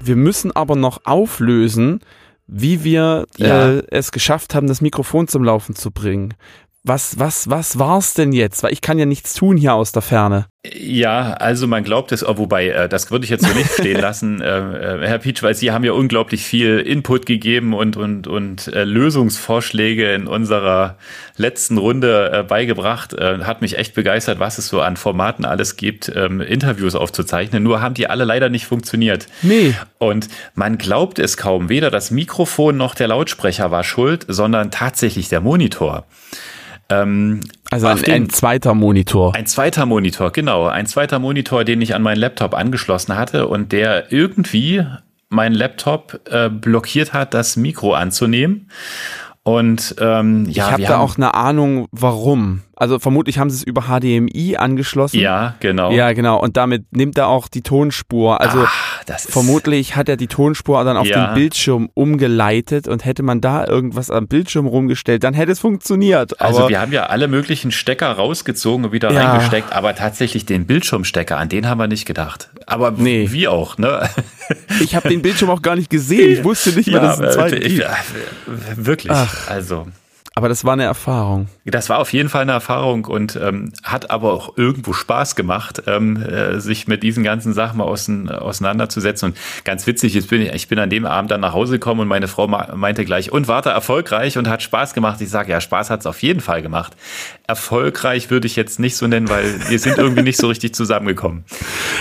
Wir 0.00 0.16
müssen 0.16 0.50
aber 0.50 0.74
noch 0.74 1.02
auflösen, 1.04 2.00
wie 2.48 2.82
wir 2.82 3.26
ja. 3.36 3.68
äh, 3.68 3.84
es 3.88 4.10
geschafft 4.10 4.52
haben, 4.56 4.66
das 4.66 4.80
Mikrofon 4.80 5.28
zum 5.28 5.44
Laufen 5.44 5.76
zu 5.76 5.92
bringen. 5.92 6.34
Was, 6.82 7.20
was, 7.20 7.48
was 7.48 7.78
war's 7.78 8.14
denn 8.14 8.32
jetzt? 8.32 8.64
Weil 8.64 8.72
ich 8.72 8.80
kann 8.80 8.98
ja 8.98 9.06
nichts 9.06 9.34
tun 9.34 9.56
hier 9.56 9.74
aus 9.74 9.92
der 9.92 10.02
Ferne. 10.02 10.46
Ja, 10.64 11.32
also 11.32 11.66
man 11.66 11.82
glaubt 11.82 12.12
es, 12.12 12.24
oh, 12.24 12.38
wobei, 12.38 12.68
äh, 12.68 12.88
das 12.88 13.10
würde 13.10 13.24
ich 13.24 13.30
jetzt 13.30 13.44
so 13.44 13.52
nicht 13.52 13.72
stehen 13.80 14.00
lassen, 14.00 14.40
äh, 14.40 14.46
äh, 14.46 15.08
Herr 15.08 15.18
Pietsch, 15.18 15.42
weil 15.42 15.56
Sie 15.56 15.72
haben 15.72 15.82
ja 15.82 15.90
unglaublich 15.90 16.44
viel 16.44 16.78
Input 16.78 17.26
gegeben 17.26 17.74
und, 17.74 17.96
und, 17.96 18.28
und 18.28 18.68
äh, 18.68 18.84
Lösungsvorschläge 18.84 20.14
in 20.14 20.28
unserer 20.28 20.98
letzten 21.36 21.78
Runde 21.78 22.30
äh, 22.32 22.42
beigebracht. 22.44 23.12
Äh, 23.12 23.40
hat 23.40 23.60
mich 23.60 23.76
echt 23.76 23.94
begeistert, 23.94 24.38
was 24.38 24.58
es 24.58 24.68
so 24.68 24.80
an 24.80 24.96
Formaten 24.96 25.44
alles 25.44 25.74
gibt, 25.74 26.12
ähm, 26.14 26.40
Interviews 26.40 26.94
aufzuzeichnen. 26.94 27.64
Nur 27.64 27.82
haben 27.82 27.94
die 27.94 28.08
alle 28.08 28.22
leider 28.22 28.48
nicht 28.48 28.66
funktioniert. 28.66 29.26
Nee. 29.42 29.74
Und 29.98 30.28
man 30.54 30.78
glaubt 30.78 31.18
es 31.18 31.36
kaum, 31.36 31.70
weder 31.70 31.90
das 31.90 32.12
Mikrofon 32.12 32.76
noch 32.76 32.94
der 32.94 33.08
Lautsprecher 33.08 33.72
war 33.72 33.82
schuld, 33.82 34.26
sondern 34.28 34.70
tatsächlich 34.70 35.28
der 35.28 35.40
Monitor. 35.40 36.06
Ähm, 37.00 37.40
also 37.70 37.86
ein, 37.86 37.96
den, 37.98 38.14
ein, 38.14 38.30
zweiter 38.30 38.74
Monitor. 38.74 39.34
Ein 39.34 39.46
zweiter 39.46 39.86
Monitor, 39.86 40.30
genau. 40.32 40.66
Ein 40.66 40.86
zweiter 40.86 41.18
Monitor, 41.18 41.64
den 41.64 41.80
ich 41.80 41.94
an 41.94 42.02
meinen 42.02 42.18
Laptop 42.18 42.54
angeschlossen 42.54 43.16
hatte 43.16 43.48
und 43.48 43.72
der 43.72 44.12
irgendwie 44.12 44.84
meinen 45.28 45.54
Laptop 45.54 46.20
äh, 46.30 46.50
blockiert 46.50 47.12
hat, 47.12 47.34
das 47.34 47.56
Mikro 47.56 47.94
anzunehmen. 47.94 48.68
Und 49.44 49.96
ähm, 49.98 50.44
ja, 50.48 50.66
ich 50.66 50.72
habe 50.72 50.82
da 50.84 50.98
auch 50.98 51.16
eine 51.16 51.34
Ahnung, 51.34 51.88
warum. 51.90 52.62
Also 52.82 52.98
vermutlich 52.98 53.38
haben 53.38 53.48
sie 53.48 53.58
es 53.58 53.62
über 53.62 53.82
HDMI 53.82 54.56
angeschlossen. 54.56 55.20
Ja, 55.20 55.54
genau. 55.60 55.92
Ja, 55.92 56.12
genau. 56.14 56.40
Und 56.40 56.56
damit 56.56 56.84
nimmt 56.90 57.16
er 57.16 57.28
auch 57.28 57.46
die 57.46 57.62
Tonspur. 57.62 58.40
Also 58.40 58.64
Ach, 58.66 59.20
vermutlich 59.20 59.94
hat 59.94 60.08
er 60.08 60.16
die 60.16 60.26
Tonspur 60.26 60.82
dann 60.82 60.96
auf 60.96 61.06
ja. 61.06 61.28
den 61.28 61.34
Bildschirm 61.34 61.90
umgeleitet 61.94 62.88
und 62.88 63.04
hätte 63.04 63.22
man 63.22 63.40
da 63.40 63.64
irgendwas 63.68 64.10
am 64.10 64.26
Bildschirm 64.26 64.66
rumgestellt, 64.66 65.22
dann 65.22 65.32
hätte 65.32 65.52
es 65.52 65.60
funktioniert. 65.60 66.40
also 66.40 66.68
wir 66.68 66.80
haben 66.80 66.90
ja 66.90 67.06
alle 67.06 67.28
möglichen 67.28 67.70
Stecker 67.70 68.10
rausgezogen 68.10 68.86
und 68.86 68.90
wieder 68.90 69.12
ja. 69.12 69.30
reingesteckt, 69.30 69.72
aber 69.72 69.94
tatsächlich 69.94 70.44
den 70.44 70.66
Bildschirmstecker, 70.66 71.38
an 71.38 71.48
den 71.48 71.68
haben 71.68 71.78
wir 71.78 71.86
nicht 71.86 72.04
gedacht. 72.04 72.50
Aber 72.66 72.90
nee. 72.90 73.28
wie 73.30 73.46
auch, 73.46 73.78
ne? 73.78 74.10
Ich 74.80 74.96
habe 74.96 75.08
den 75.08 75.22
Bildschirm 75.22 75.50
auch 75.50 75.62
gar 75.62 75.76
nicht 75.76 75.88
gesehen. 75.88 76.32
Ich 76.32 76.42
wusste 76.42 76.70
nicht 76.70 76.86
mehr, 76.88 76.96
ja, 76.96 77.02
dass 77.02 77.20
es 77.20 77.20
einen 77.20 77.32
zweiten 77.32 77.62
ich, 77.64 77.80
Wirklich. 78.74 79.12
Ach. 79.12 79.48
Also 79.48 79.86
aber 80.34 80.48
das 80.48 80.64
war 80.64 80.72
eine 80.72 80.84
Erfahrung. 80.84 81.48
Das 81.66 81.90
war 81.90 81.98
auf 81.98 82.12
jeden 82.12 82.30
Fall 82.30 82.42
eine 82.42 82.52
Erfahrung 82.52 83.04
und 83.04 83.36
ähm, 83.36 83.72
hat 83.82 84.10
aber 84.10 84.32
auch 84.32 84.56
irgendwo 84.56 84.94
Spaß 84.94 85.36
gemacht, 85.36 85.82
ähm, 85.86 86.16
äh, 86.22 86.58
sich 86.58 86.88
mit 86.88 87.02
diesen 87.02 87.22
ganzen 87.22 87.52
Sachen 87.52 87.78
mal 87.78 87.84
außen, 87.84 88.30
auseinanderzusetzen. 88.30 89.30
Und 89.30 89.38
ganz 89.64 89.86
witzig, 89.86 90.14
jetzt 90.14 90.30
bin 90.30 90.40
ich, 90.40 90.52
ich 90.52 90.68
bin 90.68 90.78
an 90.78 90.88
dem 90.88 91.04
Abend 91.04 91.30
dann 91.30 91.42
nach 91.42 91.52
Hause 91.52 91.74
gekommen 91.74 92.00
und 92.00 92.08
meine 92.08 92.28
Frau 92.28 92.48
meinte 92.48 93.04
gleich, 93.04 93.30
und 93.30 93.46
warte, 93.46 93.70
erfolgreich 93.70 94.38
und 94.38 94.48
hat 94.48 94.62
Spaß 94.62 94.94
gemacht. 94.94 95.20
Ich 95.20 95.28
sage, 95.28 95.52
ja, 95.52 95.60
Spaß 95.60 95.90
hat 95.90 96.00
es 96.00 96.06
auf 96.06 96.22
jeden 96.22 96.40
Fall 96.40 96.62
gemacht. 96.62 96.96
Erfolgreich 97.46 98.30
würde 98.30 98.46
ich 98.46 98.56
jetzt 98.56 98.80
nicht 98.80 98.96
so 98.96 99.06
nennen, 99.06 99.28
weil 99.28 99.68
wir 99.68 99.78
sind 99.78 99.98
irgendwie 99.98 100.22
nicht 100.22 100.38
so 100.38 100.48
richtig 100.48 100.74
zusammengekommen. 100.74 101.44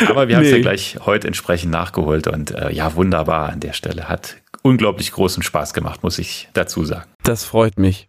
Aber 0.07 0.29
wir 0.29 0.38
haben 0.38 0.43
es 0.43 0.51
nee. 0.51 0.57
ja 0.57 0.61
gleich 0.61 0.97
heute 1.05 1.27
entsprechend 1.27 1.71
nachgeholt 1.71 2.27
und 2.27 2.51
äh, 2.51 2.71
ja, 2.71 2.95
wunderbar 2.95 3.49
an 3.49 3.59
der 3.59 3.73
Stelle. 3.73 4.07
Hat 4.07 4.38
unglaublich 4.62 5.12
großen 5.12 5.43
Spaß 5.43 5.74
gemacht, 5.74 6.03
muss 6.03 6.20
ich 6.20 6.49
dazu 6.53 6.86
sagen. 6.86 7.09
Das 7.24 7.43
freut 7.43 7.78
mich. 7.78 8.07